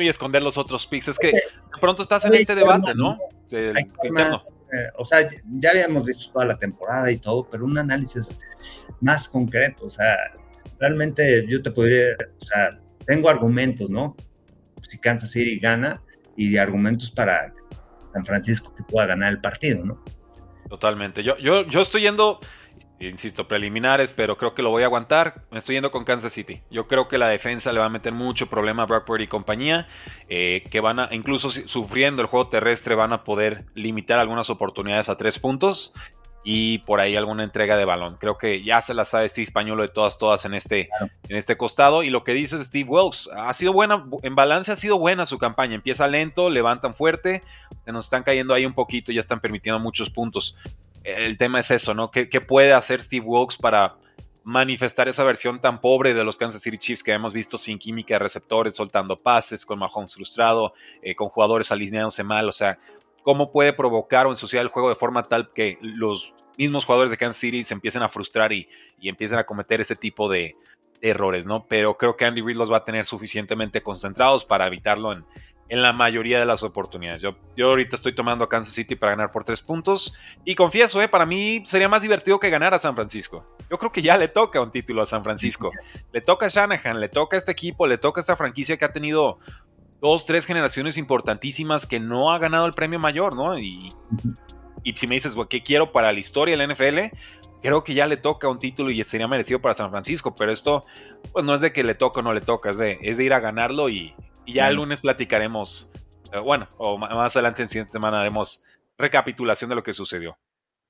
y 0.00 0.08
esconder 0.08 0.42
los 0.42 0.58
otros 0.58 0.86
picks. 0.86 1.08
Es 1.08 1.18
que 1.18 1.30
de 1.30 1.42
pronto 1.80 2.02
estás 2.02 2.24
en 2.24 2.34
este 2.34 2.54
debate, 2.54 2.94
¿no? 2.94 3.18
Eh, 3.52 3.74
o 4.96 5.04
sea, 5.04 5.28
ya 5.60 5.70
habíamos 5.70 6.04
visto 6.04 6.32
toda 6.32 6.46
la 6.46 6.56
temporada 6.56 7.10
y 7.10 7.18
todo, 7.18 7.46
pero 7.50 7.64
un 7.64 7.76
análisis 7.76 8.40
más 9.00 9.28
concreto. 9.28 9.86
O 9.86 9.90
sea, 9.90 10.16
realmente 10.78 11.44
yo 11.46 11.62
te 11.62 11.70
podría, 11.70 12.16
o 12.40 12.44
sea, 12.44 12.80
tengo 13.06 13.28
argumentos, 13.28 13.90
¿no? 13.90 14.16
Si 14.92 14.98
Kansas 14.98 15.30
City 15.30 15.58
gana 15.58 16.02
y 16.36 16.50
de 16.50 16.60
argumentos 16.60 17.10
para 17.10 17.52
San 18.12 18.24
Francisco 18.26 18.74
que 18.74 18.82
pueda 18.82 19.06
ganar 19.06 19.32
el 19.32 19.40
partido, 19.40 19.84
¿no? 19.84 20.02
Totalmente. 20.68 21.22
Yo, 21.22 21.38
yo, 21.38 21.66
yo 21.66 21.80
estoy 21.80 22.02
yendo, 22.02 22.40
insisto, 22.98 23.48
preliminares, 23.48 24.12
pero 24.12 24.36
creo 24.36 24.54
que 24.54 24.62
lo 24.62 24.68
voy 24.68 24.82
a 24.82 24.86
aguantar. 24.86 25.44
Me 25.50 25.58
estoy 25.58 25.76
yendo 25.76 25.90
con 25.90 26.04
Kansas 26.04 26.32
City. 26.32 26.62
Yo 26.70 26.88
creo 26.88 27.08
que 27.08 27.16
la 27.16 27.28
defensa 27.28 27.72
le 27.72 27.80
va 27.80 27.86
a 27.86 27.90
meter 27.90 28.12
mucho 28.12 28.48
problema 28.48 28.82
a 28.82 28.86
Brock 28.86 29.08
y 29.18 29.26
compañía, 29.26 29.88
eh, 30.28 30.62
que 30.70 30.80
van 30.80 31.00
a, 31.00 31.08
incluso 31.10 31.50
sufriendo 31.50 32.20
el 32.20 32.28
juego 32.28 32.48
terrestre, 32.48 32.94
van 32.94 33.14
a 33.14 33.24
poder 33.24 33.64
limitar 33.74 34.18
algunas 34.18 34.50
oportunidades 34.50 35.08
a 35.08 35.16
tres 35.16 35.38
puntos 35.38 35.94
y 36.44 36.78
por 36.78 37.00
ahí 37.00 37.16
alguna 37.16 37.44
entrega 37.44 37.76
de 37.76 37.84
balón. 37.84 38.16
Creo 38.18 38.36
que 38.36 38.62
ya 38.62 38.82
se 38.82 38.94
la 38.94 39.04
sabe 39.04 39.28
Steve 39.28 39.44
Españolo 39.44 39.82
de 39.82 39.88
todas, 39.88 40.18
todas 40.18 40.44
en 40.44 40.54
este, 40.54 40.88
en 41.28 41.36
este 41.36 41.56
costado. 41.56 42.02
Y 42.02 42.10
lo 42.10 42.24
que 42.24 42.34
dice 42.34 42.62
Steve 42.64 42.88
Wilkes, 42.88 43.28
ha 43.34 43.52
sido 43.54 43.72
buena, 43.72 44.04
en 44.22 44.34
balance 44.34 44.72
ha 44.72 44.76
sido 44.76 44.98
buena 44.98 45.26
su 45.26 45.38
campaña. 45.38 45.76
Empieza 45.76 46.08
lento, 46.08 46.50
levantan 46.50 46.94
fuerte, 46.94 47.42
se 47.84 47.92
nos 47.92 48.06
están 48.06 48.24
cayendo 48.24 48.54
ahí 48.54 48.66
un 48.66 48.74
poquito, 48.74 49.12
ya 49.12 49.20
están 49.20 49.40
permitiendo 49.40 49.78
muchos 49.78 50.10
puntos. 50.10 50.56
El 51.04 51.36
tema 51.36 51.60
es 51.60 51.70
eso, 51.70 51.94
¿no? 51.94 52.10
¿Qué, 52.10 52.26
puede 52.40 52.72
hacer 52.72 53.00
Steve 53.00 53.24
Wilkes 53.24 53.56
para 53.56 53.96
manifestar 54.44 55.08
esa 55.08 55.22
versión 55.22 55.60
tan 55.60 55.80
pobre 55.80 56.14
de 56.14 56.24
los 56.24 56.36
Kansas 56.36 56.62
City 56.62 56.78
Chiefs 56.78 57.04
que 57.04 57.12
hemos 57.12 57.32
visto 57.32 57.56
sin 57.56 57.78
química 57.78 58.14
de 58.14 58.18
receptores, 58.20 58.74
soltando 58.74 59.20
pases, 59.20 59.64
con 59.64 59.78
Mahomes 59.78 60.14
frustrado, 60.14 60.74
eh, 61.00 61.14
con 61.14 61.28
jugadores 61.28 61.70
alineándose 61.70 62.24
mal? 62.24 62.48
O 62.48 62.52
sea, 62.52 62.78
cómo 63.22 63.52
puede 63.52 63.72
provocar 63.72 64.26
o 64.26 64.30
ensuciar 64.30 64.62
el 64.62 64.68
juego 64.68 64.88
de 64.88 64.94
forma 64.94 65.22
tal 65.22 65.52
que 65.52 65.78
los 65.80 66.34
mismos 66.58 66.84
jugadores 66.84 67.10
de 67.10 67.16
Kansas 67.16 67.38
City 67.38 67.64
se 67.64 67.74
empiecen 67.74 68.02
a 68.02 68.08
frustrar 68.08 68.52
y, 68.52 68.68
empiecen 69.00 69.38
a 69.38 69.44
cometer 69.44 69.80
ese 69.80 69.96
tipo 69.96 70.28
de, 70.28 70.56
errores, 71.02 71.46
¿no? 71.46 71.66
Pero 71.66 71.98
creo 71.98 72.16
que 72.16 72.24
Andy 72.24 72.40
Reid 72.40 72.56
los 72.56 72.70
va 72.72 72.76
a 72.78 72.82
tener 72.82 73.04
suficientemente 73.04 73.82
concentrados 73.82 74.44
para 74.44 74.68
evitarlo 74.68 75.12
en, 75.12 75.24
la 75.68 75.94
mayoría 75.94 76.38
de 76.38 76.44
las 76.44 76.62
oportunidades. 76.62 77.22
Yo, 77.22 77.34
yo, 77.56 77.70
ahorita 77.70 77.96
estoy 77.96 78.14
tomando 78.14 78.44
a 78.44 78.48
Kansas 78.48 78.74
City 78.74 78.94
para 78.94 79.12
ganar 79.12 79.30
por 79.30 79.42
tres 79.42 79.62
puntos 79.62 80.14
y 80.44 80.54
confieso, 80.54 81.00
eh, 81.00 81.08
para 81.08 81.24
mí 81.24 81.62
sería 81.64 81.88
más 81.88 82.02
divertido 82.02 82.38
que 82.38 82.50
ganar 82.50 82.74
a 82.74 82.78
San 82.78 82.94
Francisco. 82.94 83.56
Yo 83.70 83.78
creo 83.78 83.90
que 83.90 84.02
ya 84.02 84.18
le 84.18 84.28
toca 84.28 84.60
un 84.60 84.70
título 84.70 85.00
a 85.00 85.06
San 85.06 85.24
Francisco. 85.24 85.72
Le 86.12 86.20
toca 86.20 86.44
a 86.44 86.48
Shanahan, 86.50 87.00
le 87.00 87.08
toca 87.08 87.36
a 87.36 87.38
este 87.38 87.52
equipo, 87.52 87.86
le 87.86 87.96
toca 87.96 88.20
a 88.20 88.22
esta 88.22 88.36
franquicia 88.36 88.76
que 88.76 88.84
ha 88.84 88.92
tenido 88.92 89.38
dos, 90.02 90.26
tres 90.26 90.44
generaciones 90.44 90.98
importantísimas 90.98 91.86
que 91.86 92.00
no 92.00 92.32
ha 92.32 92.38
ganado 92.38 92.66
el 92.66 92.72
premio 92.72 92.98
mayor, 92.98 93.36
¿no? 93.36 93.56
Y, 93.56 93.88
y 94.82 94.92
si 94.94 95.06
me 95.06 95.14
dices, 95.14 95.34
¿qué 95.48 95.62
quiero 95.62 95.92
para 95.92 96.12
la 96.12 96.18
historia 96.18 96.56
del 96.56 96.70
NFL? 96.70 97.16
Creo 97.62 97.84
que 97.84 97.94
ya 97.94 98.08
le 98.08 98.16
toca 98.16 98.48
un 98.48 98.58
título 98.58 98.90
y 98.90 99.02
sería 99.04 99.28
merecido 99.28 99.60
para 99.60 99.74
San 99.74 99.92
Francisco, 99.92 100.34
pero 100.34 100.50
esto, 100.50 100.84
pues 101.32 101.44
no 101.44 101.54
es 101.54 101.60
de 101.60 101.72
que 101.72 101.84
le 101.84 101.94
toca 101.94 102.18
o 102.18 102.22
no 102.24 102.34
le 102.34 102.40
toca, 102.40 102.70
es 102.70 102.76
de, 102.76 102.98
es 103.00 103.16
de 103.16 103.24
ir 103.24 103.32
a 103.32 103.38
ganarlo 103.38 103.88
y, 103.88 104.12
ya 104.44 104.68
el 104.68 104.74
lunes 104.74 105.00
platicaremos, 105.00 105.88
eh, 106.32 106.38
bueno, 106.40 106.68
o 106.76 106.98
más 106.98 107.36
adelante 107.36 107.62
en 107.62 107.68
siguiente 107.68 107.92
semana 107.92 108.20
haremos 108.20 108.64
recapitulación 108.98 109.70
de 109.70 109.76
lo 109.76 109.84
que 109.84 109.92
sucedió. 109.92 110.36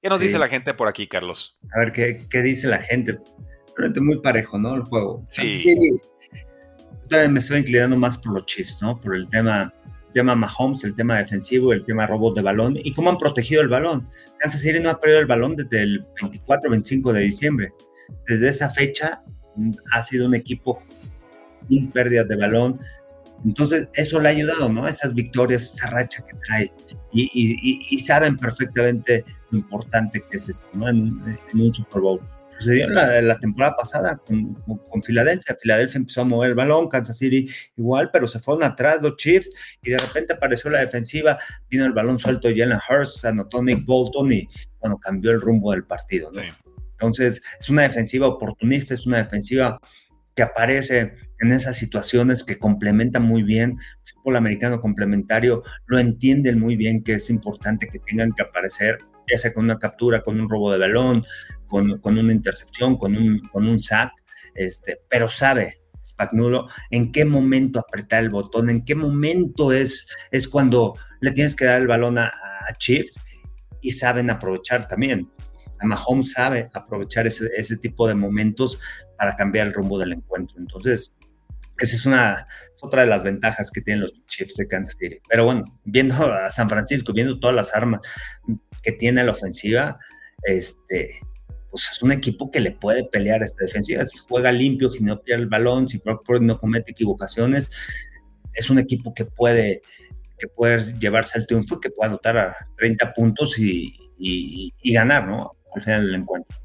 ¿Qué 0.01 0.09
nos 0.09 0.21
dice 0.21 0.39
la 0.39 0.49
gente 0.49 0.73
por 0.73 0.89
aquí, 0.89 1.07
Carlos? 1.07 1.59
A 1.77 1.81
ver, 1.81 1.93
¿qué, 1.93 2.27
qué 2.31 2.41
dice 2.41 2.67
la 2.67 2.79
gente? 2.79 3.19
Realmente 3.77 4.01
muy 4.01 4.21
parejo, 4.21 4.59
¿no? 4.59 4.75
El 4.75 4.83
juego. 4.85 5.23
Sí. 5.29 5.59
sí 5.59 5.77
me 7.29 7.41
estoy 7.41 7.59
inclinando 7.59 7.97
más 7.97 8.17
por 8.17 8.35
los 8.35 8.47
Chiefs, 8.47 8.83
¿no? 8.83 9.01
Por 9.01 9.17
el 9.17 9.29
tema, 9.29 9.73
tema 10.13 10.35
Mahomes, 10.35 10.85
el 10.85 10.95
tema 10.95 11.19
defensivo, 11.19 11.73
el 11.73 11.85
tema 11.85 12.07
robot 12.07 12.37
de 12.37 12.43
balón 12.43 12.75
y 12.77 12.93
cómo 12.93 13.11
han 13.11 13.19
protegido 13.19 13.63
el 13.63 13.69
balón. 13.69 14.09
Kansas 14.39 14.61
City 14.61 14.81
no 14.81 14.91
ha 14.91 14.99
perdido 14.99 15.21
el 15.21 15.27
balón 15.27 15.57
desde 15.57 15.83
el 15.83 16.07
24-25 16.21 17.13
de 17.13 17.21
diciembre. 17.21 17.73
Desde 18.27 18.49
esa 18.49 18.71
fecha 18.71 19.23
mm, 19.57 19.71
ha 19.93 20.03
sido 20.03 20.27
un 20.27 20.35
equipo 20.35 20.83
sin 21.69 21.91
pérdidas 21.91 22.29
de 22.29 22.37
balón. 22.37 22.81
Entonces, 23.45 23.89
eso 23.95 24.21
le 24.21 24.29
ha 24.29 24.33
ayudado, 24.33 24.69
¿no? 24.69 24.87
Esas 24.87 25.15
victorias, 25.15 25.75
esa 25.75 25.91
racha 25.91 26.23
que 26.25 26.37
trae. 26.47 26.73
Y, 27.13 27.99
saben 27.99 28.37
perfectamente 28.37 29.25
lo 29.51 29.59
importante 29.59 30.25
que 30.31 30.37
es 30.37 30.49
esto, 30.49 30.67
¿no? 30.75 30.89
en 30.89 31.21
un 31.55 31.73
Super 31.73 32.01
Bowl 32.01 32.21
sucedió 32.63 32.89
la, 32.89 33.21
la 33.21 33.39
temporada 33.39 33.75
pasada 33.77 34.17
con, 34.17 34.55
con, 34.55 35.03
Filadelfia. 35.03 35.57
Filadelfia 35.61 35.99
empezó 35.99 36.23
a 36.23 36.25
mover 36.25 36.51
el 36.51 36.55
balón, 36.55 36.89
Kansas 36.89 37.19
City 37.19 37.49
igual, 37.77 38.11
pero 38.13 38.27
se 38.27 38.39
fueron 38.39 38.65
atrás 38.65 39.01
los 39.03 39.17
Chiefs 39.17 39.51
y 39.83 39.91
de 39.91 39.99
repente 39.99 40.33
apareció 40.33 40.71
la 40.71 40.81
defensiva, 40.81 41.39
vino 41.69 41.85
el 41.85 41.93
balón 41.93 42.19
suelto 42.19 42.49
Jalen 42.49 42.79
Hurst, 42.89 43.25
anotó 43.25 43.63
Nick 43.63 43.85
Bolton 43.85 44.33
y 44.33 44.49
bueno, 44.81 44.99
cambió 44.99 45.31
el 45.31 45.41
rumbo 45.41 45.73
del 45.73 45.85
partido. 45.85 46.31
Entonces, 46.93 47.43
es 47.59 47.69
una 47.69 47.83
defensiva 47.83 48.29
oportunista, 48.29 48.95
es 48.95 49.07
una 49.07 49.19
defensiva 49.19 49.81
que 50.35 50.43
aparece 50.43 51.15
en 51.41 51.53
esas 51.53 51.77
situaciones 51.77 52.45
que 52.45 52.59
complementan 52.59 53.25
muy 53.25 53.43
bien, 53.43 53.77
fútbol 54.15 54.37
americano 54.37 54.81
complementario, 54.81 55.63
lo 55.87 55.99
entienden 55.99 56.59
muy 56.59 56.77
bien 56.77 57.03
que 57.03 57.15
es 57.15 57.29
importante 57.31 57.89
que 57.89 57.99
tengan 57.99 58.33
que 58.33 58.43
aparecer, 58.43 58.99
ya 59.31 59.39
sea 59.39 59.53
con 59.53 59.65
una 59.65 59.79
captura, 59.79 60.23
con 60.23 60.41
un 60.41 60.49
robo 60.49 60.73
de 60.73 60.79
balón, 60.79 61.25
con, 61.73 62.19
una 62.19 62.33
intercepción, 62.33 62.99
con 62.99 63.17
un, 63.17 63.39
con 63.51 63.67
un 63.67 63.83
sack, 63.83 64.13
este, 64.55 65.01
pero 65.09 65.31
sabe 65.31 65.81
Spagnuolo 66.05 66.69
en 66.91 67.13
qué 67.13 67.25
momento 67.25 67.79
apretar 67.81 68.23
el 68.23 68.29
botón, 68.29 68.69
en 68.69 68.85
qué 68.85 68.95
momento 68.95 69.73
es, 69.73 70.07
es 70.31 70.47
cuando 70.49 70.95
le 71.21 71.31
tienes 71.31 71.57
que 71.57 71.65
dar 71.65 71.81
el 71.81 71.87
balón 71.87 72.19
a, 72.19 72.31
Chiefs 72.79 73.21
y 73.81 73.91
saben 73.91 74.31
aprovechar 74.31 74.87
también. 74.87 75.29
A 75.81 75.85
Mahomes 75.85 76.33
sabe 76.33 76.71
aprovechar 76.73 77.27
ese, 77.27 77.51
ese, 77.57 77.77
tipo 77.77 78.07
de 78.07 78.15
momentos 78.15 78.79
para 79.19 79.35
cambiar 79.35 79.67
el 79.67 79.75
rumbo 79.75 79.99
del 79.99 80.13
encuentro. 80.13 80.57
Entonces, 80.59 81.17
esa 81.79 81.97
es 81.97 82.07
una 82.07 82.47
otra 82.81 83.03
de 83.03 83.09
las 83.09 83.23
ventajas 83.23 83.71
que 83.73 83.81
tienen 83.81 84.03
los 84.03 84.13
Chiefs 84.27 84.55
de 84.55 84.69
Kansas 84.69 84.97
City. 84.97 85.21
Pero 85.29 85.45
bueno, 85.45 85.65
viendo 85.85 86.33
a 86.33 86.51
San 86.51 86.69
Francisco, 86.69 87.13
viendo 87.13 87.41
todas 87.41 87.57
las 87.57 87.75
armas 87.75 88.01
que 88.83 88.93
tiene 88.93 89.25
la 89.25 89.33
ofensiva, 89.33 89.99
este, 90.45 91.21
pues 91.73 91.91
es 91.91 92.03
un 92.03 92.13
equipo 92.13 92.51
que 92.51 92.61
le 92.61 92.71
puede 92.71 93.03
pelear 93.05 93.41
a 93.41 93.47
esta 93.47 93.65
defensiva. 93.65 94.05
Si 94.05 94.19
juega 94.19 94.53
limpio, 94.53 94.91
si 94.91 95.03
no 95.03 95.19
pierde 95.19 95.45
el 95.45 95.49
balón, 95.49 95.89
si 95.89 96.01
no 96.05 96.59
comete 96.59 96.91
equivocaciones, 96.91 97.71
es 98.53 98.69
un 98.69 98.79
equipo 98.79 99.15
que 99.15 99.25
puede, 99.25 99.81
que 100.39 100.49
puede 100.49 100.99
llevarse 100.99 101.39
al 101.39 101.47
triunfo 101.47 101.77
y 101.77 101.81
que 101.81 101.91
puede 101.91 102.11
anotar 102.11 102.37
a 102.37 102.55
30 102.77 103.15
puntos 103.15 103.59
y, 103.59 103.99
ganar, 104.85 105.27
¿no? 105.27 105.53
Al 105.75 105.83
final 105.83 106.07
del 106.07 106.15
encuentro. 106.17 106.59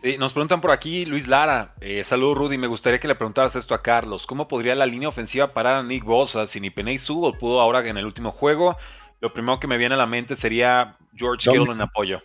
Sí, 0.00 0.16
nos 0.18 0.32
preguntan 0.32 0.60
por 0.60 0.70
aquí, 0.70 1.04
Luis 1.04 1.26
Lara. 1.26 1.74
Eh, 1.80 2.04
saludos, 2.04 2.38
Rudy. 2.38 2.58
Me 2.58 2.68
gustaría 2.68 3.00
que 3.00 3.08
le 3.08 3.16
preguntaras 3.16 3.56
esto 3.56 3.74
a 3.74 3.82
Carlos. 3.82 4.24
¿Cómo 4.24 4.46
podría 4.46 4.76
la 4.76 4.86
línea 4.86 5.08
ofensiva 5.08 5.52
parar 5.52 5.78
a 5.78 5.82
Nick 5.82 6.04
Bosa 6.04 6.46
si 6.46 6.60
ni 6.60 6.70
Peney 6.70 6.98
Sewell 6.98 7.36
pudo 7.38 7.60
ahora 7.60 7.84
en 7.88 7.96
el 7.96 8.06
último 8.06 8.30
juego? 8.30 8.76
Lo 9.20 9.32
primero 9.32 9.58
que 9.58 9.66
me 9.66 9.78
viene 9.78 9.96
a 9.96 9.98
la 9.98 10.06
mente 10.06 10.36
sería 10.36 10.96
George 11.16 11.50
Kittle 11.50 11.72
en 11.72 11.80
apoyo. 11.80 12.22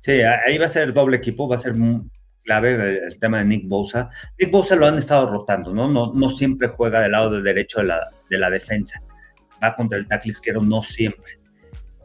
Sí, 0.00 0.12
ahí 0.12 0.56
va 0.58 0.66
a 0.66 0.70
ser 0.70 0.92
doble 0.92 1.18
equipo, 1.18 1.46
va 1.46 1.56
a 1.56 1.58
ser 1.58 1.74
clave 2.42 3.04
el, 3.06 3.18
tema 3.18 3.38
de 3.38 3.44
Nick 3.44 3.68
Bosa. 3.68 4.10
Nick 4.38 4.50
Bosa 4.50 4.74
lo 4.74 4.86
han 4.86 4.98
estado 4.98 5.30
rotando, 5.30 5.72
¿no? 5.72 5.88
No, 5.88 6.12
no 6.14 6.30
siempre 6.30 6.68
juega 6.68 7.02
del 7.02 7.12
lado 7.12 7.30
de 7.30 7.42
derecho 7.42 7.80
de 7.80 7.86
la, 7.86 8.10
de 8.28 8.38
la 8.38 8.50
defensa. 8.50 9.02
Va 9.62 9.76
contra 9.76 9.98
el 9.98 10.06
tackle 10.06 10.30
izquierdo, 10.30 10.62
no 10.62 10.82
siempre. 10.82 11.38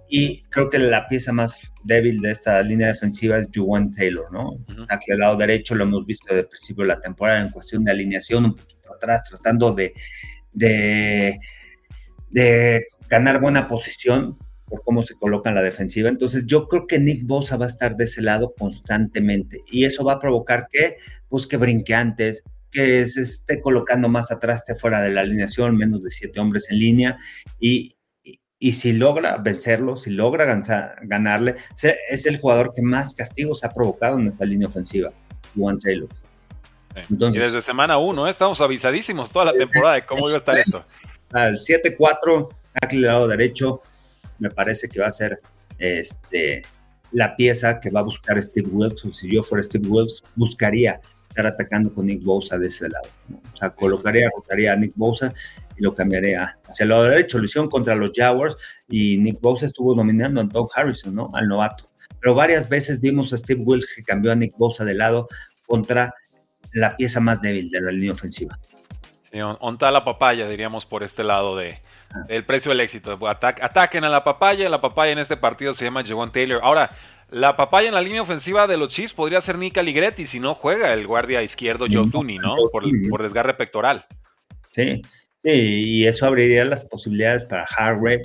Y 0.10 0.43
creo 0.43 0.69
que 0.69 0.77
la 0.77 1.08
pieza 1.08 1.31
más 1.31 1.71
débil 1.84 2.19
de 2.19 2.31
esta 2.31 2.62
línea 2.62 2.88
defensiva 2.88 3.38
es 3.38 3.49
Juwan 3.53 3.93
Taylor, 3.93 4.31
¿no? 4.31 4.51
Uh 4.51 4.86
del 5.08 5.19
lado 5.19 5.38
derecho 5.38 5.73
lo 5.73 5.84
hemos 5.84 6.05
visto 6.05 6.27
desde 6.27 6.41
el 6.41 6.47
principio 6.47 6.84
de 6.84 6.89
la 6.89 6.99
temporada 6.99 7.41
en 7.41 7.49
cuestión 7.49 7.84
de 7.84 7.91
alineación, 7.91 8.45
un 8.45 8.55
poquito 8.55 8.93
atrás, 8.93 9.23
tratando 9.29 9.73
de, 9.73 9.93
de, 10.51 11.39
de 12.29 12.86
ganar 13.08 13.39
buena 13.39 13.67
posición, 13.67 14.38
por 14.67 14.84
cómo 14.84 15.04
se 15.04 15.15
coloca 15.15 15.49
en 15.49 15.56
la 15.56 15.63
defensiva. 15.63 16.10
Entonces 16.10 16.45
yo 16.45 16.67
creo 16.67 16.88
que 16.88 16.99
Nick 16.99 17.25
Bosa 17.25 17.58
va 17.58 17.65
a 17.65 17.69
estar 17.69 17.95
de 17.95 18.06
ese 18.06 18.21
lado 18.21 18.54
constantemente 18.58 19.62
y 19.71 19.86
eso 19.86 20.04
va 20.04 20.13
a 20.13 20.19
provocar 20.19 20.67
que 20.71 20.97
busque 21.30 21.58
brinque 21.58 21.93
antes, 21.93 22.43
que 22.71 23.06
se 23.08 23.21
esté 23.21 23.62
colocando 23.62 24.09
más 24.09 24.32
atrás, 24.32 24.59
esté 24.59 24.76
fuera 24.76 25.01
de 25.01 25.11
la 25.11 25.22
alineación, 25.22 25.78
menos 25.78 26.03
de 26.03 26.11
siete 26.11 26.39
hombres 26.39 26.70
en 26.70 26.80
línea 26.80 27.18
y, 27.59 27.95
y, 28.59 28.72
si 28.74 28.93
logra 28.93 29.38
vencerlo, 29.38 29.97
si 29.97 30.09
logra 30.09 30.45
ganarle, 31.03 31.55
es 32.09 32.26
el 32.26 32.39
jugador 32.39 32.72
que 32.74 32.82
más 32.82 33.13
castigos 33.13 33.63
ha 33.63 33.70
provocado 33.70 34.20
en 34.20 34.28
esta 34.28 34.45
línea 34.45 34.68
ofensiva, 34.68 35.11
Juan 35.55 35.78
Taylor. 35.78 36.09
Entonces, 37.09 37.43
y 37.43 37.45
desde 37.45 37.61
semana 37.61 37.97
1, 37.97 38.28
¿eh? 38.28 38.30
estamos 38.30 38.61
avisadísimos 38.61 39.30
toda 39.30 39.45
la 39.45 39.53
temporada 39.53 39.95
de 39.95 40.05
cómo 40.05 40.28
iba 40.28 40.36
a 40.36 40.39
estar 40.39 40.57
esto. 40.57 40.86
Al 41.32 41.57
7-4, 41.57 42.49
aquí 42.82 42.97
lado 42.97 43.28
derecho, 43.28 43.82
me 44.39 44.49
parece 44.49 44.89
que 44.89 44.99
va 44.99 45.07
a 45.07 45.11
ser 45.11 45.39
este, 45.77 46.61
la 47.11 47.36
pieza 47.36 47.79
que 47.79 47.89
va 47.89 48.01
a 48.01 48.03
buscar 48.03 48.41
Steve 48.41 48.69
Wilkes. 48.69 49.05
Si 49.13 49.33
yo 49.33 49.43
fuera 49.43 49.63
Steve 49.63 49.88
Wilkes, 49.88 50.23
buscaría 50.36 50.99
estar 51.29 51.47
atacando 51.47 51.93
con 51.93 52.05
Nick 52.05 52.23
Bosa 52.23 52.57
de 52.57 52.67
ese 52.67 52.89
lado. 52.89 53.09
O 53.53 53.57
sea, 53.57 53.69
colocaría, 53.69 54.29
rotaría 54.36 54.73
a 54.73 54.75
Nick 54.75 54.93
Bosa 54.95 55.33
y 55.77 55.83
lo 55.83 55.93
cambiaría 55.93 56.57
hacia 56.65 56.83
el 56.83 56.89
lado 56.89 57.03
derecho. 57.03 57.38
Lo 57.38 57.45
hicieron 57.45 57.69
contra 57.69 57.95
los 57.95 58.11
Jaguars 58.15 58.57
y 58.88 59.17
Nick 59.17 59.41
Bosa 59.41 59.65
estuvo 59.65 59.93
dominando 59.93 60.41
a 60.41 60.43
Doug 60.45 60.69
Harrison, 60.75 61.15
¿no? 61.15 61.31
Al 61.33 61.47
novato. 61.47 61.89
Pero 62.19 62.36
varias 62.36 62.67
veces 62.67 63.01
vimos 63.01 63.33
a 63.33 63.38
Steve 63.38 63.61
Wilkes 63.61 63.93
que 63.95 64.03
cambió 64.03 64.31
a 64.31 64.36
Nick 64.36 64.57
Bosa 64.57 64.86
de 64.86 64.95
lado 64.95 65.27
contra 65.67 66.13
la 66.73 66.95
pieza 66.95 67.19
más 67.19 67.41
débil 67.41 67.69
de 67.69 67.81
la 67.81 67.91
línea 67.91 68.13
ofensiva. 68.13 68.59
Sí, 69.31 69.39
onta 69.41 69.91
la 69.91 70.03
papaya, 70.03 70.47
diríamos, 70.47 70.86
por 70.86 71.03
este 71.03 71.23
lado 71.23 71.57
de, 71.57 71.79
del 72.28 72.45
precio 72.45 72.70
del 72.70 72.82
éxito. 72.82 73.20
ataquen 73.28 74.03
a 74.03 74.09
la 74.09 74.24
papaya. 74.24 74.70
La 74.70 74.82
papaya 74.82 75.11
en 75.11 75.20
este 75.20 75.38
partido 75.38 75.74
se 75.74 75.86
llama 75.86 76.03
Javon 76.05 76.32
Taylor. 76.32 76.59
Ahora, 76.63 76.89
la 77.30 77.57
papaya 77.57 77.88
en 77.88 77.93
la 77.93 78.01
línea 78.01 78.22
ofensiva 78.22 78.68
de 78.68 78.78
los 78.78 78.89
Chiefs 78.89 79.13
podría 79.13 79.41
ser 79.41 79.57
Nick 79.57 79.78
Aligretti 79.78 80.28
si 80.28 80.39
no 80.39 80.55
juega 80.55 80.93
el 80.93 81.07
guardia 81.07 81.41
izquierdo 81.41 81.88
Joe 81.91 82.09
Tooney, 82.09 82.38
¿no? 82.38 82.55
Por, 82.72 83.24
desgarre 83.24 83.53
pectoral. 83.55 84.05
Sí, 84.70 85.01
sí, 85.43 85.49
y 85.49 86.05
eso 86.05 86.26
abriría 86.26 86.66
las 86.66 86.86
posibilidades 86.86 87.45
para 87.45 87.66
Harvey, 87.78 88.22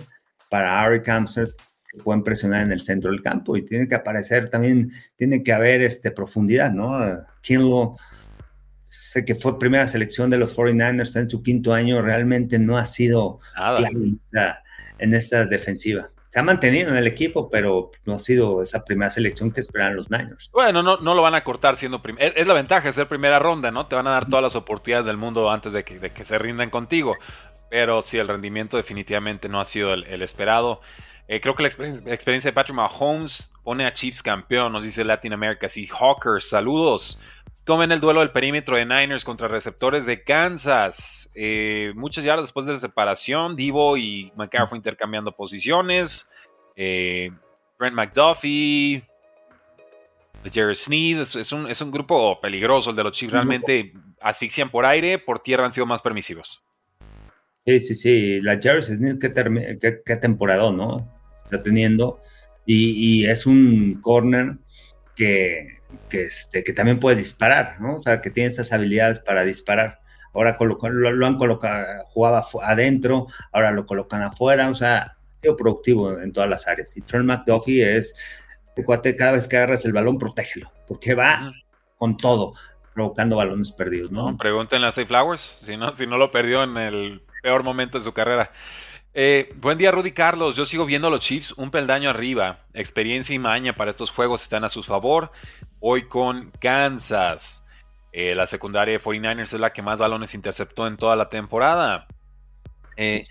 para 0.49 0.83
Ari 0.83 1.01
Kamser, 1.01 1.49
que 1.91 2.03
pueden 2.03 2.23
presionar 2.23 2.63
en 2.63 2.73
el 2.73 2.81
centro 2.81 3.11
del 3.11 3.23
campo 3.23 3.57
y 3.57 3.63
tiene 3.63 3.89
que 3.89 3.95
aparecer 3.95 4.51
también, 4.51 4.93
tiene 5.17 5.43
que 5.43 5.53
haber 5.53 5.83
este, 5.83 6.11
profundidad, 6.11 6.71
¿no? 6.71 7.01
Kinlo, 7.41 7.97
sé 8.91 9.25
que 9.25 9.35
fue 9.35 9.59
primera 9.59 9.87
selección 9.87 10.29
de 10.29 10.37
los 10.37 10.55
49ers, 10.55 11.03
está 11.03 11.21
en 11.21 11.31
su 11.31 11.43
quinto 11.43 11.73
año, 11.73 12.03
realmente 12.03 12.59
no 12.59 12.77
ha 12.77 12.85
sido 12.85 13.41
en 14.99 15.15
esta 15.15 15.47
defensiva 15.47 16.11
se 16.31 16.39
ha 16.39 16.45
mantenido 16.45 16.91
en 16.91 16.97
el 16.97 17.09
equipo, 17.09 17.51
pero 17.51 17.91
no 18.05 18.15
ha 18.15 18.19
sido 18.21 18.63
esa 18.63 18.85
primera 18.85 19.11
selección 19.11 19.51
que 19.51 19.59
esperan 19.59 19.97
los 19.97 20.11
Niners. 20.11 20.49
Bueno, 20.53 20.81
no, 20.81 20.97
no 20.99 21.15
lo 21.15 21.23
van 21.23 21.35
a 21.35 21.43
cortar 21.43 21.77
siendo 21.77 22.01
primero. 22.01 22.33
Es, 22.37 22.47
la 22.47 22.55
ventaja 22.55 22.87
de 22.87 22.95
ser 22.95 23.09
primera 23.09 23.41
ronda, 23.41 23.73
¿no? 23.73 23.87
Te 23.87 23.97
van 23.97 24.07
a 24.07 24.13
dar 24.13 24.29
todas 24.29 24.43
las 24.45 24.55
oportunidades 24.55 25.07
del 25.07 25.17
mundo 25.17 25.51
antes 25.51 25.73
de 25.73 25.83
que, 25.83 25.99
de 25.99 26.11
que 26.11 26.25
se 26.25 26.39
rindan 26.39 26.71
contigo. 26.71 27.17
Pero 27.69 28.01
sí, 28.03 28.17
el 28.19 28.29
rendimiento 28.29 28.77
definitivamente 28.77 29.49
no 29.49 29.61
ha 29.61 29.65
sido 29.65 29.93
el, 29.93 30.23
esperado. 30.23 30.81
Eh, 31.27 31.41
creo 31.41 31.57
que 31.57 31.65
la 31.65 31.69
experiencia, 31.69 32.51
de 32.51 32.53
Patrick 32.53 32.77
Mahomes 32.77 33.53
pone 33.65 33.85
a 33.85 33.93
Chiefs 33.93 34.23
campeón, 34.23 34.73
nos 34.73 34.85
dice 34.85 35.03
Latin 35.03 35.33
America. 35.33 35.69
Sí, 35.69 35.89
Hawkers, 35.89 36.49
saludos. 36.49 37.21
Tomen 37.65 37.93
el 37.93 38.01
duelo 38.01 38.21
del 38.21 38.31
perímetro 38.31 38.77
de 38.77 38.87
Niners 38.87 39.25
contra 39.25 39.47
receptores 39.47 40.07
de 40.07 40.23
Kansas. 40.25 41.31
Eh, 41.35 41.93
muchas 41.95 42.25
yardas 42.25 42.45
después 42.45 42.67
de 42.67 42.73
la 42.73 42.79
separación, 42.79 43.55
Divo 43.55 43.97
y 43.97 44.33
McCaffrey 44.37 44.79
intercambiando 44.79 45.33
posiciones. 45.33 46.31
Eh, 46.75 47.31
Brent 47.79 47.95
McDuffie, 47.95 49.05
Jerry 50.51 50.75
Sneed. 50.75 51.21
Es, 51.21 51.53
un, 51.53 51.71
es, 51.71 51.81
un, 51.81 51.91
grupo 51.91 52.41
peligroso 52.41 52.91
el 52.91 52.97
de 52.97 53.05
los 53.05 53.13
Chiefs. 53.13 53.33
Realmente 53.33 53.93
asfixian 54.21 54.71
por 54.71 54.87
aire, 54.87 55.19
por 55.19 55.41
tierra 55.41 55.67
han 55.67 55.73
sido 55.73 55.87
más 55.87 56.01
permisivos. 56.01 56.63
Sí, 57.67 57.81
sí, 57.81 57.95
sí. 57.95 58.41
La 58.41 58.59
Jerry 58.59 58.83
Sneed, 58.83 59.19
qué, 59.19 60.01
qué, 60.05 60.17
temporada, 60.17 60.73
¿no? 60.73 61.07
Está 61.45 61.63
teniendo. 61.63 62.21
y 62.65 63.27
es 63.27 63.45
un 63.45 64.01
corner 64.01 64.57
que 65.15 65.80
que, 66.09 66.23
este, 66.25 66.65
que 66.65 66.73
también 66.73 67.01
puede 67.01 67.17
disparar, 67.17 67.81
¿no? 67.81 67.97
O 67.97 68.03
sea, 68.03 68.21
que 68.21 68.31
tiene 68.31 68.51
esas 68.51 68.73
habilidades 68.73 69.21
para 69.21 69.45
disparar. 69.45 70.01
Ahora 70.33 70.57
lo, 70.61 71.27
han 71.27 71.37
colocado, 71.39 72.05
jugaba 72.07 72.45
adentro, 72.63 73.27
ahora 73.53 73.73
lo 73.73 73.87
colocan 73.87 74.23
afuera, 74.23 74.71
o 74.71 74.75
sea, 74.75 74.99
ha 74.99 75.41
sido 75.41 75.57
productivo 75.57 76.19
en 76.21 76.33
todas 76.33 76.49
las 76.49 76.69
áreas. 76.69 76.97
Y 76.97 77.01
Trent 77.01 77.25
McDuffie 77.25 77.97
es, 77.97 78.15
cuate, 78.85 79.17
cada 79.17 79.33
vez 79.33 79.49
que 79.49 79.57
agarras 79.57 79.85
el 79.85 79.93
balón, 79.93 80.19
protégelo, 80.19 80.73
porque 80.87 81.15
va 81.15 81.53
con 81.97 82.17
todo, 82.17 82.55
provocando 82.95 83.37
balones 83.37 83.73
perdidos, 83.73 84.11
¿no? 84.11 84.31
no 84.31 84.37
pregúntenle 84.39 84.87
a 84.87 84.93
Safe 84.93 85.07
Flowers, 85.07 85.59
si 85.61 85.77
no, 85.77 85.95
si 85.95 86.07
no 86.07 86.17
lo 86.17 86.31
perdió 86.31 86.63
en 86.63 86.77
el 86.77 87.23
peor 87.43 87.63
momento 87.63 87.99
de 87.99 88.05
su 88.05 88.13
carrera. 88.13 88.53
Eh, 89.13 89.53
buen 89.57 89.77
día, 89.77 89.91
Rudy 89.91 90.13
Carlos. 90.13 90.55
Yo 90.55 90.65
sigo 90.65 90.87
viendo 90.87 91.09
a 91.09 91.11
los 91.11 91.21
Chiefs 91.21 91.53
un 91.57 91.73
peldaño 91.73 92.11
arriba. 92.11 92.59
Experiencia 92.75 93.35
y 93.35 93.41
maña 93.41 93.75
para 93.75 93.91
estos 93.91 94.11
juegos 94.11 94.43
están 94.43 94.63
a 94.63 94.69
su 94.69 94.85
favor. 94.85 95.33
Hoy 95.81 96.07
con 96.09 96.53
Kansas. 96.61 97.67
Eh, 98.13 98.35
la 98.35 98.47
secundaria 98.47 98.99
de 98.99 99.03
49ers 99.03 99.43
es 99.43 99.53
la 99.55 99.73
que 99.73 99.83
más 99.83 99.99
balones 99.99 100.35
interceptó 100.35 100.87
en 100.87 100.97
toda 100.97 101.17
la 101.17 101.29
temporada. 101.29 102.07
Eh, 102.97 103.23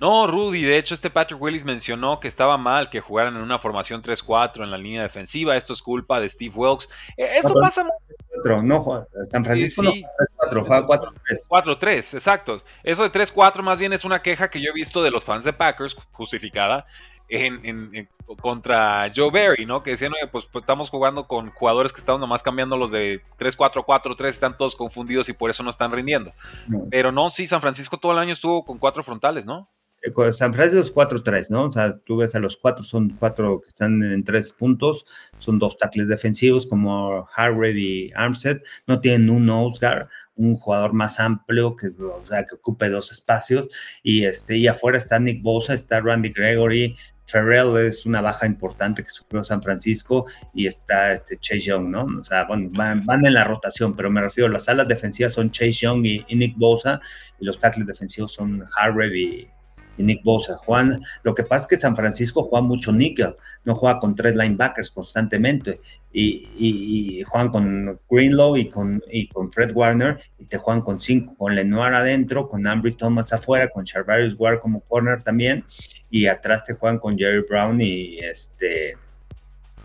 no, 0.00 0.26
Rudy, 0.26 0.62
de 0.62 0.78
hecho 0.78 0.94
este 0.94 1.10
Patrick 1.10 1.40
Willis 1.40 1.64
mencionó 1.64 2.20
que 2.20 2.28
estaba 2.28 2.56
mal 2.56 2.88
que 2.88 3.00
jugaran 3.00 3.36
en 3.36 3.42
una 3.42 3.58
formación 3.58 4.02
3-4 4.02 4.62
en 4.62 4.70
la 4.70 4.78
línea 4.78 5.02
defensiva. 5.02 5.56
Esto 5.56 5.74
es 5.74 5.82
culpa 5.82 6.20
de 6.20 6.28
Steve 6.28 6.54
Wilkes. 6.54 6.88
Eh, 7.18 7.32
esto 7.36 7.52
pasa 7.54 7.84
pasa... 7.84 8.62
No, 8.62 9.06
San 9.30 9.44
Francisco 9.44 9.82
sí, 9.82 10.04
3-4, 10.50 10.66
juega 10.66 10.86
4-3. 10.86 11.12
4-3, 11.50 12.14
exacto. 12.14 12.62
Eso 12.82 13.02
de 13.02 13.12
3-4 13.12 13.60
más 13.60 13.78
bien 13.78 13.92
es 13.92 14.04
una 14.04 14.22
queja 14.22 14.48
que 14.48 14.62
yo 14.62 14.70
he 14.70 14.74
visto 14.74 15.02
de 15.02 15.10
los 15.10 15.24
fans 15.24 15.44
de 15.44 15.52
Packers, 15.52 15.94
justificada, 16.12 16.86
en, 17.30 18.08
contra 18.40 19.10
Joe 19.14 19.30
Barry, 19.30 19.66
¿no? 19.66 19.82
Que 19.82 19.92
decían, 19.92 20.12
pues, 20.30 20.46
pues, 20.46 20.62
estamos 20.62 20.90
jugando 20.90 21.26
con 21.26 21.50
jugadores 21.50 21.92
que 21.92 22.00
están 22.00 22.20
nomás 22.20 22.42
cambiando 22.42 22.76
los 22.76 22.90
de 22.90 23.22
3-4, 23.38 23.84
4-3, 23.84 24.28
están 24.28 24.56
todos 24.56 24.76
confundidos 24.76 25.28
y 25.28 25.32
por 25.32 25.50
eso 25.50 25.62
no 25.62 25.70
están 25.70 25.92
rindiendo. 25.92 26.32
Pero 26.90 27.12
no, 27.12 27.30
sí, 27.30 27.46
San 27.46 27.60
Francisco 27.60 27.98
todo 27.98 28.12
el 28.12 28.18
año 28.18 28.32
estuvo 28.32 28.64
con 28.64 28.78
cuatro 28.78 29.02
frontales, 29.02 29.46
¿no? 29.46 29.68
Eh, 30.02 30.32
San 30.32 30.54
Francisco 30.54 30.80
es 30.80 30.94
4-3, 30.94 31.50
¿no? 31.50 31.64
O 31.66 31.72
sea, 31.72 31.98
tú 31.98 32.16
ves 32.16 32.34
a 32.34 32.38
los 32.38 32.56
cuatro, 32.56 32.82
son 32.82 33.10
cuatro 33.18 33.60
que 33.60 33.68
están 33.68 34.02
en 34.02 34.24
tres 34.24 34.50
puntos, 34.50 35.04
son 35.38 35.58
dos 35.58 35.76
tackles 35.76 36.08
defensivos 36.08 36.66
como 36.66 37.28
Harvard 37.36 37.76
y 37.76 38.10
Armstead, 38.14 38.60
no 38.86 39.00
tienen 39.00 39.28
un 39.28 39.50
Oscar, 39.50 40.08
un 40.36 40.54
jugador 40.54 40.94
más 40.94 41.20
amplio 41.20 41.76
que, 41.76 41.88
o 41.88 42.24
sea, 42.26 42.46
que 42.46 42.54
ocupe 42.54 42.88
dos 42.88 43.12
espacios, 43.12 43.68
y 44.02 44.24
este, 44.24 44.56
y 44.56 44.68
afuera 44.68 44.96
está 44.96 45.18
Nick 45.18 45.42
Bosa, 45.42 45.74
está 45.74 46.00
Randy 46.00 46.30
Gregory, 46.30 46.96
Ferrell 47.30 47.76
es 47.78 48.06
una 48.06 48.20
baja 48.20 48.46
importante 48.46 49.02
que 49.02 49.10
sufrió 49.10 49.42
San 49.44 49.62
Francisco 49.62 50.26
y 50.54 50.66
está 50.66 51.12
este 51.14 51.36
Chase 51.38 51.60
Young, 51.60 51.88
¿no? 51.88 52.04
O 52.20 52.24
sea, 52.24 52.44
bueno, 52.44 52.70
van, 52.72 53.24
en 53.24 53.34
la 53.34 53.44
rotación, 53.44 53.94
pero 53.94 54.10
me 54.10 54.20
refiero, 54.20 54.48
las 54.48 54.68
alas 54.68 54.88
defensivas 54.88 55.32
son 55.32 55.50
Chase 55.50 55.72
Young 55.72 56.04
y, 56.04 56.24
Nick 56.34 56.56
Bosa 56.56 57.00
y 57.38 57.44
los 57.44 57.58
tackles 57.58 57.86
defensivos 57.86 58.32
son 58.32 58.64
Harvard 58.76 59.12
y, 59.12 59.48
Nick 59.98 60.22
Bosa. 60.24 60.56
Juan, 60.56 60.98
lo 61.24 61.34
que 61.34 61.42
pasa 61.42 61.62
es 61.62 61.68
que 61.68 61.76
San 61.76 61.94
Francisco 61.94 62.44
juega 62.44 62.66
mucho 62.66 62.90
nickel, 62.90 63.36
no 63.64 63.74
juega 63.74 63.98
con 63.98 64.14
tres 64.14 64.34
linebackers 64.34 64.90
constantemente. 64.90 65.80
Y, 66.12 67.22
juegan 67.28 67.50
con 67.50 68.00
Greenlow 68.10 68.56
y 68.56 68.68
con, 68.68 69.02
y 69.10 69.28
con 69.28 69.52
Fred 69.52 69.72
Warner 69.74 70.18
y 70.38 70.46
te 70.46 70.58
juegan 70.58 70.82
con 70.82 71.00
cinco, 71.00 71.36
con 71.36 71.54
Lenoir 71.54 71.94
adentro, 71.94 72.48
con 72.48 72.66
Ambry 72.66 72.94
Thomas 72.94 73.32
afuera, 73.32 73.68
con 73.68 73.84
Charvarius 73.84 74.34
Ward 74.36 74.60
como 74.60 74.80
corner 74.80 75.22
también, 75.22 75.64
y 76.10 76.26
atrás 76.26 76.64
te 76.64 76.74
juegan 76.74 76.98
con 76.98 77.16
Jerry 77.16 77.44
Brown 77.48 77.80
y 77.80 78.18
este 78.18 78.96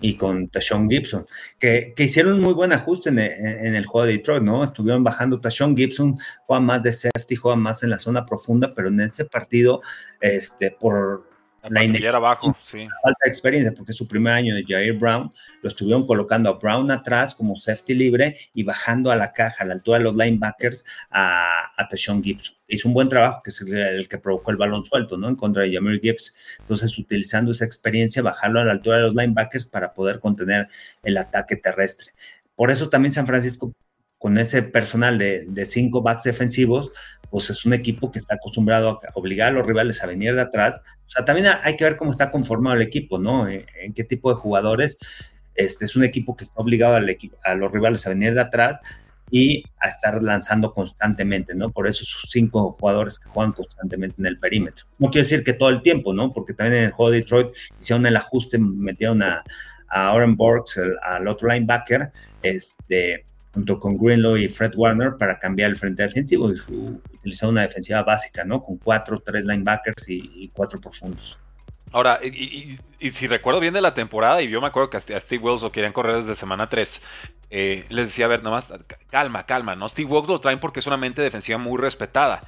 y 0.01 0.15
con 0.15 0.49
Tashon 0.49 0.89
Gibson, 0.89 1.25
que, 1.57 1.93
hicieron 1.97 2.33
un 2.33 2.41
muy 2.41 2.53
buen 2.53 2.73
ajuste 2.73 3.09
en, 3.09 3.17
el 3.19 3.85
juego 3.85 4.05
de 4.05 4.13
Detroit, 4.13 4.43
¿no? 4.43 4.63
Estuvieron 4.63 5.03
bajando 5.03 5.39
Tashon 5.39 5.75
Gibson, 5.75 6.17
juega 6.45 6.61
más 6.61 6.83
de 6.83 6.91
safety, 6.91 7.35
juega 7.35 7.55
más 7.55 7.81
en 7.83 7.89
la 7.89 7.99
zona 7.99 8.25
profunda, 8.25 8.73
pero 8.75 8.89
en 8.89 8.99
ese 8.99 9.25
partido, 9.25 9.81
este, 10.19 10.71
por 10.71 11.34
la 11.69 12.17
abajo, 12.17 12.55
sí. 12.61 12.87
falta 13.01 13.19
de 13.23 13.29
experiencia, 13.29 13.73
porque 13.73 13.93
su 13.93 14.07
primer 14.07 14.33
año 14.33 14.55
de 14.55 14.63
Jair 14.67 14.93
Brown, 14.93 15.31
lo 15.61 15.69
estuvieron 15.69 16.05
colocando 16.05 16.49
a 16.49 16.53
Brown 16.53 16.91
atrás 16.91 17.35
como 17.35 17.55
safety 17.55 17.93
libre 17.93 18.37
y 18.53 18.63
bajando 18.63 19.11
a 19.11 19.15
la 19.15 19.33
caja, 19.33 19.63
a 19.63 19.67
la 19.67 19.73
altura 19.73 19.97
de 19.97 20.03
los 20.03 20.15
linebackers, 20.15 20.85
a, 21.09 21.71
a 21.75 21.87
Tashon 21.87 22.23
Gibson. 22.23 22.55
Hizo 22.67 22.87
un 22.87 22.93
buen 22.93 23.09
trabajo, 23.09 23.41
que 23.43 23.51
es 23.51 23.61
el 23.61 24.07
que 24.07 24.17
provocó 24.17 24.51
el 24.51 24.57
balón 24.57 24.83
suelto, 24.85 25.17
¿no? 25.17 25.29
En 25.29 25.35
contra 25.35 25.63
de 25.63 25.73
Jameer 25.73 25.99
Gibbs. 25.99 26.33
Entonces, 26.59 26.97
utilizando 26.97 27.51
esa 27.51 27.65
experiencia, 27.65 28.21
bajarlo 28.21 28.59
a 28.59 28.65
la 28.65 28.71
altura 28.71 28.97
de 28.97 29.03
los 29.03 29.15
linebackers 29.15 29.65
para 29.65 29.93
poder 29.93 30.19
contener 30.19 30.67
el 31.03 31.17
ataque 31.17 31.55
terrestre. 31.55 32.13
Por 32.55 32.71
eso 32.71 32.89
también 32.89 33.11
San 33.11 33.27
Francisco 33.27 33.71
con 34.25 34.39
ese 34.39 34.63
personal 34.63 35.19
de, 35.19 35.65
cinco 35.65 36.01
backs 36.01 36.23
defensivos, 36.23 36.91
pues 37.29 37.51
es 37.51 37.63
un 37.63 37.73
equipo 37.73 38.09
que 38.09 38.17
está 38.17 38.33
acostumbrado 38.33 38.89
a 38.89 38.99
obligar 39.13 39.49
a 39.49 39.51
los 39.51 39.67
rivales 39.67 40.01
a 40.01 40.07
venir 40.07 40.33
de 40.33 40.41
atrás. 40.41 40.81
O 41.05 41.11
sea, 41.11 41.23
también 41.23 41.45
hay 41.61 41.75
que 41.75 41.83
ver 41.83 41.95
cómo 41.95 42.09
está 42.09 42.31
conformado 42.31 42.75
el 42.75 42.81
equipo, 42.81 43.19
¿no? 43.19 43.47
En, 43.47 43.93
qué 43.93 44.03
tipo 44.03 44.31
de 44.31 44.37
jugadores. 44.37 44.97
Este 45.53 45.85
es 45.85 45.95
un 45.95 46.03
equipo 46.03 46.35
que 46.35 46.43
está 46.43 46.59
obligado 46.59 46.95
a 46.95 47.53
los 47.53 47.71
rivales 47.71 48.03
a 48.07 48.09
venir 48.09 48.33
de 48.33 48.41
atrás 48.41 48.79
y 49.29 49.63
a 49.79 49.89
estar 49.89 50.23
lanzando 50.23 50.73
constantemente, 50.73 51.53
¿no? 51.53 51.69
Por 51.69 51.87
eso 51.87 52.03
sus 52.03 52.27
cinco 52.31 52.71
jugadores 52.71 53.19
que 53.19 53.29
juegan 53.29 53.53
constantemente 53.53 54.15
en 54.17 54.25
el 54.25 54.39
perímetro. 54.39 54.87
No 54.97 55.11
quiero 55.11 55.25
decir 55.25 55.43
que 55.43 55.53
todo 55.53 55.69
el 55.69 55.83
tiempo, 55.83 56.15
¿no? 56.15 56.31
Porque 56.31 56.55
también 56.55 56.79
en 56.79 56.85
el 56.85 56.91
juego 56.93 57.11
de 57.11 57.19
Detroit 57.19 57.49
hicieron 57.79 58.07
el 58.07 58.17
ajuste, 58.17 58.57
metieron 58.57 59.21
a, 59.21 59.43
a 59.87 60.13
Oren 60.13 60.35
Borgs, 60.35 60.81
al 61.03 61.27
otro 61.27 61.47
linebacker, 61.47 62.11
este, 62.41 63.23
junto 63.55 63.79
con 63.79 63.97
Greenlow 63.97 64.35
y 64.35 64.49
Fred 64.49 64.73
Warner 64.75 65.15
para 65.17 65.39
cambiar 65.39 65.71
el 65.71 65.77
frente 65.77 66.03
defensivo. 66.03 66.51
Utilizar 67.13 67.49
una 67.49 67.61
defensiva 67.61 68.03
básica, 68.03 68.43
¿no? 68.43 68.61
Con 68.61 68.77
cuatro, 68.77 69.21
tres 69.25 69.45
linebackers 69.45 70.09
y, 70.09 70.51
cuatro 70.53 70.79
profundos. 70.79 71.39
Ahora, 71.93 72.19
y, 72.21 72.77
si 73.11 73.27
recuerdo 73.27 73.61
bien 73.61 73.73
de 73.73 73.79
la 73.79 73.93
temporada, 73.93 74.41
y 74.41 74.49
yo 74.49 74.59
me 74.59 74.67
acuerdo 74.67 74.89
que 74.89 74.97
a 74.97 75.01
Steve 75.01 75.41
Wills 75.41 75.61
lo 75.61 75.71
querían 75.71 75.93
correr 75.93 76.17
desde 76.17 76.35
semana 76.35 76.67
3, 76.67 77.01
eh, 77.49 77.85
les 77.87 78.07
decía, 78.07 78.25
a 78.25 78.27
ver, 78.27 78.43
nada 78.43 78.57
más, 78.57 78.67
calma, 79.09 79.45
calma, 79.45 79.75
¿no? 79.75 79.87
Steve 79.87 80.11
Wills 80.11 80.27
lo 80.27 80.41
traen 80.41 80.59
porque 80.59 80.81
es 80.81 80.87
una 80.87 80.97
mente 80.97 81.21
defensiva 81.21 81.57
muy 81.57 81.79
respetada 81.79 82.41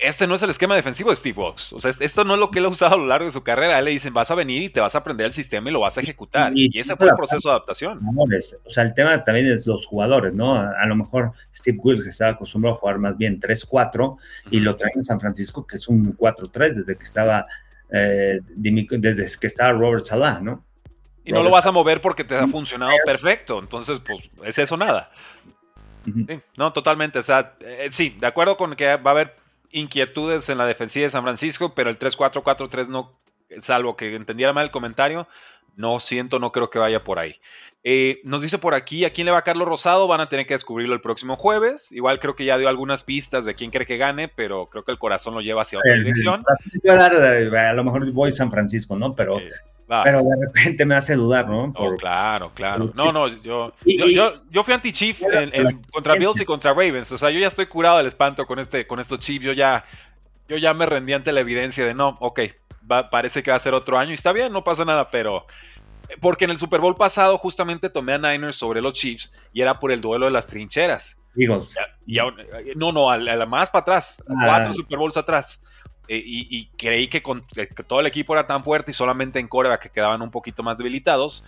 este 0.00 0.26
no 0.26 0.34
es 0.34 0.42
el 0.42 0.50
esquema 0.50 0.74
defensivo 0.74 1.10
de 1.10 1.16
Steve 1.16 1.34
Fox. 1.34 1.72
O 1.72 1.78
sea, 1.78 1.92
esto 2.00 2.24
no 2.24 2.34
es 2.34 2.40
lo 2.40 2.50
que 2.50 2.58
él 2.58 2.64
ha 2.64 2.68
usado 2.68 2.94
a 2.94 2.98
lo 2.98 3.06
largo 3.06 3.26
de 3.26 3.32
su 3.32 3.42
carrera. 3.42 3.76
A 3.76 3.78
él 3.80 3.84
le 3.84 3.90
dicen, 3.90 4.14
vas 4.14 4.30
a 4.30 4.34
venir 4.34 4.62
y 4.62 4.70
te 4.70 4.80
vas 4.80 4.94
a 4.94 4.98
aprender 4.98 5.26
el 5.26 5.32
sistema 5.32 5.68
y 5.68 5.72
lo 5.72 5.80
vas 5.80 5.98
a 5.98 6.00
ejecutar. 6.00 6.52
Y, 6.54 6.78
ese 6.78 6.96
fue 6.96 7.08
el 7.08 7.14
proceso 7.14 7.48
de 7.48 7.54
adaptación. 7.54 8.00
O 8.64 8.70
sea, 8.70 8.84
el 8.84 8.94
tema 8.94 9.22
también 9.24 9.46
es 9.46 9.66
los 9.66 9.86
jugadores, 9.86 10.32
¿no? 10.32 10.54
A, 10.54 10.86
lo 10.86 10.96
mejor 10.96 11.32
Steve 11.54 11.78
Wills 11.82 12.02
que 12.02 12.08
estaba 12.08 12.32
acostumbrado 12.32 12.76
a 12.76 12.78
jugar 12.78 12.98
más 12.98 13.16
bien 13.16 13.40
3-4 13.40 14.16
y 14.50 14.60
lo 14.60 14.76
traen 14.76 14.92
en 14.96 15.02
San 15.02 15.20
Francisco, 15.20 15.66
que 15.66 15.76
es 15.76 15.86
un 15.88 16.16
4-3 16.16 16.74
desde 16.74 16.96
que 16.96 17.04
estaba 17.04 17.46
eh, 17.92 18.40
desde 18.54 19.38
que 19.38 19.46
estaba 19.46 19.72
Robert 19.72 20.06
Salah, 20.06 20.40
¿no? 20.40 20.64
Y 21.24 21.32
no 21.32 21.42
lo 21.42 21.50
vas 21.50 21.66
a 21.66 21.72
mover 21.72 22.00
porque 22.00 22.24
te 22.24 22.34
ha 22.36 22.46
funcionado 22.46 22.92
perfecto. 23.04 23.58
Entonces, 23.58 24.00
pues, 24.00 24.20
es 24.44 24.58
eso 24.58 24.76
nada. 24.76 25.10
no, 26.56 26.72
totalmente. 26.72 27.18
O 27.18 27.22
sea, 27.22 27.54
eh, 27.60 27.88
sí, 27.90 28.16
de 28.18 28.26
acuerdo 28.26 28.56
con 28.56 28.74
que 28.74 28.96
va 28.96 29.10
a 29.10 29.14
haber 29.14 29.36
inquietudes 29.70 30.48
en 30.48 30.58
la 30.58 30.66
defensiva 30.66 31.04
de 31.04 31.10
San 31.10 31.22
Francisco, 31.22 31.74
pero 31.74 31.90
el 31.90 31.98
3-4-4-3 31.98 32.88
no, 32.88 33.18
salvo 33.60 33.96
que 33.96 34.14
entendiera 34.14 34.52
mal 34.52 34.64
el 34.64 34.70
comentario, 34.70 35.28
no 35.76 36.00
siento, 36.00 36.38
no 36.38 36.52
creo 36.52 36.70
que 36.70 36.78
vaya 36.78 37.04
por 37.04 37.18
ahí. 37.18 37.36
Eh, 37.82 38.20
nos 38.24 38.42
dice 38.42 38.58
por 38.58 38.74
aquí 38.74 39.06
a 39.06 39.12
quién 39.12 39.24
le 39.24 39.30
va 39.30 39.42
Carlos 39.42 39.66
Rosado, 39.66 40.06
van 40.06 40.20
a 40.20 40.28
tener 40.28 40.46
que 40.46 40.52
descubrirlo 40.54 40.94
el 40.94 41.00
próximo 41.00 41.36
jueves. 41.36 41.90
Igual 41.92 42.20
creo 42.20 42.36
que 42.36 42.44
ya 42.44 42.58
dio 42.58 42.68
algunas 42.68 43.04
pistas 43.04 43.46
de 43.46 43.54
quién 43.54 43.70
cree 43.70 43.86
que 43.86 43.96
gane, 43.96 44.28
pero 44.28 44.66
creo 44.66 44.84
que 44.84 44.92
el 44.92 44.98
corazón 44.98 45.34
lo 45.34 45.40
lleva 45.40 45.62
hacia 45.62 45.78
otra 45.78 45.94
dirección. 45.94 46.44
A 46.86 47.72
lo 47.72 47.84
mejor 47.84 48.10
voy 48.12 48.28
a 48.28 48.32
San 48.32 48.50
Francisco, 48.50 48.96
¿no? 48.96 49.14
Pero 49.14 49.38
pero 50.04 50.22
de 50.22 50.46
repente 50.46 50.86
me 50.86 50.94
hace 50.94 51.16
dudar, 51.16 51.48
¿no? 51.48 51.72
Claro, 51.98 52.52
claro. 52.54 52.92
No, 52.96 53.12
no, 53.12 53.28
yo, 53.28 53.72
yo, 53.84 54.64
fui 54.64 54.74
anti-Chief 54.74 55.20
contra 55.90 56.14
Bills 56.14 56.40
y 56.40 56.44
contra 56.44 56.70
Ravens. 56.70 57.10
O 57.12 57.18
sea, 57.18 57.30
yo 57.30 57.40
ya 57.40 57.48
estoy 57.48 57.66
curado 57.66 57.98
del 57.98 58.06
espanto 58.06 58.46
con, 58.46 58.58
este, 58.58 58.86
con 58.86 59.00
estos 59.00 59.18
Chiefs. 59.18 59.44
Yo 59.44 59.52
ya, 59.52 59.84
yo 60.48 60.56
ya 60.56 60.72
me 60.74 60.86
rendí 60.86 61.12
ante 61.12 61.32
la 61.32 61.40
evidencia 61.40 61.84
de 61.84 61.94
no, 61.94 62.14
ok, 62.20 62.40
parece 63.10 63.42
que 63.42 63.50
va 63.50 63.56
a 63.56 63.60
ser 63.60 63.74
otro 63.74 63.98
año 63.98 64.12
y 64.12 64.14
está 64.14 64.32
bien, 64.32 64.52
no 64.52 64.64
pasa 64.64 64.84
nada, 64.84 65.10
pero... 65.10 65.46
Porque 66.20 66.44
en 66.44 66.50
el 66.50 66.58
Super 66.58 66.80
Bowl 66.80 66.96
pasado 66.96 67.38
justamente 67.38 67.88
tomé 67.88 68.14
a 68.14 68.18
Niners 68.18 68.56
sobre 68.56 68.82
los 68.82 68.94
Chiefs 68.94 69.32
y 69.52 69.62
era 69.62 69.78
por 69.78 69.92
el 69.92 70.00
duelo 70.00 70.26
de 70.26 70.32
las 70.32 70.44
trincheras. 70.44 71.22
Eagles. 71.36 71.76
Y, 72.04 72.18
no, 72.74 72.90
no, 72.90 73.10
a 73.10 73.16
la, 73.16 73.46
más 73.46 73.70
para 73.70 73.82
atrás, 73.82 74.16
ah. 74.28 74.34
cuatro 74.44 74.74
Super 74.74 74.98
Bowls 74.98 75.16
atrás. 75.16 75.64
Eh, 76.12 76.20
y, 76.26 76.66
creí 76.76 77.06
que, 77.06 77.22
con, 77.22 77.44
todo 77.86 78.00
el 78.00 78.06
equipo 78.06 78.32
era 78.32 78.44
tan 78.44 78.64
fuerte 78.64 78.90
y 78.90 78.94
solamente 78.94 79.38
en 79.38 79.46
Corea 79.46 79.78
que 79.78 79.90
quedaban 79.90 80.22
un 80.22 80.32
poquito 80.32 80.64
más 80.64 80.76
debilitados. 80.76 81.44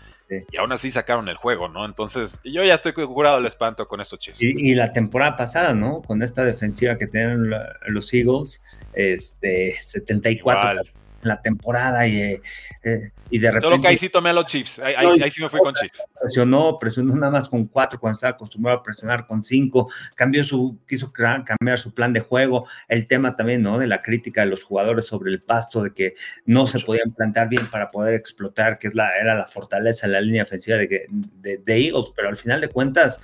Y 0.53 0.57
aún 0.57 0.73
así 0.73 0.93
sacaron 0.93 1.29
el 1.29 1.35
juego, 1.35 1.69
¿no? 1.69 1.85
Entonces, 1.85 2.39
yo 2.45 2.63
ya 2.63 2.75
estoy 2.75 2.93
curado 2.93 3.39
del 3.39 3.47
espanto 3.47 3.89
con 3.89 4.01
estos 4.01 4.21
chicos. 4.21 4.41
Y, 4.41 4.77
la 4.77 4.93
temporada 4.93 5.37
pasada, 5.37 5.75
¿no? 5.75 6.01
Con 6.01 6.23
esta 6.23 6.45
defensiva 6.45 6.97
que 6.97 7.09
tienen 7.09 7.51
los 7.89 8.15
Eagles, 8.15 8.63
este, 8.93 9.75
74 9.81 10.83
la 11.23 11.41
temporada 11.41 12.07
y, 12.07 12.21
eh, 12.21 12.43
eh, 12.83 13.11
y 13.31 13.39
de 13.39 13.49
repente. 13.49 13.63
Todo 13.63 13.77
lo 13.77 13.83
que 13.83 13.89
ahí 13.89 13.97
sí 13.97 14.09
tomé 14.09 14.31
a 14.31 14.33
los 14.33 14.47
Chiefs. 14.47 14.79
Ahí, 14.81 15.31
sí 15.31 15.41
me 15.41 15.49
fui 15.49 15.61
con 15.61 15.75
Chiefs. 15.75 16.03
Presionó, 16.21 16.77
presionó 16.79 17.15
nada 17.17 17.33
más 17.33 17.49
con 17.49 17.67
cuatro 17.67 17.99
cuando 17.99 18.17
estaba 18.17 18.33
acostumbrado 18.33 18.79
a 18.79 18.83
presionar 18.83 19.27
con 19.27 19.43
cinco. 19.43 19.91
Cambió 20.15 20.45
su, 20.45 20.79
quiso 20.87 21.13
cambiar 21.13 21.79
su 21.79 21.95
plan 21.95 22.13
de 22.13 22.21
juego. 22.21 22.67
El 22.89 23.07
tema 23.07 23.37
también, 23.37 23.63
¿no? 23.63 23.79
De 23.79 23.87
la 23.87 24.01
crítica 24.01 24.43
de 24.43 24.49
los 24.49 24.65
jugadores 24.65 25.07
sobre 25.07 25.31
el 25.31 25.41
pasto, 25.41 25.83
de 25.83 25.93
que 25.93 26.15
no 26.45 26.67
se 26.67 26.81
podían 26.81 27.13
plantar 27.13 27.49
bien 27.49 27.67
para 27.67 27.91
poder 27.91 28.15
explotar, 28.15 28.79
que 28.79 28.89
es 28.89 28.95
la, 28.95 29.11
era 29.19 29.35
la 29.35 29.47
fortaleza 29.47 30.07
de 30.07 30.15
la 30.15 30.21
línea 30.21 30.43
ofensiva 30.43 30.77
de, 30.77 31.07
de, 31.09 31.77
Eagles. 31.77 32.11
Pero 32.15 32.29
al 32.29 32.37
final 32.37 32.61
de 32.61 32.69
cuentas. 32.69 33.21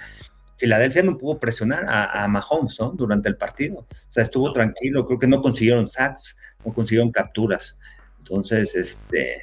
Filadelfia 0.58 1.04
no 1.04 1.16
pudo 1.16 1.38
presionar 1.38 1.84
a, 1.86 2.24
a, 2.24 2.26
Mahomes 2.26 2.80
¿no? 2.80 2.90
durante 2.90 3.28
el 3.28 3.36
partido. 3.36 3.78
O 3.78 4.12
sea, 4.12 4.24
estuvo 4.24 4.52
tranquilo, 4.52 5.06
creo 5.06 5.16
que 5.20 5.28
no 5.28 5.40
consiguieron 5.40 5.88
sacks, 5.88 6.36
no 6.64 6.72
consiguieron 6.72 7.10
capturas. 7.10 7.78
Entonces, 8.18 8.74
este. 8.74 9.42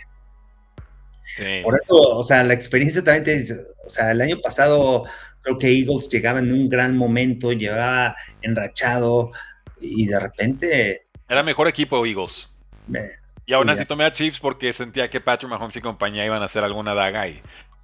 por 1.64 1.76
eso, 1.76 1.96
o 1.96 2.24
sea, 2.24 2.44
la 2.44 2.54
experiencia 2.54 3.04
también 3.04 3.24
te 3.24 3.38
dice, 3.38 3.66
o 3.86 3.90
sea, 3.90 4.12
el 4.12 4.22
año 4.22 4.40
pasado 4.42 5.06
creo 5.42 5.58
que 5.58 5.68
Eagles 5.68 6.10
llegaba 6.10 6.40
en 6.40 6.52
un 6.52 6.70
gran 6.70 6.96
momento, 6.98 7.52
llegaba 7.52 8.16
enrachado 8.42 9.32
y 9.80 10.08
de 10.08 10.20
repente. 10.20 11.08
Era 11.28 11.44
mejor 11.44 11.68
equipo 11.68 12.06
Eagles. 12.06 12.50
y 13.46 13.54
aún 13.54 13.70
así 13.70 13.86
tomé 13.86 14.06
a 14.06 14.12
Chiefs 14.12 14.40
porque 14.40 14.74
sentía 14.74 15.10
que 15.10 15.22
Patrick 15.22 15.50
Mahomes 15.50 15.76
y 15.76 15.82
compañía 15.82 16.26
iban 16.26 16.42
a 16.42 16.46
hacer 16.46 16.64
alguna 16.64 16.94
daga 16.94 17.28
y, 17.28 17.42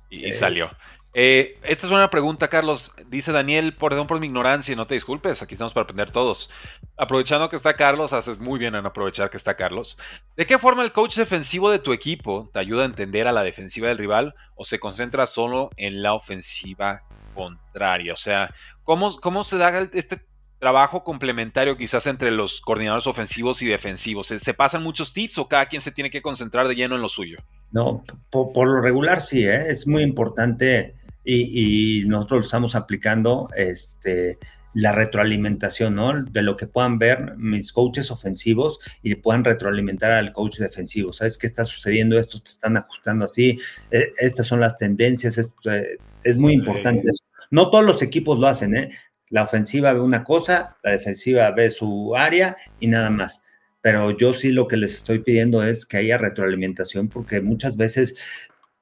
y 0.09 0.33
salió. 0.33 0.69
Eh, 1.13 1.59
esta 1.63 1.87
es 1.87 1.91
una 1.91 2.09
pregunta, 2.09 2.47
Carlos. 2.47 2.93
Dice 3.07 3.31
Daniel, 3.31 3.75
perdón 3.75 4.07
por 4.07 4.19
mi 4.19 4.27
ignorancia, 4.27 4.75
no 4.75 4.87
te 4.87 4.93
disculpes, 4.93 5.41
aquí 5.41 5.55
estamos 5.55 5.73
para 5.73 5.83
aprender 5.83 6.11
todos. 6.11 6.49
Aprovechando 6.97 7.49
que 7.49 7.57
está 7.57 7.75
Carlos, 7.75 8.13
haces 8.13 8.39
muy 8.39 8.59
bien 8.59 8.75
en 8.75 8.85
aprovechar 8.85 9.29
que 9.29 9.37
está 9.37 9.55
Carlos. 9.55 9.97
¿De 10.37 10.45
qué 10.45 10.57
forma 10.57 10.83
el 10.83 10.93
coach 10.93 11.17
defensivo 11.17 11.69
de 11.69 11.79
tu 11.79 11.91
equipo 11.91 12.49
te 12.53 12.59
ayuda 12.59 12.83
a 12.83 12.85
entender 12.85 13.27
a 13.27 13.33
la 13.33 13.43
defensiva 13.43 13.89
del 13.89 13.97
rival 13.97 14.35
o 14.55 14.63
se 14.63 14.79
concentra 14.79 15.25
solo 15.25 15.69
en 15.75 16.01
la 16.01 16.13
ofensiva 16.13 17.03
contraria? 17.33 18.13
O 18.13 18.17
sea, 18.17 18.53
¿cómo, 18.83 19.19
cómo 19.19 19.43
se 19.43 19.57
da 19.57 19.89
este 19.93 20.21
trabajo 20.59 21.03
complementario 21.03 21.75
quizás 21.75 22.05
entre 22.05 22.31
los 22.31 22.61
coordinadores 22.61 23.07
ofensivos 23.07 23.61
y 23.61 23.67
defensivos? 23.67 24.27
¿Se, 24.27 24.53
pasan 24.53 24.83
muchos 24.83 25.11
tips 25.11 25.39
o 25.39 25.47
cada 25.49 25.65
quien 25.65 25.81
se 25.81 25.91
tiene 25.91 26.11
que 26.11 26.21
concentrar 26.21 26.67
de 26.69 26.75
lleno 26.75 26.95
en 26.95 27.01
lo 27.01 27.09
suyo? 27.09 27.39
No, 27.71 28.03
por, 28.29 28.67
lo 28.67 28.81
regular 28.81 29.21
sí, 29.21 29.45
¿eh? 29.45 29.69
es 29.69 29.87
muy 29.87 30.03
importante 30.03 30.93
y, 31.23 32.03
nosotros 32.05 32.41
lo 32.41 32.45
estamos 32.45 32.75
aplicando 32.75 33.49
este, 33.55 34.39
la 34.73 34.91
retroalimentación, 34.91 35.95
¿no? 35.95 36.23
De 36.23 36.41
lo 36.41 36.57
que 36.57 36.67
puedan 36.67 36.97
ver 36.97 37.35
mis 37.37 37.71
coaches 37.71 38.11
ofensivos 38.11 38.79
y 39.01 39.15
puedan 39.15 39.43
retroalimentar 39.43 40.11
al 40.11 40.33
coach 40.33 40.57
defensivo. 40.57 41.13
¿Sabes 41.13 41.37
qué 41.37 41.47
está 41.47 41.65
sucediendo? 41.65 42.17
Esto 42.17 42.41
te 42.41 42.51
están 42.51 42.77
ajustando 42.77 43.25
así, 43.25 43.59
e, 43.91 44.13
estas 44.17 44.47
son 44.47 44.59
las 44.59 44.77
tendencias, 44.77 45.37
eh, 45.37 45.97
es 46.23 46.37
muy 46.37 46.53
importante 46.53 47.09
eso. 47.09 47.23
No 47.49 47.69
todos 47.69 47.85
los 47.85 48.01
equipos 48.01 48.39
lo 48.39 48.47
hacen, 48.47 48.75
¿eh? 48.75 48.91
La 49.29 49.43
ofensiva 49.43 49.93
ve 49.93 50.01
una 50.01 50.23
cosa, 50.23 50.77
la 50.83 50.91
defensiva 50.91 51.51
ve 51.51 51.69
su 51.69 52.15
área 52.15 52.57
y 52.79 52.87
nada 52.87 53.09
más 53.09 53.41
pero 53.81 54.15
yo 54.15 54.33
sí 54.33 54.51
lo 54.51 54.67
que 54.67 54.77
les 54.77 54.93
estoy 54.93 55.19
pidiendo 55.19 55.63
es 55.63 55.85
que 55.85 55.97
haya 55.97 56.17
retroalimentación 56.17 57.09
porque 57.09 57.41
muchas 57.41 57.75
veces 57.75 58.15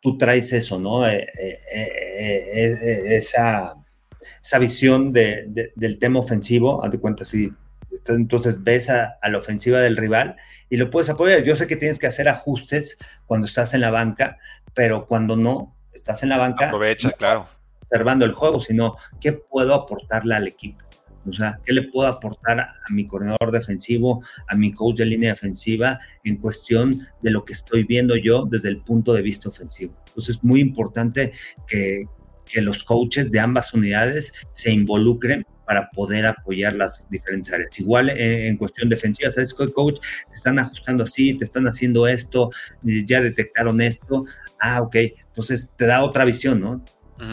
tú 0.01 0.17
traes 0.17 0.53
eso, 0.53 0.79
¿no? 0.79 1.07
Eh, 1.07 1.27
eh, 1.39 1.59
eh, 1.73 3.17
esa, 3.17 3.75
esa, 4.41 4.59
visión 4.59 5.13
del 5.13 5.99
tema 5.99 6.19
ofensivo, 6.19 6.83
haz 6.83 6.91
de 6.91 6.99
cuenta, 6.99 7.25
si 7.25 7.51
entonces 8.07 8.61
ves 8.63 8.89
a, 8.89 9.17
la 9.23 9.37
ofensiva 9.37 9.79
del 9.81 9.97
rival 9.97 10.35
y 10.69 10.77
lo 10.77 10.89
puedes 10.89 11.09
apoyar. 11.09 11.43
Yo 11.43 11.55
sé 11.55 11.67
que 11.67 11.75
tienes 11.75 11.99
que 11.99 12.07
hacer 12.07 12.29
ajustes 12.29 12.97
cuando 13.25 13.47
estás 13.47 13.73
en 13.73 13.81
la 13.81 13.91
banca, 13.91 14.37
pero 14.73 15.05
cuando 15.05 15.35
no 15.35 15.75
estás 15.91 16.23
en 16.23 16.29
la 16.29 16.37
banca, 16.37 16.67
aprovecha, 16.67 17.11
claro. 17.11 17.47
Observando 17.83 18.25
el 18.25 18.33
juego, 18.33 18.61
sino 18.61 18.95
qué 19.19 19.33
puedo 19.33 19.73
aportarle 19.73 20.35
al 20.35 20.47
equipo. 20.47 20.85
O 21.27 21.33
sea, 21.33 21.59
¿qué 21.63 21.73
le 21.73 21.83
puedo 21.83 22.07
aportar 22.07 22.59
a 22.59 22.75
mi 22.89 23.05
coordinador 23.07 23.51
defensivo, 23.51 24.23
a 24.47 24.55
mi 24.55 24.71
coach 24.71 24.97
de 24.97 25.05
línea 25.05 25.31
defensiva 25.31 25.99
en 26.23 26.37
cuestión 26.37 27.07
de 27.21 27.31
lo 27.31 27.43
que 27.43 27.53
estoy 27.53 27.83
viendo 27.83 28.15
yo 28.15 28.45
desde 28.49 28.69
el 28.69 28.81
punto 28.81 29.13
de 29.13 29.21
vista 29.21 29.49
ofensivo? 29.49 29.93
Entonces, 30.07 30.37
es 30.37 30.43
muy 30.43 30.61
importante 30.61 31.33
que, 31.67 32.05
los 32.55 32.83
coaches 32.83 33.29
de 33.29 33.39
ambas 33.39 33.75
unidades 33.75 34.33
se 34.53 34.71
involucren 34.71 35.45
para 35.67 35.87
poder 35.91 36.25
apoyar 36.25 36.73
las 36.73 37.07
diferentes 37.07 37.53
áreas. 37.53 37.79
Igual 37.79 38.09
eh, 38.09 38.47
en 38.47 38.57
cuestión 38.57 38.89
defensiva, 38.89 39.29
¿sabes 39.29 39.53
qué, 39.53 39.71
coach? 39.71 39.99
Te 39.99 40.33
están 40.33 40.57
ajustando 40.57 41.03
así, 41.03 41.35
te 41.35 41.43
están 41.43 41.67
haciendo 41.67 42.07
esto, 42.07 42.49
ya 42.81 43.21
detectaron 43.21 43.81
esto. 43.81 44.25
Ah, 44.59 44.81
ok. 44.81 44.95
Entonces 45.27 45.69
te 45.77 45.85
da 45.85 46.03
otra 46.03 46.25
visión, 46.25 46.59
¿no? 46.59 46.83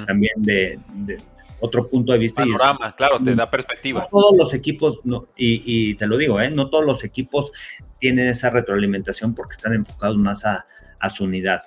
También 0.06 0.34
de, 0.36 0.78
otro 1.60 1.88
punto 1.88 2.12
de 2.12 2.18
vista. 2.18 2.42
Panorama, 2.42 2.94
claro, 2.94 3.18
te 3.22 3.34
da 3.34 3.50
perspectiva. 3.50 4.00
No 4.00 4.20
todos 4.20 4.36
los 4.36 4.54
equipos, 4.54 5.00
no, 5.04 5.28
y, 5.36 5.94
te 5.94 6.06
lo 6.06 6.16
digo, 6.16 6.40
¿eh? 6.40 6.50
no 6.50 6.68
todos 6.70 6.84
los 6.84 7.04
equipos 7.04 7.52
tienen 7.98 8.28
esa 8.28 8.50
retroalimentación 8.50 9.34
porque 9.34 9.54
están 9.54 9.74
enfocados 9.74 10.16
más 10.16 10.44
a, 10.44 10.66
su 11.10 11.24
unidad. 11.24 11.62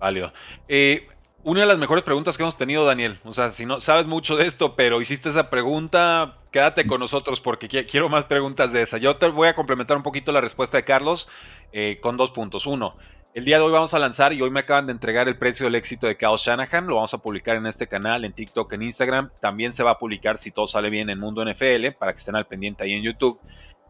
Válido. 0.00 0.32
Eh, 0.66 1.06
una 1.44 1.60
de 1.60 1.66
las 1.66 1.78
mejores 1.78 2.02
preguntas 2.02 2.36
que 2.36 2.42
hemos 2.42 2.56
tenido, 2.56 2.84
Daniel. 2.84 3.20
O 3.22 3.32
sea, 3.32 3.52
si 3.52 3.64
no 3.64 3.80
sabes 3.80 4.06
mucho 4.06 4.34
de 4.36 4.46
esto, 4.46 4.74
pero 4.74 5.00
hiciste 5.00 5.28
esa 5.28 5.50
pregunta, 5.50 6.38
quédate 6.50 6.86
con 6.86 7.00
nosotros 7.00 7.40
porque 7.40 7.68
quiero 7.68 8.08
más 8.08 8.24
preguntas 8.24 8.72
de 8.72 8.82
esa. 8.82 8.98
Yo 8.98 9.16
te 9.18 9.28
voy 9.28 9.48
a 9.48 9.54
complementar 9.54 9.96
un 9.96 10.02
poquito 10.02 10.32
la 10.32 10.40
respuesta 10.40 10.78
de 10.78 10.84
Carlos 10.84 11.28
eh, 11.72 11.98
con 12.00 12.16
dos 12.16 12.30
puntos. 12.30 12.66
Uno, 12.66 12.96
El 13.34 13.44
día 13.44 13.58
de 13.58 13.64
hoy 13.64 13.72
vamos 13.72 13.92
a 13.92 13.98
lanzar 13.98 14.32
y 14.32 14.40
hoy 14.40 14.50
me 14.50 14.60
acaban 14.60 14.86
de 14.86 14.92
entregar 14.92 15.26
el 15.26 15.36
precio 15.36 15.66
del 15.66 15.74
éxito 15.74 16.06
de 16.06 16.16
Kyle 16.16 16.36
Shanahan. 16.38 16.86
Lo 16.86 16.94
vamos 16.94 17.14
a 17.14 17.18
publicar 17.18 17.56
en 17.56 17.66
este 17.66 17.88
canal, 17.88 18.24
en 18.24 18.32
TikTok, 18.32 18.72
en 18.74 18.82
Instagram. 18.82 19.28
También 19.40 19.72
se 19.72 19.82
va 19.82 19.90
a 19.90 19.98
publicar 19.98 20.38
si 20.38 20.52
todo 20.52 20.68
sale 20.68 20.88
bien 20.88 21.10
en 21.10 21.18
Mundo 21.18 21.44
NFL 21.44 21.96
para 21.98 22.12
que 22.12 22.18
estén 22.18 22.36
al 22.36 22.46
pendiente 22.46 22.84
ahí 22.84 22.92
en 22.92 23.02
YouTube. 23.02 23.40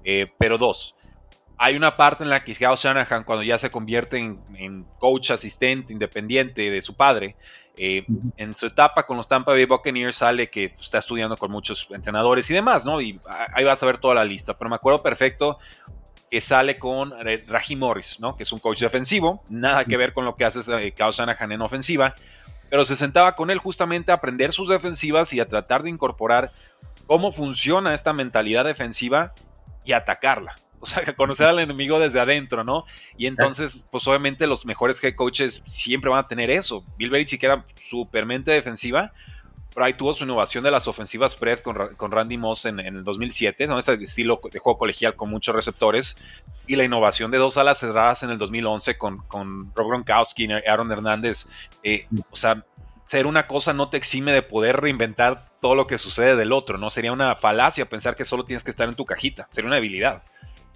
Eh, 0.02 0.32
pero 0.38 0.56
dos, 0.56 0.94
hay 1.58 1.76
una 1.76 1.94
parte 1.94 2.24
en 2.24 2.30
la 2.30 2.42
que 2.42 2.54
Kyle 2.54 2.74
Shanahan, 2.74 3.24
cuando 3.24 3.42
ya 3.42 3.58
se 3.58 3.70
convierte 3.70 4.16
en, 4.16 4.86
coach 4.98 5.32
asistente 5.32 5.92
independiente 5.92 6.70
de 6.70 6.80
su 6.80 6.94
padre, 6.94 7.36
eh, 7.76 8.06
en 8.38 8.54
su 8.54 8.64
etapa 8.64 9.04
con 9.04 9.18
los 9.18 9.28
Tampa 9.28 9.52
Bay 9.52 9.66
Buccaneers 9.66 10.16
sale 10.16 10.48
que 10.48 10.74
está 10.80 10.96
estudiando 10.96 11.36
con 11.36 11.50
muchos 11.50 11.86
entrenadores 11.90 12.48
y 12.48 12.54
demás, 12.54 12.86
¿no? 12.86 12.98
Y 12.98 13.20
ahí 13.54 13.64
vas 13.64 13.82
a 13.82 13.84
ver 13.84 13.98
toda 13.98 14.14
la 14.14 14.24
lista. 14.24 14.56
Pero 14.56 14.70
me 14.70 14.76
acuerdo 14.76 15.02
perfecto 15.02 15.58
que 16.34 16.40
sale 16.40 16.80
con 16.80 17.14
eh, 17.24 17.44
Raji 17.46 17.76
Morris, 17.76 18.18
¿no? 18.18 18.36
Que 18.36 18.42
es 18.42 18.50
un 18.50 18.58
coach 18.58 18.80
defensivo, 18.80 19.44
nada 19.48 19.84
que 19.84 19.96
ver 19.96 20.12
con 20.12 20.24
lo 20.24 20.34
que 20.34 20.44
hace 20.44 20.58
eh, 20.84 20.90
Kyle 20.90 21.12
Shanahan 21.12 21.52
en 21.52 21.62
ofensiva, 21.62 22.16
pero 22.68 22.84
se 22.84 22.96
sentaba 22.96 23.36
con 23.36 23.52
él 23.52 23.58
justamente 23.58 24.10
a 24.10 24.16
aprender 24.16 24.52
sus 24.52 24.68
defensivas 24.68 25.32
y 25.32 25.38
a 25.38 25.46
tratar 25.46 25.84
de 25.84 25.90
incorporar 25.90 26.50
cómo 27.06 27.30
funciona 27.30 27.94
esta 27.94 28.12
mentalidad 28.12 28.64
defensiva 28.64 29.32
y 29.84 29.92
atacarla. 29.92 30.56
O 30.80 30.86
sea, 30.86 31.04
conocer 31.16 31.46
al 31.46 31.60
enemigo 31.60 32.00
desde 32.00 32.18
adentro, 32.18 32.64
¿no? 32.64 32.84
Y 33.16 33.28
entonces, 33.28 33.86
pues 33.92 34.04
obviamente 34.08 34.48
los 34.48 34.66
mejores 34.66 35.00
head 35.04 35.14
coaches 35.14 35.62
siempre 35.68 36.10
van 36.10 36.24
a 36.24 36.26
tener 36.26 36.50
eso. 36.50 36.84
Bill 36.98 37.10
Belichick 37.10 37.44
era 37.44 37.64
súper 37.88 38.26
mente 38.26 38.50
defensiva, 38.50 39.12
ahí 39.82 39.94
tuvo 39.94 40.14
su 40.14 40.24
innovación 40.24 40.62
de 40.62 40.70
las 40.70 40.86
ofensivas 40.86 41.32
spread 41.32 41.60
con, 41.60 42.12
Randy 42.12 42.38
Moss 42.38 42.64
en, 42.66 42.78
el 42.80 43.02
2007, 43.02 43.66
¿no? 43.66 43.78
ese 43.78 43.94
estilo 43.94 44.40
de 44.52 44.58
juego 44.58 44.78
colegial 44.78 45.16
con 45.16 45.30
muchos 45.30 45.54
receptores, 45.54 46.16
y 46.66 46.76
la 46.76 46.84
innovación 46.84 47.30
de 47.30 47.38
dos 47.38 47.56
alas 47.56 47.78
cerradas 47.78 48.22
en 48.22 48.30
el 48.30 48.38
2011 48.38 48.96
con, 48.96 49.24
Rob 49.74 49.88
Gronkowski 49.88 50.44
y 50.44 50.68
Aaron 50.68 50.92
Hernández. 50.92 51.46
Eh, 51.82 52.06
o 52.30 52.36
sea, 52.36 52.64
ser 53.06 53.26
una 53.26 53.46
cosa 53.46 53.72
no 53.72 53.90
te 53.90 53.96
exime 53.96 54.32
de 54.32 54.42
poder 54.42 54.80
reinventar 54.80 55.44
todo 55.60 55.74
lo 55.74 55.86
que 55.86 55.98
sucede 55.98 56.36
del 56.36 56.52
otro, 56.52 56.78
¿no? 56.78 56.88
Sería 56.88 57.12
una 57.12 57.34
falacia 57.36 57.84
pensar 57.84 58.16
que 58.16 58.24
solo 58.24 58.44
tienes 58.44 58.62
que 58.62 58.70
estar 58.70 58.88
en 58.88 58.94
tu 58.94 59.04
cajita, 59.04 59.48
sería 59.50 59.68
una 59.68 59.76
habilidad. 59.76 60.22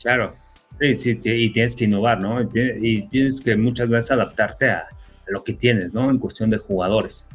Claro, 0.03 0.35
sí, 0.81 0.97
sí, 0.97 1.19
y 1.25 1.51
tienes 1.53 1.75
que 1.75 1.85
innovar, 1.85 2.21
¿no? 2.21 2.41
Y 2.43 3.03
tienes 3.09 3.41
que 3.41 3.57
muchas 3.57 3.89
veces 3.89 4.11
adaptarte 4.11 4.71
a 4.71 4.87
lo 5.27 5.45
que 5.45 5.55
tienes, 5.55 5.95
¿no? 5.95 6.11
En 6.11 6.19
cuestión 6.19 6.51
de 6.51 6.59
jugadores 6.59 7.29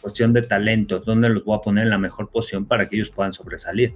cuestión 0.00 0.32
de 0.32 0.42
talentos, 0.42 1.04
dónde 1.04 1.28
los 1.28 1.44
voy 1.44 1.56
a 1.56 1.60
poner 1.60 1.84
en 1.84 1.90
la 1.90 1.98
mejor 1.98 2.30
posición 2.30 2.64
para 2.66 2.88
que 2.88 2.96
ellos 2.96 3.10
puedan 3.10 3.32
sobresalir. 3.32 3.94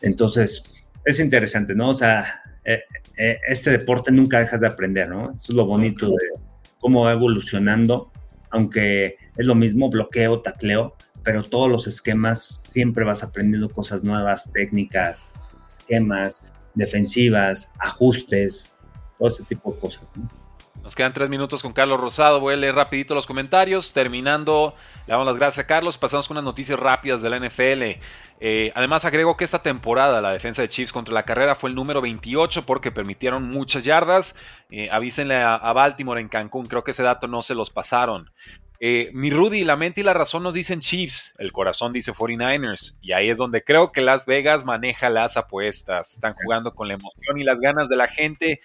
Entonces, 0.00 0.64
es 1.04 1.20
interesante, 1.20 1.74
¿no? 1.74 1.90
O 1.90 1.94
sea, 1.94 2.42
eh, 2.64 2.82
eh, 3.16 3.38
este 3.48 3.70
deporte 3.70 4.10
nunca 4.12 4.40
dejas 4.40 4.60
de 4.60 4.66
aprender, 4.66 5.08
¿no? 5.08 5.32
Eso 5.36 5.52
es 5.52 5.54
lo 5.54 5.66
bonito 5.66 6.08
de 6.08 6.42
cómo 6.80 7.02
va 7.02 7.12
evolucionando, 7.12 8.10
aunque 8.50 9.16
es 9.36 9.46
lo 9.46 9.54
mismo 9.54 9.90
bloqueo, 9.90 10.40
tacleo, 10.40 10.96
pero 11.22 11.44
todos 11.44 11.70
los 11.70 11.86
esquemas 11.86 12.64
siempre 12.68 13.04
vas 13.04 13.22
aprendiendo 13.22 13.68
cosas 13.70 14.02
nuevas, 14.02 14.50
técnicas, 14.52 15.32
esquemas, 15.70 16.52
defensivas, 16.74 17.70
ajustes, 17.78 18.70
todo 19.18 19.28
ese 19.28 19.44
tipo 19.44 19.72
de 19.72 19.78
cosas. 19.78 20.10
¿no? 20.16 20.41
Nos 20.82 20.96
quedan 20.96 21.12
tres 21.12 21.30
minutos 21.30 21.62
con 21.62 21.72
Carlos 21.72 22.00
Rosado. 22.00 22.40
Voy 22.40 22.54
a 22.54 22.56
leer 22.56 22.74
rapidito 22.74 23.14
los 23.14 23.24
comentarios. 23.24 23.92
Terminando, 23.92 24.74
le 25.06 25.12
damos 25.12 25.26
las 25.26 25.36
gracias 25.36 25.64
a 25.64 25.68
Carlos. 25.68 25.96
Pasamos 25.96 26.26
con 26.26 26.36
unas 26.36 26.44
noticias 26.44 26.76
rápidas 26.78 27.22
de 27.22 27.30
la 27.30 27.38
NFL. 27.38 28.00
Eh, 28.40 28.72
además, 28.74 29.04
agrego 29.04 29.36
que 29.36 29.44
esta 29.44 29.62
temporada 29.62 30.20
la 30.20 30.32
defensa 30.32 30.60
de 30.60 30.68
Chiefs 30.68 30.92
contra 30.92 31.14
la 31.14 31.22
carrera 31.22 31.54
fue 31.54 31.70
el 31.70 31.76
número 31.76 32.00
28 32.00 32.66
porque 32.66 32.90
permitieron 32.90 33.44
muchas 33.44 33.84
yardas. 33.84 34.34
Eh, 34.70 34.88
avísenle 34.90 35.36
a, 35.36 35.72
Baltimore 35.72 36.20
en 36.20 36.28
Cancún. 36.28 36.66
Creo 36.66 36.82
que 36.82 36.90
ese 36.90 37.04
dato 37.04 37.28
no 37.28 37.42
se 37.42 37.54
los 37.54 37.70
pasaron. 37.70 38.32
Eh, 38.80 39.12
mi 39.14 39.30
Rudy, 39.30 39.62
la 39.62 39.76
mente 39.76 40.00
y 40.00 40.04
la 40.04 40.14
razón 40.14 40.42
nos 40.42 40.54
dicen 40.54 40.80
Chiefs, 40.80 41.36
el 41.38 41.52
corazón 41.52 41.92
dice 41.92 42.12
49ers, 42.12 42.96
y 43.00 43.12
ahí 43.12 43.30
es 43.30 43.38
donde 43.38 43.62
creo 43.62 43.92
que 43.92 44.00
Las 44.00 44.26
Vegas 44.26 44.64
maneja 44.64 45.08
las 45.08 45.36
apuestas. 45.36 46.14
Están 46.14 46.34
jugando 46.34 46.74
con 46.74 46.88
la 46.88 46.94
emoción 46.94 47.38
y 47.38 47.44
las 47.44 47.60
ganas 47.60 47.88
de 47.88 47.94
la 47.94 48.08
gente 48.08 48.58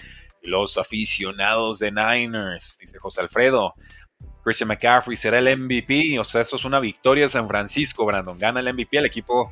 los 0.47 0.77
aficionados 0.77 1.79
de 1.79 1.91
Niners, 1.91 2.77
dice 2.79 2.97
José 2.97 3.21
Alfredo. 3.21 3.73
Christian 4.43 4.69
McCaffrey 4.69 5.17
será 5.17 5.39
el 5.39 5.57
MVP, 5.57 6.17
o 6.17 6.23
sea, 6.23 6.41
eso 6.41 6.55
es 6.55 6.63
una 6.63 6.79
victoria 6.79 7.25
de 7.25 7.29
San 7.29 7.47
Francisco, 7.47 8.05
Brandon. 8.05 8.39
Gana 8.39 8.61
el 8.61 8.73
MVP, 8.73 8.97
el 8.97 9.05
equipo 9.05 9.51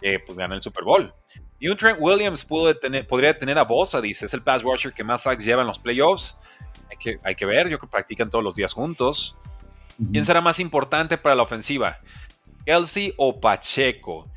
eh, 0.00 0.18
pues 0.18 0.36
gana 0.36 0.56
el 0.56 0.62
Super 0.62 0.82
Bowl. 0.82 1.14
Y 1.60 1.68
un 1.68 1.76
Trent 1.76 1.98
Williams 2.00 2.44
podría 2.44 3.34
tener 3.34 3.56
a 3.56 3.62
Bosa, 3.62 4.00
dice, 4.00 4.26
es 4.26 4.34
el 4.34 4.42
pass 4.42 4.64
rusher 4.64 4.92
que 4.92 5.04
más 5.04 5.22
sacks 5.22 5.44
lleva 5.44 5.62
en 5.62 5.68
los 5.68 5.78
playoffs. 5.78 6.36
Hay 6.90 6.96
que, 6.96 7.18
hay 7.22 7.36
que 7.36 7.46
ver, 7.46 7.68
yo 7.68 7.78
creo 7.78 7.88
que 7.88 7.92
practican 7.92 8.28
todos 8.28 8.42
los 8.42 8.56
días 8.56 8.72
juntos. 8.72 9.38
¿Quién 10.10 10.26
será 10.26 10.40
más 10.40 10.58
importante 10.58 11.16
para 11.16 11.36
la 11.36 11.44
ofensiva? 11.44 11.98
¿Kelsey 12.66 13.14
o 13.16 13.40
Pacheco? 13.40 14.28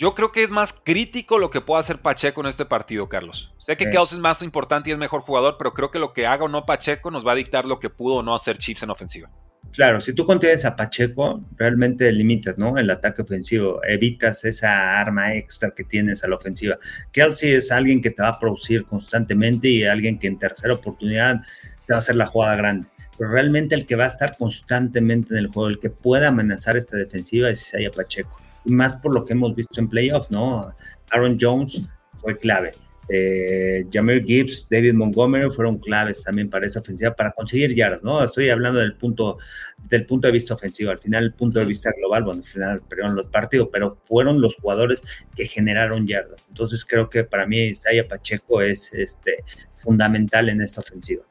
Yo 0.00 0.14
creo 0.14 0.32
que 0.32 0.42
es 0.42 0.48
más 0.48 0.72
crítico 0.72 1.38
lo 1.38 1.50
que 1.50 1.60
pueda 1.60 1.78
hacer 1.78 1.98
Pacheco 1.98 2.40
en 2.40 2.46
este 2.46 2.64
partido, 2.64 3.10
Carlos. 3.10 3.52
Sé 3.58 3.76
que 3.76 3.90
Kelsey 3.90 4.16
es 4.16 4.22
más 4.22 4.40
importante 4.40 4.88
y 4.88 4.94
es 4.94 4.98
mejor 4.98 5.20
jugador, 5.20 5.56
pero 5.58 5.74
creo 5.74 5.90
que 5.90 5.98
lo 5.98 6.14
que 6.14 6.26
haga 6.26 6.44
o 6.44 6.48
no 6.48 6.64
Pacheco 6.64 7.10
nos 7.10 7.26
va 7.26 7.32
a 7.32 7.34
dictar 7.34 7.66
lo 7.66 7.78
que 7.78 7.90
pudo 7.90 8.14
o 8.14 8.22
no 8.22 8.34
hacer 8.34 8.56
Chiefs 8.56 8.82
en 8.82 8.88
ofensiva. 8.88 9.30
Claro, 9.72 10.00
si 10.00 10.14
tú 10.14 10.24
contienes 10.24 10.64
a 10.64 10.74
Pacheco, 10.74 11.44
realmente 11.54 12.10
limitas, 12.12 12.56
¿no? 12.56 12.78
El 12.78 12.88
ataque 12.88 13.20
ofensivo, 13.20 13.78
evitas 13.84 14.42
esa 14.46 14.98
arma 14.98 15.34
extra 15.34 15.70
que 15.70 15.84
tienes 15.84 16.24
a 16.24 16.28
la 16.28 16.36
ofensiva. 16.36 16.78
Kelsey 17.12 17.52
es 17.52 17.70
alguien 17.70 18.00
que 18.00 18.10
te 18.10 18.22
va 18.22 18.28
a 18.28 18.38
producir 18.38 18.86
constantemente 18.86 19.68
y 19.68 19.84
alguien 19.84 20.18
que 20.18 20.28
en 20.28 20.38
tercera 20.38 20.72
oportunidad 20.72 21.42
te 21.86 21.92
va 21.92 21.96
a 21.96 21.98
hacer 21.98 22.16
la 22.16 22.24
jugada 22.24 22.56
grande. 22.56 22.88
Pero 23.18 23.32
realmente 23.32 23.74
el 23.74 23.84
que 23.84 23.96
va 23.96 24.04
a 24.04 24.06
estar 24.06 24.38
constantemente 24.38 25.34
en 25.34 25.40
el 25.40 25.48
juego, 25.48 25.68
el 25.68 25.78
que 25.78 25.90
pueda 25.90 26.28
amenazar 26.28 26.78
esta 26.78 26.96
defensiva 26.96 27.50
es 27.50 27.60
Isaiah 27.60 27.90
Pacheco 27.90 28.39
más 28.64 28.96
por 28.96 29.14
lo 29.14 29.24
que 29.24 29.32
hemos 29.32 29.54
visto 29.54 29.80
en 29.80 29.88
playoffs, 29.88 30.30
¿no? 30.30 30.68
Aaron 31.10 31.38
Jones 31.40 31.82
fue 32.18 32.38
clave. 32.38 32.74
Eh, 33.12 33.86
Jameer 33.90 34.24
Gibbs, 34.24 34.68
David 34.70 34.94
Montgomery 34.94 35.50
fueron 35.50 35.78
claves 35.78 36.22
también 36.22 36.48
para 36.48 36.64
esa 36.66 36.78
ofensiva, 36.78 37.12
para 37.12 37.32
conseguir 37.32 37.74
yardas, 37.74 38.04
¿no? 38.04 38.22
Estoy 38.22 38.50
hablando 38.50 38.78
del 38.78 38.94
punto, 38.94 39.38
del 39.78 40.06
punto 40.06 40.28
de 40.28 40.32
vista 40.32 40.54
ofensivo, 40.54 40.92
al 40.92 41.00
final 41.00 41.24
el 41.24 41.32
punto 41.32 41.58
de 41.58 41.64
vista 41.64 41.90
global, 41.96 42.22
bueno, 42.22 42.42
al 42.42 42.46
final 42.46 42.82
perdieron 42.88 43.16
los 43.16 43.26
partidos, 43.26 43.68
pero 43.72 43.98
fueron 44.04 44.40
los 44.40 44.54
jugadores 44.54 45.02
que 45.34 45.46
generaron 45.46 46.06
yardas. 46.06 46.46
Entonces 46.50 46.84
creo 46.84 47.10
que 47.10 47.24
para 47.24 47.46
mí 47.46 47.58
Isaiah 47.58 48.06
Pacheco 48.06 48.62
es 48.62 48.92
este, 48.92 49.42
fundamental 49.74 50.48
en 50.48 50.60
esta 50.60 50.80
ofensiva. 50.80 51.24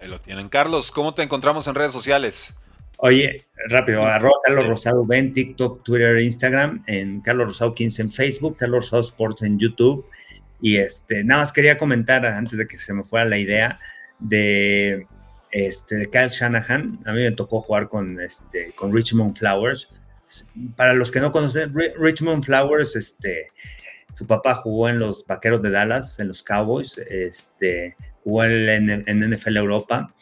Ahí 0.00 0.08
lo 0.08 0.18
tienen. 0.18 0.48
Carlos, 0.48 0.90
¿cómo 0.90 1.12
te 1.12 1.22
encontramos 1.22 1.66
en 1.66 1.74
redes 1.74 1.92
sociales? 1.92 2.54
Oye, 2.98 3.46
rápido, 3.68 4.06
arroba 4.06 4.36
Carlos 4.44 4.66
Rosado 4.66 5.06
en 5.10 5.34
TikTok, 5.34 5.82
Twitter, 5.82 6.18
Instagram, 6.18 6.82
en 6.86 7.20
Carlos 7.20 7.48
Rosado 7.48 7.74
15 7.74 8.02
en 8.02 8.12
Facebook, 8.12 8.56
Carlos 8.56 8.86
Rosado 8.86 9.02
Sports 9.02 9.42
en 9.42 9.58
YouTube. 9.58 10.06
Y 10.62 10.76
este, 10.76 11.22
nada 11.22 11.42
más 11.42 11.52
quería 11.52 11.76
comentar 11.76 12.24
antes 12.24 12.56
de 12.56 12.66
que 12.66 12.78
se 12.78 12.94
me 12.94 13.04
fuera 13.04 13.26
la 13.26 13.38
idea 13.38 13.78
de, 14.18 15.06
este, 15.50 15.96
de 15.96 16.06
Kyle 16.06 16.28
Shanahan. 16.28 17.00
A 17.04 17.12
mí 17.12 17.20
me 17.20 17.32
tocó 17.32 17.60
jugar 17.60 17.88
con, 17.88 18.18
este, 18.18 18.72
con 18.72 18.94
Richmond 18.94 19.36
Flowers. 19.36 19.90
Para 20.74 20.94
los 20.94 21.10
que 21.10 21.20
no 21.20 21.30
conocen, 21.32 21.74
Richmond 21.98 22.44
Flowers, 22.44 22.96
este, 22.96 23.48
su 24.14 24.26
papá 24.26 24.54
jugó 24.54 24.88
en 24.88 24.98
los 24.98 25.26
Vaqueros 25.26 25.60
de 25.60 25.70
Dallas, 25.70 26.18
en 26.18 26.28
los 26.28 26.42
Cowboys, 26.42 26.96
este, 26.96 27.94
jugó 28.24 28.44
en, 28.44 29.04
en 29.06 29.30
NFL 29.30 29.58
Europa 29.58 30.14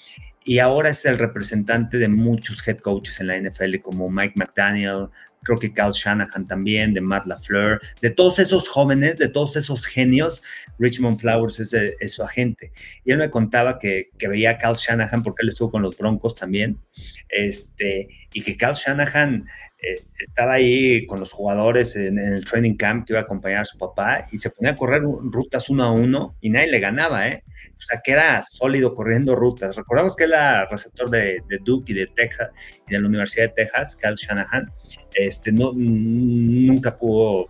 y 0.44 0.58
ahora 0.58 0.90
es 0.90 1.04
el 1.06 1.18
representante 1.18 1.98
de 1.98 2.08
muchos 2.08 2.66
head 2.66 2.78
coaches 2.78 3.20
en 3.20 3.28
la 3.28 3.40
NFL 3.40 3.78
como 3.82 4.10
Mike 4.10 4.34
McDaniel, 4.36 5.08
creo 5.44 5.58
que 5.58 5.72
Cal 5.72 5.92
Shanahan 5.92 6.46
también, 6.46 6.92
de 6.92 7.00
Matt 7.00 7.26
LaFleur, 7.26 7.80
de 8.00 8.10
todos 8.10 8.38
esos 8.38 8.68
jóvenes, 8.68 9.18
de 9.18 9.28
todos 9.28 9.56
esos 9.56 9.86
genios, 9.86 10.42
Richmond 10.78 11.20
Flowers 11.20 11.60
es, 11.60 12.12
su 12.12 12.22
agente. 12.22 12.72
Y 13.04 13.12
él 13.12 13.18
me 13.18 13.30
contaba 13.30 13.78
que, 13.78 14.10
veía 14.18 14.50
a 14.50 14.58
Cal 14.58 14.74
Shanahan 14.74 15.22
porque 15.22 15.42
él 15.42 15.48
estuvo 15.48 15.70
con 15.70 15.82
los 15.82 15.96
Broncos 15.96 16.34
también, 16.34 16.80
este, 17.28 18.08
y 18.32 18.42
que 18.42 18.56
Cal 18.56 18.74
Shanahan 18.74 19.46
eh, 19.86 20.02
estaba 20.18 20.54
ahí 20.54 21.04
con 21.06 21.20
los 21.20 21.30
jugadores 21.30 21.94
en, 21.96 22.18
el 22.18 22.44
training 22.44 22.76
camp 22.76 23.06
que 23.06 23.12
iba 23.12 23.20
a 23.20 23.24
acompañar 23.24 23.62
a 23.62 23.64
su 23.66 23.76
papá 23.76 24.26
y 24.32 24.38
se 24.38 24.50
ponía 24.50 24.72
a 24.72 24.76
correr 24.76 25.02
rutas 25.02 25.68
uno 25.68 25.84
a 25.84 25.90
uno 25.90 26.36
y 26.40 26.50
nadie 26.50 26.68
le 26.68 26.80
ganaba, 26.80 27.28
¿eh? 27.28 27.44
O 27.76 27.80
sea, 27.80 28.00
que 28.02 28.12
era 28.12 28.40
sólido 28.40 28.94
corriendo 28.94 29.36
rutas. 29.36 29.76
Recordamos 29.76 30.16
que 30.16 30.24
era 30.24 30.64
receptor 30.66 31.10
de, 31.10 31.42
Duke 31.64 31.92
y 31.92 31.94
de 31.94 32.06
Texas 32.06 32.50
y 32.88 32.92
de 32.92 33.00
la 33.00 33.08
Universidad 33.08 33.48
de 33.48 33.64
Texas, 33.64 33.96
Cal 33.96 34.14
Shanahan. 34.14 34.70
Este, 35.12 35.52
no, 35.52 35.72
nunca 35.74 36.96
pudo 36.96 37.48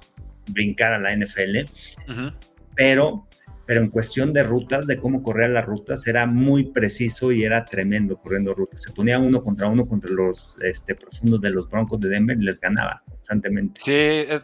brincar 0.48 0.92
a 0.92 0.98
la 0.98 1.14
NFL, 1.14 1.70
pero 2.74 3.28
pero 3.66 3.80
en 3.80 3.88
cuestión 3.88 4.32
de 4.32 4.42
rutas, 4.42 4.86
de 4.86 4.98
cómo 4.98 5.22
correr 5.22 5.50
las 5.50 5.64
rutas, 5.64 6.06
era 6.06 6.26
muy 6.26 6.64
preciso 6.64 7.32
y 7.32 7.44
era 7.44 7.64
tremendo 7.64 8.16
corriendo 8.16 8.52
rutas. 8.52 8.82
Se 8.82 8.92
ponía 8.92 9.18
uno 9.18 9.42
contra 9.42 9.66
uno 9.66 9.86
contra 9.86 10.10
los 10.10 10.56
este, 10.62 10.94
profundos 10.94 11.40
de 11.40 11.50
los 11.50 11.68
Broncos 11.70 12.00
de 12.00 12.08
Denver 12.10 12.36
y 12.36 12.44
les 12.44 12.60
ganaba. 12.60 13.02
constantemente. 13.08 13.80
Sí, 13.82 13.92
eh, 13.92 14.40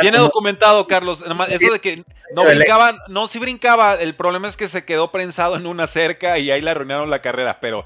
tiene 0.00 0.18
documentado, 0.18 0.86
Carlos. 0.86 1.24
Eso 1.48 1.72
de 1.72 1.80
que 1.80 2.04
no 2.34 2.44
brincaba, 2.44 2.98
no, 3.08 3.28
sí 3.28 3.38
brincaba. 3.38 3.94
El 3.94 4.16
problema 4.16 4.48
es 4.48 4.56
que 4.56 4.68
se 4.68 4.84
quedó 4.84 5.12
prensado 5.12 5.56
en 5.56 5.66
una 5.66 5.86
cerca 5.86 6.38
y 6.38 6.50
ahí 6.50 6.60
le 6.60 6.70
arruinaron 6.70 7.10
la 7.10 7.22
carrera. 7.22 7.58
Pero 7.60 7.84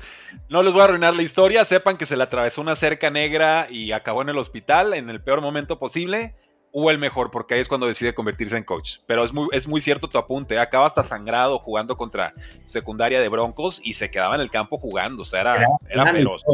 no 0.48 0.62
les 0.62 0.72
voy 0.72 0.82
a 0.82 0.84
arruinar 0.84 1.14
la 1.14 1.22
historia. 1.22 1.64
Sepan 1.64 1.98
que 1.98 2.06
se 2.06 2.16
le 2.16 2.22
atravesó 2.22 2.62
una 2.62 2.76
cerca 2.76 3.10
negra 3.10 3.66
y 3.70 3.92
acabó 3.92 4.22
en 4.22 4.30
el 4.30 4.38
hospital 4.38 4.94
en 4.94 5.10
el 5.10 5.20
peor 5.20 5.42
momento 5.42 5.78
posible 5.78 6.34
o 6.72 6.90
el 6.90 6.98
mejor, 6.98 7.30
porque 7.30 7.54
ahí 7.54 7.60
es 7.60 7.68
cuando 7.68 7.86
decide 7.86 8.14
convertirse 8.14 8.56
en 8.56 8.64
coach. 8.64 8.98
Pero 9.06 9.24
es 9.24 9.32
muy, 9.32 9.48
es 9.52 9.66
muy 9.66 9.80
cierto 9.80 10.08
tu 10.08 10.18
apunte. 10.18 10.58
Acaba 10.58 10.86
hasta 10.86 11.02
sangrado 11.02 11.58
jugando 11.58 11.96
contra 11.96 12.32
secundaria 12.66 13.20
de 13.20 13.28
Broncos 13.28 13.80
y 13.82 13.94
se 13.94 14.10
quedaba 14.10 14.34
en 14.34 14.40
el 14.40 14.50
campo 14.50 14.78
jugando. 14.78 15.22
O 15.22 15.24
sea, 15.24 15.40
era, 15.40 15.64
era, 15.88 16.06
feroz. 16.06 16.44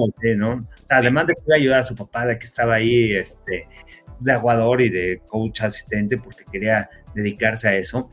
además 0.88 1.26
de 1.26 1.34
que 1.34 1.42
iba 1.46 1.54
a 1.54 1.58
ayudar 1.58 1.80
a 1.80 1.84
su 1.84 1.94
papá, 1.94 2.26
de 2.26 2.38
que 2.38 2.44
estaba 2.46 2.74
ahí 2.74 3.12
este, 3.12 3.68
de 4.20 4.32
aguador 4.32 4.80
y 4.80 4.88
de 4.88 5.20
coach 5.26 5.62
asistente, 5.62 6.16
porque 6.18 6.44
quería 6.50 6.88
dedicarse 7.14 7.68
a 7.68 7.74
eso. 7.74 8.10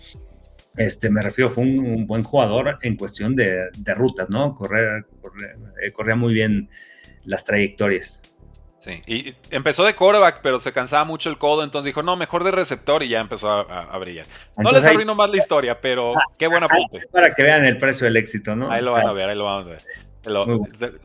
Este, 0.78 1.10
me 1.10 1.22
refiero, 1.22 1.50
fue 1.50 1.64
un, 1.66 2.08
buen 2.08 2.24
jugador 2.24 2.80
en 2.82 2.96
cuestión 2.96 3.36
de, 3.36 3.70
rutas, 3.96 4.30
¿no? 4.30 4.56
Correr, 4.56 5.06
correr 5.22 5.58
eh, 5.84 5.92
corría 5.92 6.16
muy 6.16 6.34
bien 6.34 6.70
las 7.26 7.44
trayectorias. 7.44 8.24
Sí, 8.82 9.00
y 9.06 9.36
empezó 9.52 9.84
de 9.84 9.96
quarterback, 9.96 10.42
pero 10.42 10.60
se 10.60 10.74
cansaba 10.74 11.06
mucho 11.06 11.30
el 11.30 11.38
codo, 11.38 11.64
entonces 11.64 11.86
dijo, 11.86 12.02
no, 12.02 12.18
mejor 12.18 12.44
de 12.44 12.52
receptor 12.52 13.04
y 13.04 13.10
ya 13.10 13.20
empezó 13.20 13.52
a, 13.52 13.98
brillar. 14.00 14.26
No 14.58 14.72
les 14.72 14.84
arruino 14.84 15.14
más 15.14 15.30
la 15.30 15.38
historia, 15.38 15.80
pero 15.80 16.18
ah, 16.18 16.22
qué 16.38 16.48
buena 16.48 16.68
punto. 16.68 16.98
Para 17.12 17.34
que 17.34 17.44
vean 17.44 17.64
el 17.64 17.78
precio 17.78 18.06
del 18.06 18.18
éxito, 18.18 18.56
¿no? 18.56 18.72
Ahí 18.72 18.82
lo 18.82 18.92
van 18.92 19.06
a 19.06 19.14
ver, 19.14 19.30
ahí 19.30 19.36
lo 19.38 19.46
van 19.46 19.62
a 19.62 19.70
ver 19.70 19.82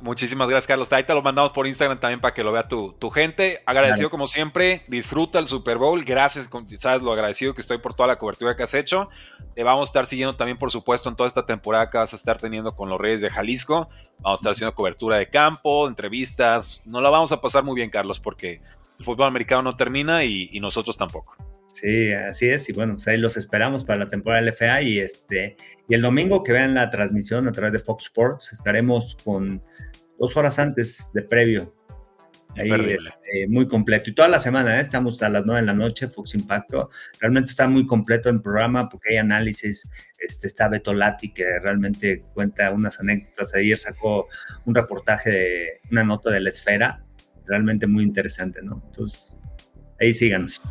muchísimas 0.01 0.49
gracias, 0.49 0.67
Carlos. 0.67 0.93
Ahí 0.93 1.05
te 1.05 1.15
lo 1.15 1.23
mandamos 1.23 1.53
por 1.53 1.67
Instagram 1.67 1.99
también 1.99 2.21
para 2.21 2.35
que 2.35 2.45
lo 2.45 2.53
vea 2.53 2.69
tu, 2.69 2.93
tu 2.93 3.11
gente. 3.11 3.63
Agradecido 3.65 4.11
como 4.11 4.27
siempre. 4.27 4.83
Disfruta 4.89 5.39
el 5.39 5.47
Super 5.47 5.79
Bowl. 5.79 6.05
Gracias, 6.05 6.49
sabes 6.79 7.03
lo 7.03 7.13
agradecido 7.13 7.55
que 7.55 7.61
estoy 7.61 7.79
por 7.79 7.95
toda 7.95 8.09
la 8.09 8.17
cobertura 8.17 8.57
que 8.57 8.63
has 8.63 8.75
hecho. 8.75 9.09
Te 9.55 9.63
vamos 9.63 9.89
a 9.89 9.91
estar 9.91 10.07
siguiendo 10.07 10.35
también, 10.35 10.59
por 10.59 10.71
supuesto, 10.71 11.09
en 11.09 11.17
toda 11.17 11.29
esta 11.29 11.47
temporada 11.47 11.89
que 11.89 11.99
vas 11.99 12.13
a 12.13 12.17
estar 12.17 12.39
teniendo 12.39 12.75
con 12.75 12.91
los 12.91 13.01
Reyes 13.01 13.21
de 13.21 13.31
Jalisco. 13.31 13.89
Vamos 14.19 14.41
a 14.41 14.41
estar 14.41 14.53
haciendo 14.53 14.75
cobertura 14.75 15.17
de 15.17 15.29
campo, 15.29 15.89
entrevistas. 15.89 16.83
No 16.85 17.01
la 17.01 17.11
vamos 17.11 17.33
a 17.33 17.41
pasar 17.41 17.65
muy 17.65 17.75
bien, 17.75 17.91
Carlos, 17.91 18.21
porque 18.21 18.61
el 18.99 19.05
fútbol 19.05 19.27
americano 19.27 19.63
no 19.63 19.73
termina 19.73 20.25
y 20.25 20.59
nosotros 20.61 20.97
tampoco. 20.97 21.37
Sí, 21.77 22.11
así 22.11 22.49
es. 22.49 22.71
Y 22.71 22.73
bueno, 22.73 22.95
pues 22.95 23.07
ahí 23.07 23.19
los 23.19 23.37
esperamos 23.37 23.85
para 23.85 23.99
la 23.99 24.09
temporada 24.09 24.41
LFA. 24.41 24.81
Y 24.81 24.99
este, 24.99 25.59
y 25.89 25.95
el 25.95 26.01
domingo 26.01 26.43
que 26.43 26.53
vean 26.53 26.73
la 26.73 26.89
transmisión 26.89 27.47
a 27.49 27.53
través 27.53 27.73
de 27.73 27.79
Fox 27.79 28.05
Sports, 28.05 28.51
estaremos 28.55 29.15
con 29.23 29.63
dos 30.19 30.35
horas 30.39 30.59
antes 30.59 31.11
de 31.13 31.21
previo. 31.21 31.75
Ahí 32.57 32.71
este, 32.73 33.47
muy 33.49 33.69
completo. 33.69 34.09
Y 34.09 34.15
toda 34.15 34.29
la 34.29 34.41
semana, 34.41 34.79
¿eh? 34.79 34.81
estamos 34.81 35.23
a 35.23 35.29
las 35.29 35.45
nueve 35.45 35.61
de 35.61 35.67
la 35.67 35.75
noche, 35.75 36.09
Fox 36.09 36.35
Impacto. 36.35 36.89
Realmente 37.21 37.51
está 37.51 37.69
muy 37.69 37.85
completo 37.85 38.31
el 38.31 38.41
programa 38.41 38.89
porque 38.89 39.11
hay 39.11 39.17
análisis. 39.19 39.87
Este, 40.17 40.47
está 40.47 40.71
Beto 40.71 40.95
Lati 40.95 41.35
que 41.35 41.59
realmente 41.59 42.25
cuenta 42.33 42.71
unas 42.71 42.99
anécdotas. 43.01 43.55
Ayer 43.55 43.77
sacó 43.79 44.29
un 44.65 44.75
reportaje 44.75 45.31
de 45.31 45.69
una 45.91 46.05
nota 46.05 46.31
de 46.31 46.41
la 46.41 46.49
esfera. 46.49 47.05
Realmente 47.45 47.87
muy 47.87 48.03
interesante, 48.03 48.63
¿no? 48.63 48.83
Entonces, 48.87 49.37
ahí 50.01 50.15
síganos. 50.15 50.63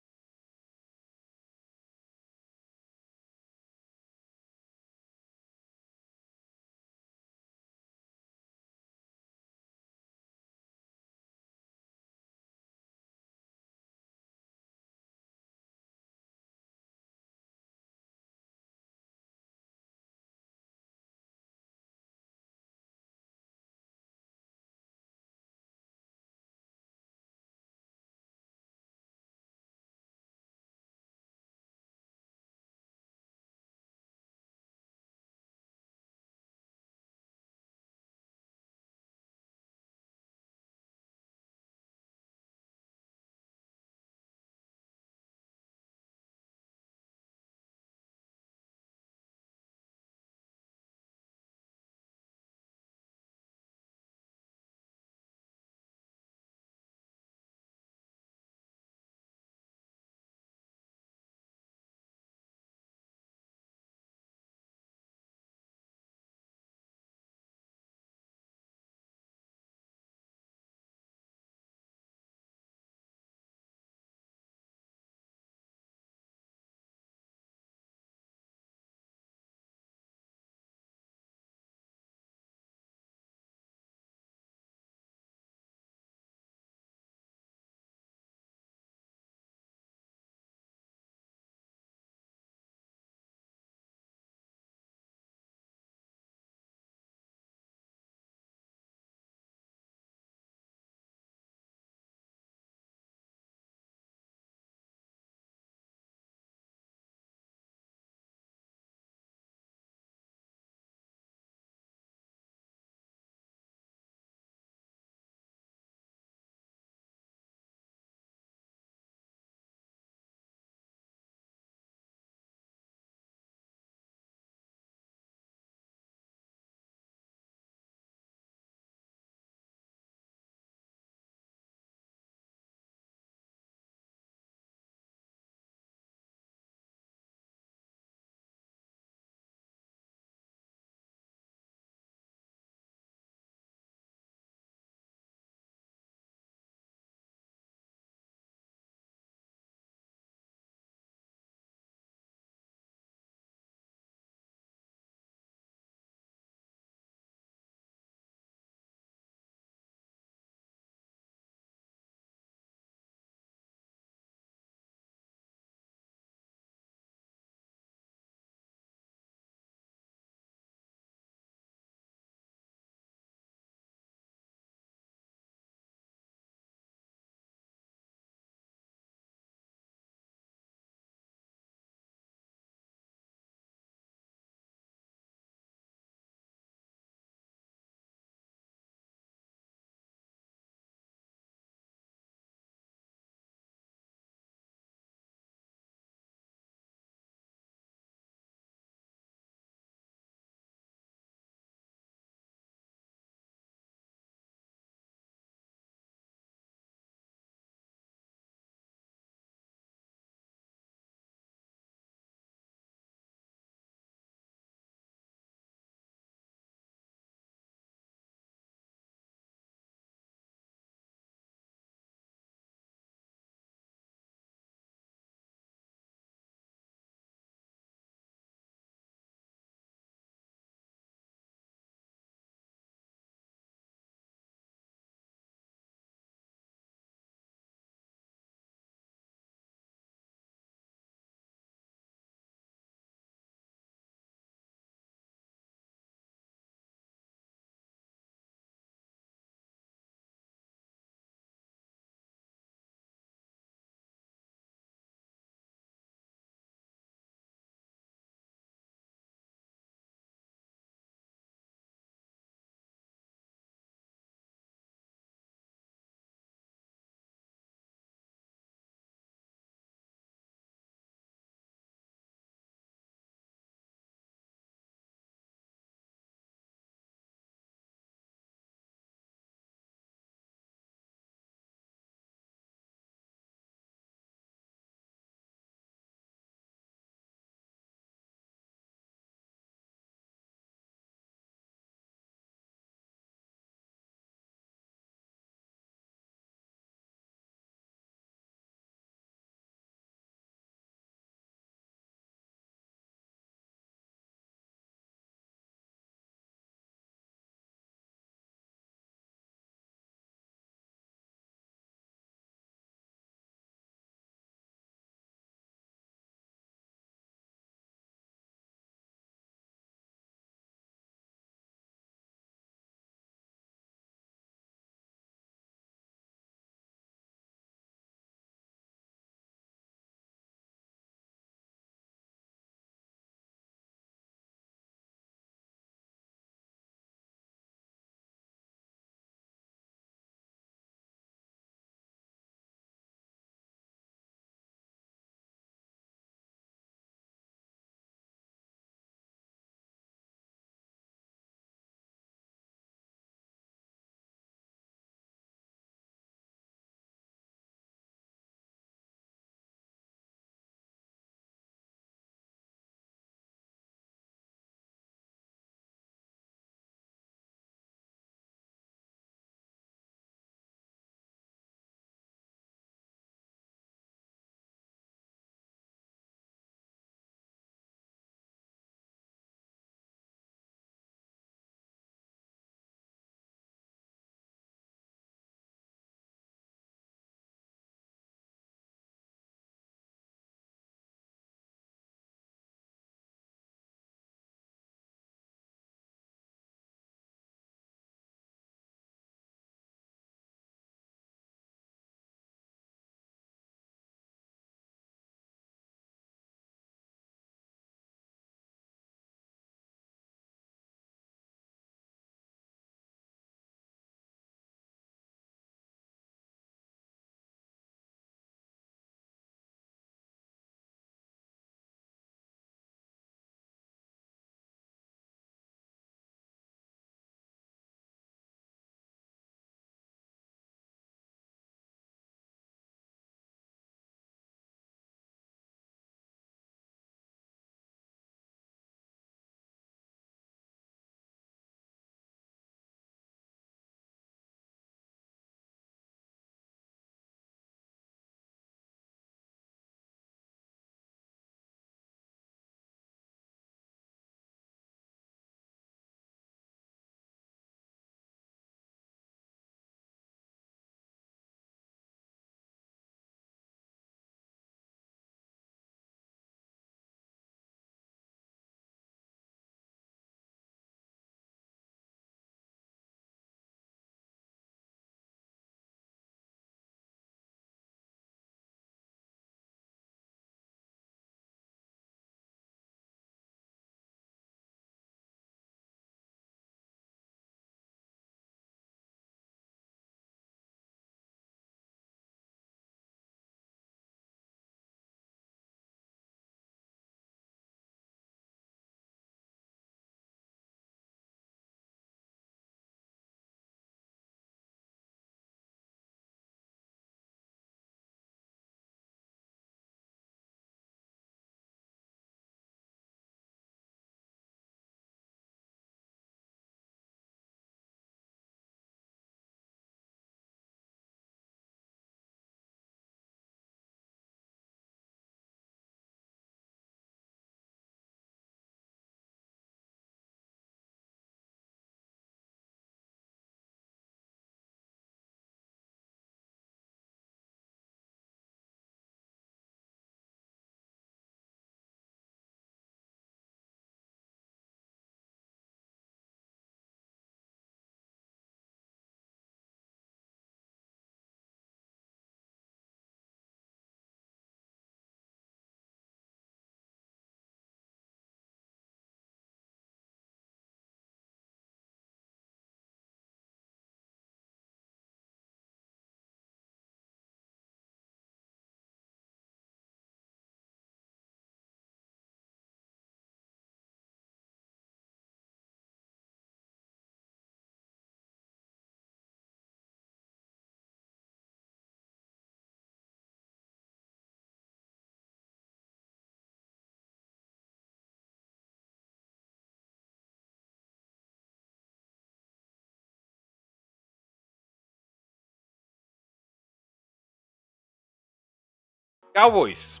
Cowboys, 599.36 600.00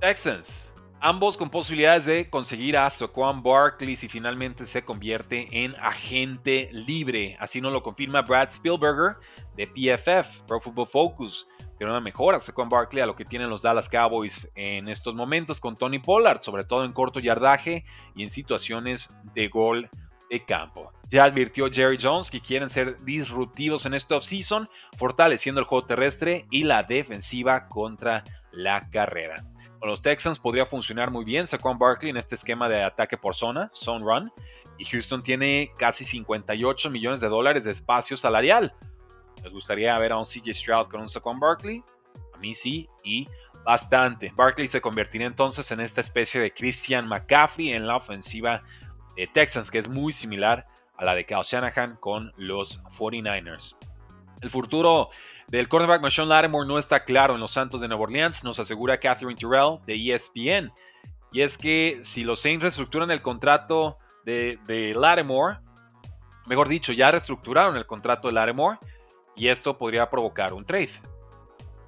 Texans, 0.00 0.72
ambos 0.98 1.36
con 1.36 1.50
posibilidades 1.50 2.06
de 2.06 2.30
conseguir 2.30 2.78
a 2.78 2.88
Saquon 2.88 3.42
Barkley 3.42 3.96
si 3.96 4.08
finalmente 4.08 4.66
se 4.66 4.82
convierte 4.82 5.46
en 5.50 5.74
agente 5.78 6.70
libre. 6.72 7.36
Así 7.38 7.60
nos 7.60 7.70
lo 7.70 7.82
confirma 7.82 8.22
Brad 8.22 8.48
Spielberger 8.48 9.18
de 9.56 9.66
PFF, 9.66 10.44
Pro 10.46 10.58
Football 10.58 10.86
Focus. 10.86 11.46
Pero 11.78 11.90
una 11.90 12.00
mejora 12.00 12.40
Saquon 12.40 12.70
Barkley 12.70 13.02
a 13.02 13.06
lo 13.06 13.14
que 13.14 13.26
tienen 13.26 13.50
los 13.50 13.60
Dallas 13.60 13.90
Cowboys 13.90 14.50
en 14.54 14.88
estos 14.88 15.14
momentos 15.14 15.60
con 15.60 15.76
Tony 15.76 15.98
Pollard, 15.98 16.40
sobre 16.40 16.64
todo 16.64 16.86
en 16.86 16.94
corto 16.94 17.20
yardaje 17.20 17.84
y 18.16 18.22
en 18.22 18.30
situaciones 18.30 19.14
de 19.34 19.48
gol 19.48 19.90
de 20.30 20.46
campo. 20.46 20.90
Ya 21.10 21.24
advirtió 21.24 21.70
Jerry 21.70 21.98
Jones 22.00 22.30
que 22.30 22.40
quieren 22.40 22.70
ser 22.70 22.96
disruptivos 23.04 23.84
en 23.84 23.92
este 23.92 24.14
offseason, 24.14 24.66
fortaleciendo 24.96 25.60
el 25.60 25.66
juego 25.66 25.86
terrestre 25.86 26.46
y 26.50 26.64
la 26.64 26.82
defensiva 26.84 27.68
contra 27.68 28.24
la 28.52 28.88
carrera. 28.90 29.44
Con 29.78 29.88
los 29.88 30.02
Texans 30.02 30.38
podría 30.38 30.66
funcionar 30.66 31.10
muy 31.10 31.24
bien 31.24 31.46
Saquon 31.46 31.78
Barkley 31.78 32.10
en 32.10 32.16
este 32.16 32.36
esquema 32.36 32.68
de 32.68 32.84
ataque 32.84 33.16
por 33.16 33.34
zona, 33.34 33.70
zone 33.74 34.04
run, 34.04 34.32
y 34.78 34.84
Houston 34.84 35.22
tiene 35.22 35.72
casi 35.76 36.04
58 36.04 36.90
millones 36.90 37.20
de 37.20 37.28
dólares 37.28 37.64
de 37.64 37.72
espacio 37.72 38.16
salarial. 38.16 38.74
¿Les 39.42 39.52
gustaría 39.52 39.98
ver 39.98 40.12
a 40.12 40.18
un 40.18 40.24
CJ 40.24 40.54
Stroud 40.54 40.86
con 40.86 41.00
un 41.00 41.08
Saquon 41.08 41.40
Barkley? 41.40 41.82
A 42.34 42.38
mí 42.38 42.54
sí, 42.54 42.88
y 43.02 43.26
bastante. 43.64 44.32
Barkley 44.34 44.68
se 44.68 44.80
convertiría 44.80 45.26
entonces 45.26 45.70
en 45.70 45.80
esta 45.80 46.00
especie 46.00 46.40
de 46.40 46.52
Christian 46.52 47.06
McCaffrey 47.06 47.72
en 47.72 47.86
la 47.86 47.96
ofensiva 47.96 48.62
de 49.16 49.26
Texans, 49.26 49.70
que 49.70 49.78
es 49.78 49.88
muy 49.88 50.12
similar 50.12 50.66
a 50.96 51.04
la 51.04 51.14
de 51.14 51.24
Kyle 51.24 51.42
Shanahan 51.42 51.96
con 51.96 52.32
los 52.36 52.82
49ers. 52.98 53.76
El 54.40 54.50
futuro 54.50 55.10
del 55.52 55.68
cornerback 55.68 56.00
Marshawn 56.00 56.30
Lattimore 56.30 56.66
no 56.66 56.78
está 56.78 57.04
claro 57.04 57.34
en 57.34 57.40
los 57.40 57.50
Santos 57.50 57.82
de 57.82 57.86
Nueva 57.86 58.04
Orleans, 58.04 58.42
nos 58.42 58.58
asegura 58.58 58.98
Catherine 58.98 59.38
Terrell 59.38 59.80
de 59.86 60.14
ESPN. 60.14 60.72
Y 61.30 61.42
es 61.42 61.58
que 61.58 62.00
si 62.04 62.24
los 62.24 62.40
Saints 62.40 62.62
reestructuran 62.62 63.10
el 63.10 63.20
contrato 63.20 63.98
de, 64.24 64.58
de 64.66 64.94
Lattimore, 64.94 65.58
mejor 66.46 66.68
dicho, 66.68 66.94
ya 66.94 67.10
reestructuraron 67.10 67.76
el 67.76 67.84
contrato 67.84 68.28
de 68.28 68.34
Lattimore, 68.34 68.78
y 69.36 69.48
esto 69.48 69.76
podría 69.76 70.08
provocar 70.08 70.54
un 70.54 70.64
trade. 70.64 70.92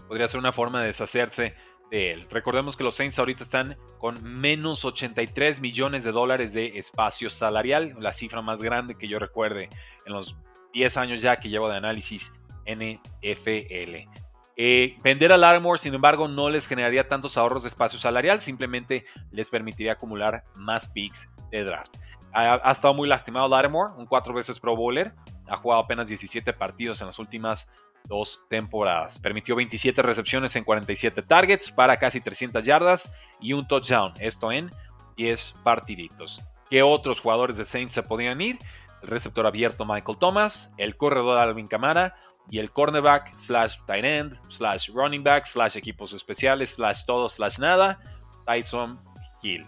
Podría 0.08 0.28
ser 0.28 0.40
una 0.40 0.52
forma 0.52 0.82
de 0.82 0.88
deshacerse 0.88 1.54
de 1.90 2.12
él. 2.12 2.26
Recordemos 2.28 2.76
que 2.76 2.84
los 2.84 2.94
Saints 2.94 3.18
ahorita 3.18 3.44
están 3.44 3.78
con 3.96 4.22
menos 4.22 4.84
83 4.84 5.62
millones 5.62 6.04
de 6.04 6.12
dólares 6.12 6.52
de 6.52 6.78
espacio 6.78 7.30
salarial, 7.30 7.96
la 7.98 8.12
cifra 8.12 8.42
más 8.42 8.60
grande 8.60 8.96
que 8.96 9.08
yo 9.08 9.18
recuerde 9.18 9.70
en 10.04 10.12
los 10.12 10.36
10 10.74 10.98
años 10.98 11.22
ya 11.22 11.36
que 11.36 11.48
llevo 11.48 11.70
de 11.70 11.78
análisis 11.78 12.30
NFL. 12.66 14.08
Eh, 14.56 14.96
vender 15.02 15.32
a 15.32 15.36
Larimore, 15.36 15.80
sin 15.80 15.94
embargo, 15.94 16.28
no 16.28 16.48
les 16.48 16.66
generaría 16.66 17.08
tantos 17.08 17.36
ahorros 17.36 17.64
de 17.64 17.68
espacio 17.68 17.98
salarial, 17.98 18.40
simplemente 18.40 19.04
les 19.32 19.50
permitiría 19.50 19.92
acumular 19.92 20.44
más 20.56 20.88
picks 20.88 21.28
de 21.50 21.64
draft. 21.64 21.96
Ha, 22.32 22.70
estado 22.70 22.94
muy 22.94 23.08
lastimado 23.08 23.48
Larimore, 23.48 23.94
un 23.96 24.06
cuatro 24.06 24.34
veces 24.34 24.60
Pro 24.60 24.76
Bowler, 24.76 25.12
ha 25.48 25.56
jugado 25.56 25.82
apenas 25.82 26.08
17 26.08 26.52
partidos 26.52 27.00
en 27.00 27.06
las 27.06 27.18
últimas 27.18 27.68
dos 28.08 28.44
temporadas. 28.48 29.18
Permitió 29.18 29.56
27 29.56 30.02
recepciones 30.02 30.54
en 30.56 30.64
47 30.64 31.22
targets 31.22 31.70
para 31.70 31.96
casi 31.96 32.20
300 32.20 32.64
yardas 32.64 33.12
y 33.40 33.52
un 33.52 33.66
touchdown, 33.66 34.12
esto 34.20 34.52
en 34.52 34.70
10 35.16 35.54
partiditos. 35.62 36.40
¿Qué 36.70 36.82
otros 36.82 37.20
jugadores 37.20 37.56
de 37.56 37.64
Saints 37.64 37.92
se 37.92 38.02
podrían 38.02 38.40
ir? 38.40 38.58
El 39.02 39.08
receptor 39.08 39.46
abierto 39.46 39.84
Michael 39.84 40.18
Thomas, 40.18 40.72
el 40.76 40.96
corredor 40.96 41.38
Alvin 41.38 41.66
Kamara 41.66 42.16
y 42.50 42.58
el 42.58 42.70
cornerback 42.70 43.36
slash 43.36 43.76
tight 43.86 44.04
end 44.04 44.38
slash 44.48 44.90
running 44.90 45.22
back 45.22 45.46
slash 45.46 45.76
equipos 45.76 46.12
especiales 46.12 46.74
slash 46.74 47.04
todo 47.04 47.28
slash 47.28 47.58
nada, 47.58 47.98
Tyson 48.46 49.00
Hill. 49.42 49.66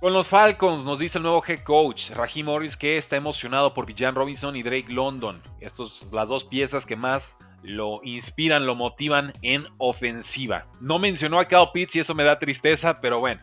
Con 0.00 0.12
los 0.12 0.28
Falcons 0.28 0.84
nos 0.84 0.98
dice 0.98 1.18
el 1.18 1.22
nuevo 1.22 1.42
head 1.46 1.60
coach, 1.60 2.10
Raheem 2.10 2.46
Morris, 2.46 2.76
que 2.76 2.98
está 2.98 3.16
emocionado 3.16 3.72
por 3.72 3.86
Villan 3.86 4.14
Robinson 4.14 4.54
y 4.54 4.62
Drake 4.62 4.92
London. 4.92 5.42
Estas 5.60 6.06
las 6.12 6.28
dos 6.28 6.44
piezas 6.44 6.84
que 6.84 6.96
más 6.96 7.34
lo 7.62 8.00
inspiran, 8.04 8.66
lo 8.66 8.74
motivan 8.74 9.32
en 9.42 9.66
ofensiva. 9.78 10.66
No 10.80 10.98
mencionó 10.98 11.40
a 11.40 11.46
Cal 11.46 11.70
Pitts 11.72 11.96
y 11.96 12.00
eso 12.00 12.14
me 12.14 12.24
da 12.24 12.38
tristeza, 12.38 13.00
pero 13.00 13.20
bueno, 13.20 13.40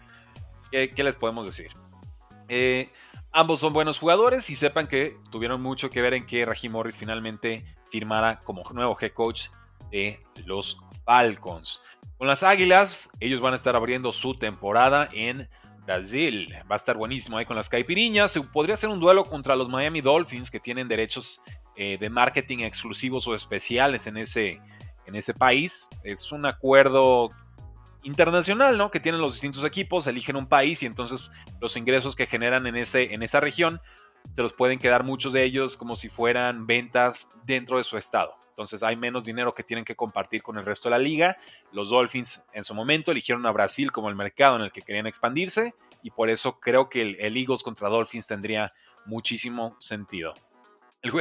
¿qué, 0.72 0.90
qué 0.92 1.04
les 1.04 1.16
podemos 1.16 1.46
decir? 1.46 1.72
Eh, 2.48 2.90
ambos 3.34 3.60
son 3.60 3.74
buenos 3.74 4.00
jugadores 4.00 4.50
y 4.50 4.56
sepan 4.56 4.88
que 4.88 5.18
tuvieron 5.32 5.62
mucho 5.62 5.90
que 5.90 6.02
ver 6.02 6.14
en 6.14 6.26
que 6.26 6.46
Raheem 6.46 6.72
Morris 6.72 6.98
finalmente 6.98 7.66
firmara 7.90 8.40
como 8.40 8.64
nuevo 8.72 8.96
head 9.00 9.12
coach 9.12 9.48
de 9.92 10.20
los 10.46 10.78
Falcons. 11.04 11.82
Con 12.18 12.28
las 12.28 12.44
Águilas, 12.44 13.10
ellos 13.20 13.42
van 13.42 13.54
a 13.54 13.58
estar 13.58 13.76
abriendo 13.76 14.12
su 14.12 14.36
temporada 14.36 15.10
en 15.12 15.50
Brasil. 15.86 16.56
Va 16.72 16.76
a 16.76 16.78
estar 16.78 16.96
buenísimo 16.96 17.38
ahí 17.38 17.46
con 17.46 17.58
las 17.58 17.70
caipiriñas. 17.70 18.40
Podría 18.54 18.78
ser 18.78 18.90
un 18.90 19.00
duelo 19.00 19.26
contra 19.26 19.56
los 19.56 19.68
Miami 19.68 20.02
Dolphins 20.02 20.50
que 20.50 20.60
tienen 20.60 20.88
derechos 20.88 21.42
eh, 21.76 21.98
de 22.00 22.10
marketing 22.10 22.60
exclusivos 22.60 23.28
o 23.28 23.36
especiales 23.36 24.08
en 24.08 24.18
ese, 24.18 24.62
en 25.06 25.16
ese 25.16 25.34
país. 25.34 25.88
Es 26.04 26.32
un 26.32 26.46
acuerdo 26.46 27.30
internacional, 28.04 28.78
¿no? 28.78 28.92
Que 28.92 29.00
tienen 29.00 29.22
los 29.22 29.34
distintos 29.34 29.64
equipos, 29.64 30.08
eligen 30.08 30.36
un 30.36 30.48
país 30.48 30.84
y 30.84 30.86
entonces 30.86 31.32
los 31.60 31.76
ingresos 31.78 32.16
que 32.16 32.28
generan 32.28 32.68
en, 32.68 32.76
ese, 32.76 33.14
en 33.14 33.24
esa 33.24 33.40
región 33.40 33.82
se 34.36 34.42
los 34.42 34.54
pueden 34.54 34.80
quedar 34.80 35.04
muchos 35.04 35.34
de 35.34 35.44
ellos 35.44 35.78
como 35.78 35.96
si 35.96 36.10
fueran 36.10 36.66
ventas 36.66 37.28
dentro 37.46 37.78
de 37.78 37.84
su 37.84 37.98
estado. 37.98 38.36
Entonces 38.50 38.84
hay 38.84 38.96
menos 38.96 39.26
dinero 39.26 39.54
que 39.54 39.64
tienen 39.64 39.84
que 39.84 39.96
compartir 39.96 40.44
con 40.44 40.58
el 40.58 40.66
resto 40.66 40.88
de 40.88 40.92
la 40.92 41.00
liga. 41.00 41.38
Los 41.72 41.90
Dolphins 41.90 42.46
en 42.54 42.64
su 42.64 42.76
momento 42.76 43.12
eligieron 43.12 43.46
a 43.46 43.52
Brasil 43.52 43.92
como 43.92 44.10
el 44.10 44.16
mercado 44.16 44.56
en 44.56 44.62
el 44.62 44.72
que 44.72 44.82
querían 44.82 45.08
expandirse 45.08 45.74
y 46.04 46.12
por 46.12 46.30
eso 46.30 46.60
creo 46.60 46.90
que 46.90 47.02
el, 47.02 47.38
Eagles 47.38 47.64
contra 47.64 47.90
Dolphins 47.90 48.28
tendría 48.28 48.72
muchísimo 49.06 49.76
sentido. 49.80 50.34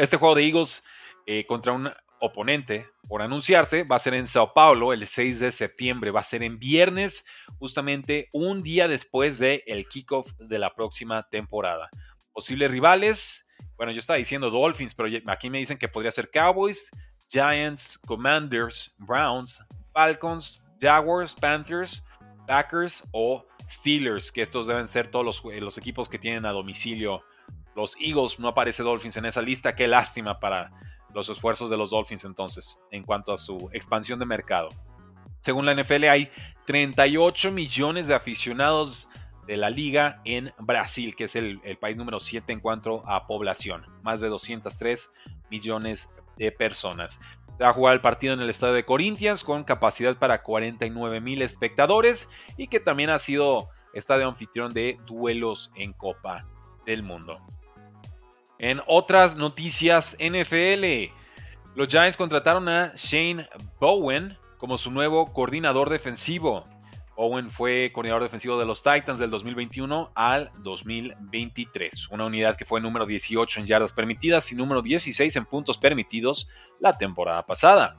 este 0.01 0.17
juego 0.17 0.35
de 0.35 0.45
Eagles 0.47 0.85
eh, 1.27 1.47
contra 1.47 1.73
un 1.73 1.91
oponente 2.23 2.89
por 3.09 3.21
anunciarse 3.21 3.83
va 3.83 3.97
a 3.97 3.99
ser 3.99 4.15
en 4.15 4.29
Sao 4.29 4.55
Paulo 4.55 4.93
el 4.93 5.07
6 5.07 5.41
de 5.41 5.51
septiembre, 5.51 6.13
va 6.13 6.21
a 6.21 6.25
ser 6.25 6.45
en 6.45 6.59
viernes, 6.59 7.27
justamente 7.59 8.29
un 8.33 8.63
día 8.63 8.87
después 8.87 9.39
del 9.39 9.63
el 9.67 9.89
kickoff 9.89 10.33
de 10.39 10.59
la 10.59 10.73
próxima 10.73 11.29
temporada. 11.29 11.91
Posibles 12.33 12.71
rivales, 12.71 13.47
bueno, 13.77 13.93
yo 13.93 13.99
estaba 13.99 14.19
diciendo 14.19 14.51
Dolphins, 14.51 14.95
pero 14.95 15.09
aquí 15.27 15.51
me 15.51 15.59
dicen 15.59 15.79
que 15.79 15.89
podría 15.89 16.13
ser 16.13 16.31
Cowboys, 16.31 16.89
Giants, 17.29 17.99
Commanders, 18.07 18.95
Browns, 18.99 19.61
Falcons, 19.93 20.63
Jaguars, 20.81 21.35
Panthers, 21.35 22.07
Packers 22.47 23.03
o 23.11 23.45
Steelers, 23.69 24.31
que 24.31 24.43
estos 24.43 24.69
deben 24.69 24.87
ser 24.87 25.11
todos 25.11 25.25
los, 25.25 25.43
los, 25.61 25.77
equipos 25.77 26.09
que 26.09 26.19
tienen 26.19 26.47
a 26.47 26.53
domicilio. 26.53 27.25
Los 27.75 27.97
Eagles, 28.01 28.39
no 28.39 28.49
aparece 28.49 28.83
Dolphins 28.83 29.17
en 29.17 29.25
esa 29.25 29.43
lista, 29.43 29.75
qué 29.75 29.89
lástima 29.89 30.39
para 30.39 30.71
los 31.15 31.29
esfuerzos 31.29 31.71
de 31.71 31.77
los 31.77 31.91
Dolphins 31.91 32.25
entonces, 32.25 32.83
en 32.91 33.03
cuanto 33.03 33.33
a 33.33 33.39
su 33.39 33.71
expansión 33.73 34.19
de 34.19 34.27
mercado. 34.27 34.69
Según 35.41 35.67
la 35.67 35.75
NFL 35.75 36.05
hay 36.05 36.31
38 36.67 37.51
millones 37.51 38.07
de 38.07 38.15
aficionados 38.15 39.09
de 39.47 39.57
la 39.57 39.71
liga 39.71 40.21
en 40.25 40.53
Brasil, 40.59 41.17
que 41.17 41.25
es 41.25 41.37
el, 41.37 41.61
país 41.81 41.97
número 41.97 42.21
7 42.21 42.53
en 42.53 42.61
cuanto 42.61 43.03
a 43.09 43.27
población, 43.27 43.85
más 44.03 44.21
de 44.21 44.29
203 44.29 45.13
millones 45.51 46.13
de 46.37 46.53
personas. 46.53 47.21
Se 47.59 47.65
va 47.65 47.71
a 47.71 47.75
jugar 47.75 47.95
el 47.95 48.01
partido 48.01 48.35
en 48.35 48.41
el 48.41 48.51
estadio 48.51 48.75
de 48.75 48.85
Corinthians 48.85 49.45
con 49.45 49.65
capacidad 49.65 50.17
para 50.17 50.43
49 50.43 51.21
mil 51.21 51.43
espectadores 51.43 52.29
y 52.57 52.69
que 52.69 52.81
también 52.81 53.11
ha 53.11 53.19
sido 53.19 53.69
estadio 53.95 54.29
anfitrión 54.29 54.73
de 54.73 54.99
duelos 55.07 55.71
en 55.75 55.93
Copa 55.93 56.47
del 56.87 57.03
Mundo. 57.03 57.41
En 58.63 58.81
otras 58.87 59.35
noticias 59.35 60.17
NFL, 60.21 61.11
los 61.75 61.89
Giants 61.89 62.17
contrataron 62.17 62.69
a 62.69 62.93
Shane 62.95 63.49
Bowen 63.81 64.39
como 64.57 64.79
su 64.79 64.93
nuevo 64.93 65.33
coordinador 65.33 65.91
defensivo. 65.91 66.65
Owen 67.17 67.51
fue 67.51 67.91
coordinador 67.93 68.23
defensivo 68.23 68.57
de 68.61 68.65
los 68.65 68.85
Titans 68.85 69.19
del 69.19 69.31
2021 69.31 70.13
al 70.15 70.53
2023, 70.61 72.09
una 72.11 72.27
unidad 72.27 72.55
que 72.55 72.65
fue 72.65 72.81
número 72.81 73.05
18 73.05 73.59
en 73.59 73.67
yardas 73.67 73.93
permitidas 73.93 74.53
y 74.53 74.55
número 74.55 74.81
16 74.81 75.35
en 75.35 75.45
puntos 75.45 75.77
permitidos 75.77 76.49
la 76.79 76.97
temporada 76.97 77.45
pasada. 77.45 77.97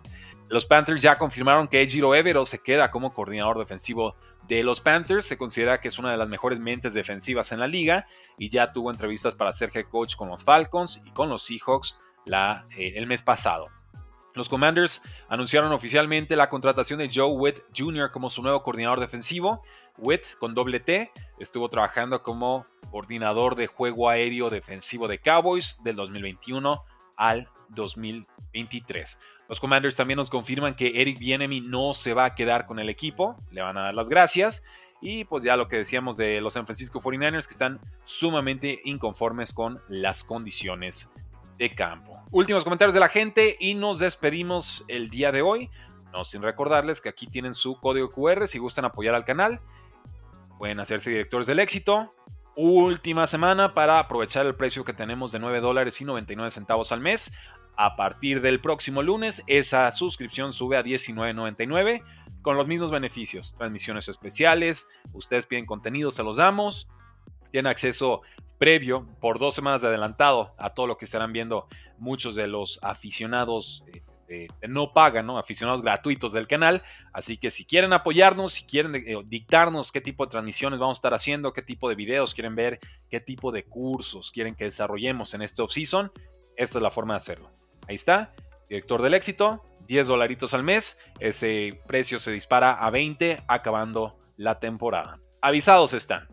Los 0.50 0.66
Panthers 0.66 1.02
ya 1.02 1.18
confirmaron 1.18 1.68
que 1.68 1.82
Ejiro 1.82 2.14
Evero 2.14 2.46
se 2.46 2.62
queda 2.62 2.91
como 2.91 3.14
coordinador 3.14 3.58
defensivo 3.58 4.16
de 4.48 4.64
los 4.64 4.82
Panthers. 4.82 5.26
Se 5.26 5.38
considera 5.38 5.80
que 5.80 5.88
es 5.88 5.98
una 5.98 6.12
de 6.12 6.18
las 6.18 6.30
mejores 6.30 6.60
mentes 6.60 6.94
defensivas 6.94 7.52
en 7.52 7.60
la 7.60 7.68
liga 7.68 8.06
y 8.38 8.50
ya 8.50 8.72
tuvo 8.72 8.91
entrevistas 8.91 9.36
para 9.36 9.54
ser 9.54 9.72
head 9.74 9.86
coach 9.86 10.16
con 10.16 10.30
los 10.30 10.44
Falcons 10.44 11.02
y 11.06 11.12
con 11.12 11.30
los 11.30 11.44
Seahawks 11.44 12.00
eh, 12.28 12.94
el 12.96 13.08
mes 13.08 13.22
pasado. 13.22 13.70
Los 14.36 14.50
Commanders 14.50 15.04
anunciaron 15.30 15.72
oficialmente 15.72 16.36
la 16.36 16.50
contratación 16.50 17.00
de 17.00 17.10
Joe 17.14 17.32
Witt 17.34 17.60
Jr. 17.78 18.12
como 18.12 18.30
su 18.30 18.41
nuevo 18.41 18.64
coordinador 18.64 19.00
defensivo. 19.00 19.62
Witt, 19.98 20.38
con 20.39 20.56
doble 20.56 20.80
T, 20.80 21.12
estuvo 21.39 21.70
trabajando 21.70 22.24
como 22.24 22.66
coordinador 22.89 23.56
de 23.56 23.68
juego 23.68 24.10
aéreo 24.10 24.50
defensivo 24.50 25.08
de 25.08 25.20
Cowboys 25.20 25.78
del 25.84 25.96
2021 25.96 26.84
al 27.16 27.48
2023. 27.70 29.20
Los 29.50 29.60
Commanders 29.60 29.96
también 29.96 30.18
nos 30.18 30.30
confirman 30.30 30.76
que 30.76 31.02
Eric 31.02 31.20
Bienemy 31.20 31.62
no 31.62 31.94
se 31.94 32.14
va 32.14 32.26
a 32.26 32.36
quedar 32.36 32.66
con 32.66 32.80
el 32.80 32.89
equipo, 32.89 33.36
le 33.52 33.62
van 33.62 33.78
a 33.78 33.84
dar 33.84 33.96
las 33.96 34.10
gracias. 34.10 34.64
Y 35.02 35.26
pues 35.26 35.44
ya 35.44 35.58
lo 35.58 35.68
que 35.68 35.76
decíamos 35.76 36.16
de 36.16 36.39
los 36.39 36.54
San 36.54 36.66
Francisco 36.66 37.02
49ers, 37.02 37.46
que 37.46 37.52
están 37.52 37.80
sumamente 38.06 38.80
inconformes 38.86 39.54
con 39.54 39.82
las 39.89 40.24
condiciones 40.24 41.12
de 41.58 41.76
campo. 41.76 42.22
Últimos 42.32 42.64
comentarios 42.64 42.94
de 42.94 43.02
la 43.02 43.10
gente 43.10 43.58
y 43.60 43.74
nos 43.74 44.00
despedimos 44.00 44.86
el 44.88 45.10
día 45.10 45.32
de 45.32 45.41
hoy. 45.41 45.70
No 46.14 46.24
sin 46.24 46.41
recordarles 46.41 47.02
que 47.02 47.10
aquí 47.10 47.28
tienen 47.28 47.54
su 47.54 47.80
código 47.80 48.12
QR 48.12 48.48
si 48.48 48.60
gustan 48.60 48.86
apoyar 48.86 49.14
al 49.14 49.26
canal. 49.26 49.60
Pueden 50.58 50.80
hacerse 50.80 51.10
directores 51.10 51.48
del 51.48 51.60
éxito. 51.60 52.14
Última 52.56 53.28
semana 53.28 53.74
para 53.74 54.00
aprovechar 54.00 54.46
el 54.46 54.56
precio 54.56 54.86
que 54.86 54.94
tenemos 54.94 55.32
de 55.32 55.39
9 55.39 55.60
dólares 55.60 56.00
y 56.00 56.06
99 56.06 56.52
centavos 56.52 56.91
al 56.91 57.02
mes. 57.02 57.34
A 57.76 57.95
partir 57.95 58.41
del 58.41 58.59
próximo 58.59 59.01
lunes, 59.01 59.41
esa 59.47 59.91
suscripción 59.91 60.53
sube 60.53 60.78
a 60.78 60.84
$19.99 60.84 62.03
con 62.41 62.57
los 62.57 62.67
mismos 62.67 62.91
beneficios. 62.91 63.55
Transmisiones 63.57 64.07
especiales, 64.07 64.88
ustedes 65.13 65.45
piden 65.45 65.65
contenido, 65.65 66.11
se 66.11 66.24
los 66.24 66.38
damos. 66.38 66.88
Tienen 67.51 67.69
acceso 67.69 68.21
previo 68.57 69.07
por 69.19 69.39
dos 69.39 69.55
semanas 69.55 69.82
de 69.82 69.88
adelantado 69.88 70.53
a 70.57 70.71
todo 70.71 70.88
lo 70.88 70.97
que 70.97 71.05
estarán 71.05 71.34
viendo 71.34 71.67
muchos 71.97 72.36
de 72.36 72.47
los 72.47 72.80
aficionados 72.82 73.84
eh, 74.30 74.47
no 74.67 74.93
pagan, 74.93 75.30
aficionados 75.32 75.82
gratuitos 75.82 76.34
del 76.34 76.47
canal. 76.47 76.82
Así 77.11 77.38
que 77.38 77.51
si 77.51 77.65
quieren 77.65 77.93
apoyarnos, 77.93 78.53
si 78.53 78.63
quieren 78.63 78.95
eh, 78.95 79.21
dictarnos 79.26 79.91
qué 79.91 80.01
tipo 80.01 80.26
de 80.26 80.32
transmisiones 80.32 80.80
vamos 80.80 80.97
a 80.97 80.99
estar 80.99 81.13
haciendo, 81.13 81.53
qué 81.53 81.61
tipo 81.61 81.89
de 81.89 81.95
videos 81.95 82.34
quieren 82.34 82.55
ver, 82.55 82.80
qué 83.09 83.19
tipo 83.19 83.51
de 83.51 83.65
cursos 83.65 84.32
quieren 84.32 84.55
que 84.55 84.65
desarrollemos 84.65 85.34
en 85.34 85.43
este 85.43 85.61
off-season, 85.61 86.11
esta 86.55 86.78
es 86.80 86.82
la 86.82 86.89
forma 86.89 87.13
de 87.13 87.17
hacerlo. 87.17 87.62
Ahí 87.88 87.96
está, 87.96 88.34
director 88.70 89.02
del 89.02 89.14
éxito, 89.14 89.64
10 89.88 90.08
dolaritos 90.08 90.54
al 90.54 90.64
mes, 90.64 91.00
ese 91.20 91.82
precio 91.88 92.20
se 92.20 92.32
dispara 92.32 92.72
a 92.72 92.90
20 92.90 93.44
acabando 93.48 94.18
la 94.38 94.60
temporada. 94.60 95.20
Avisados 95.42 95.94
están. 95.94 96.33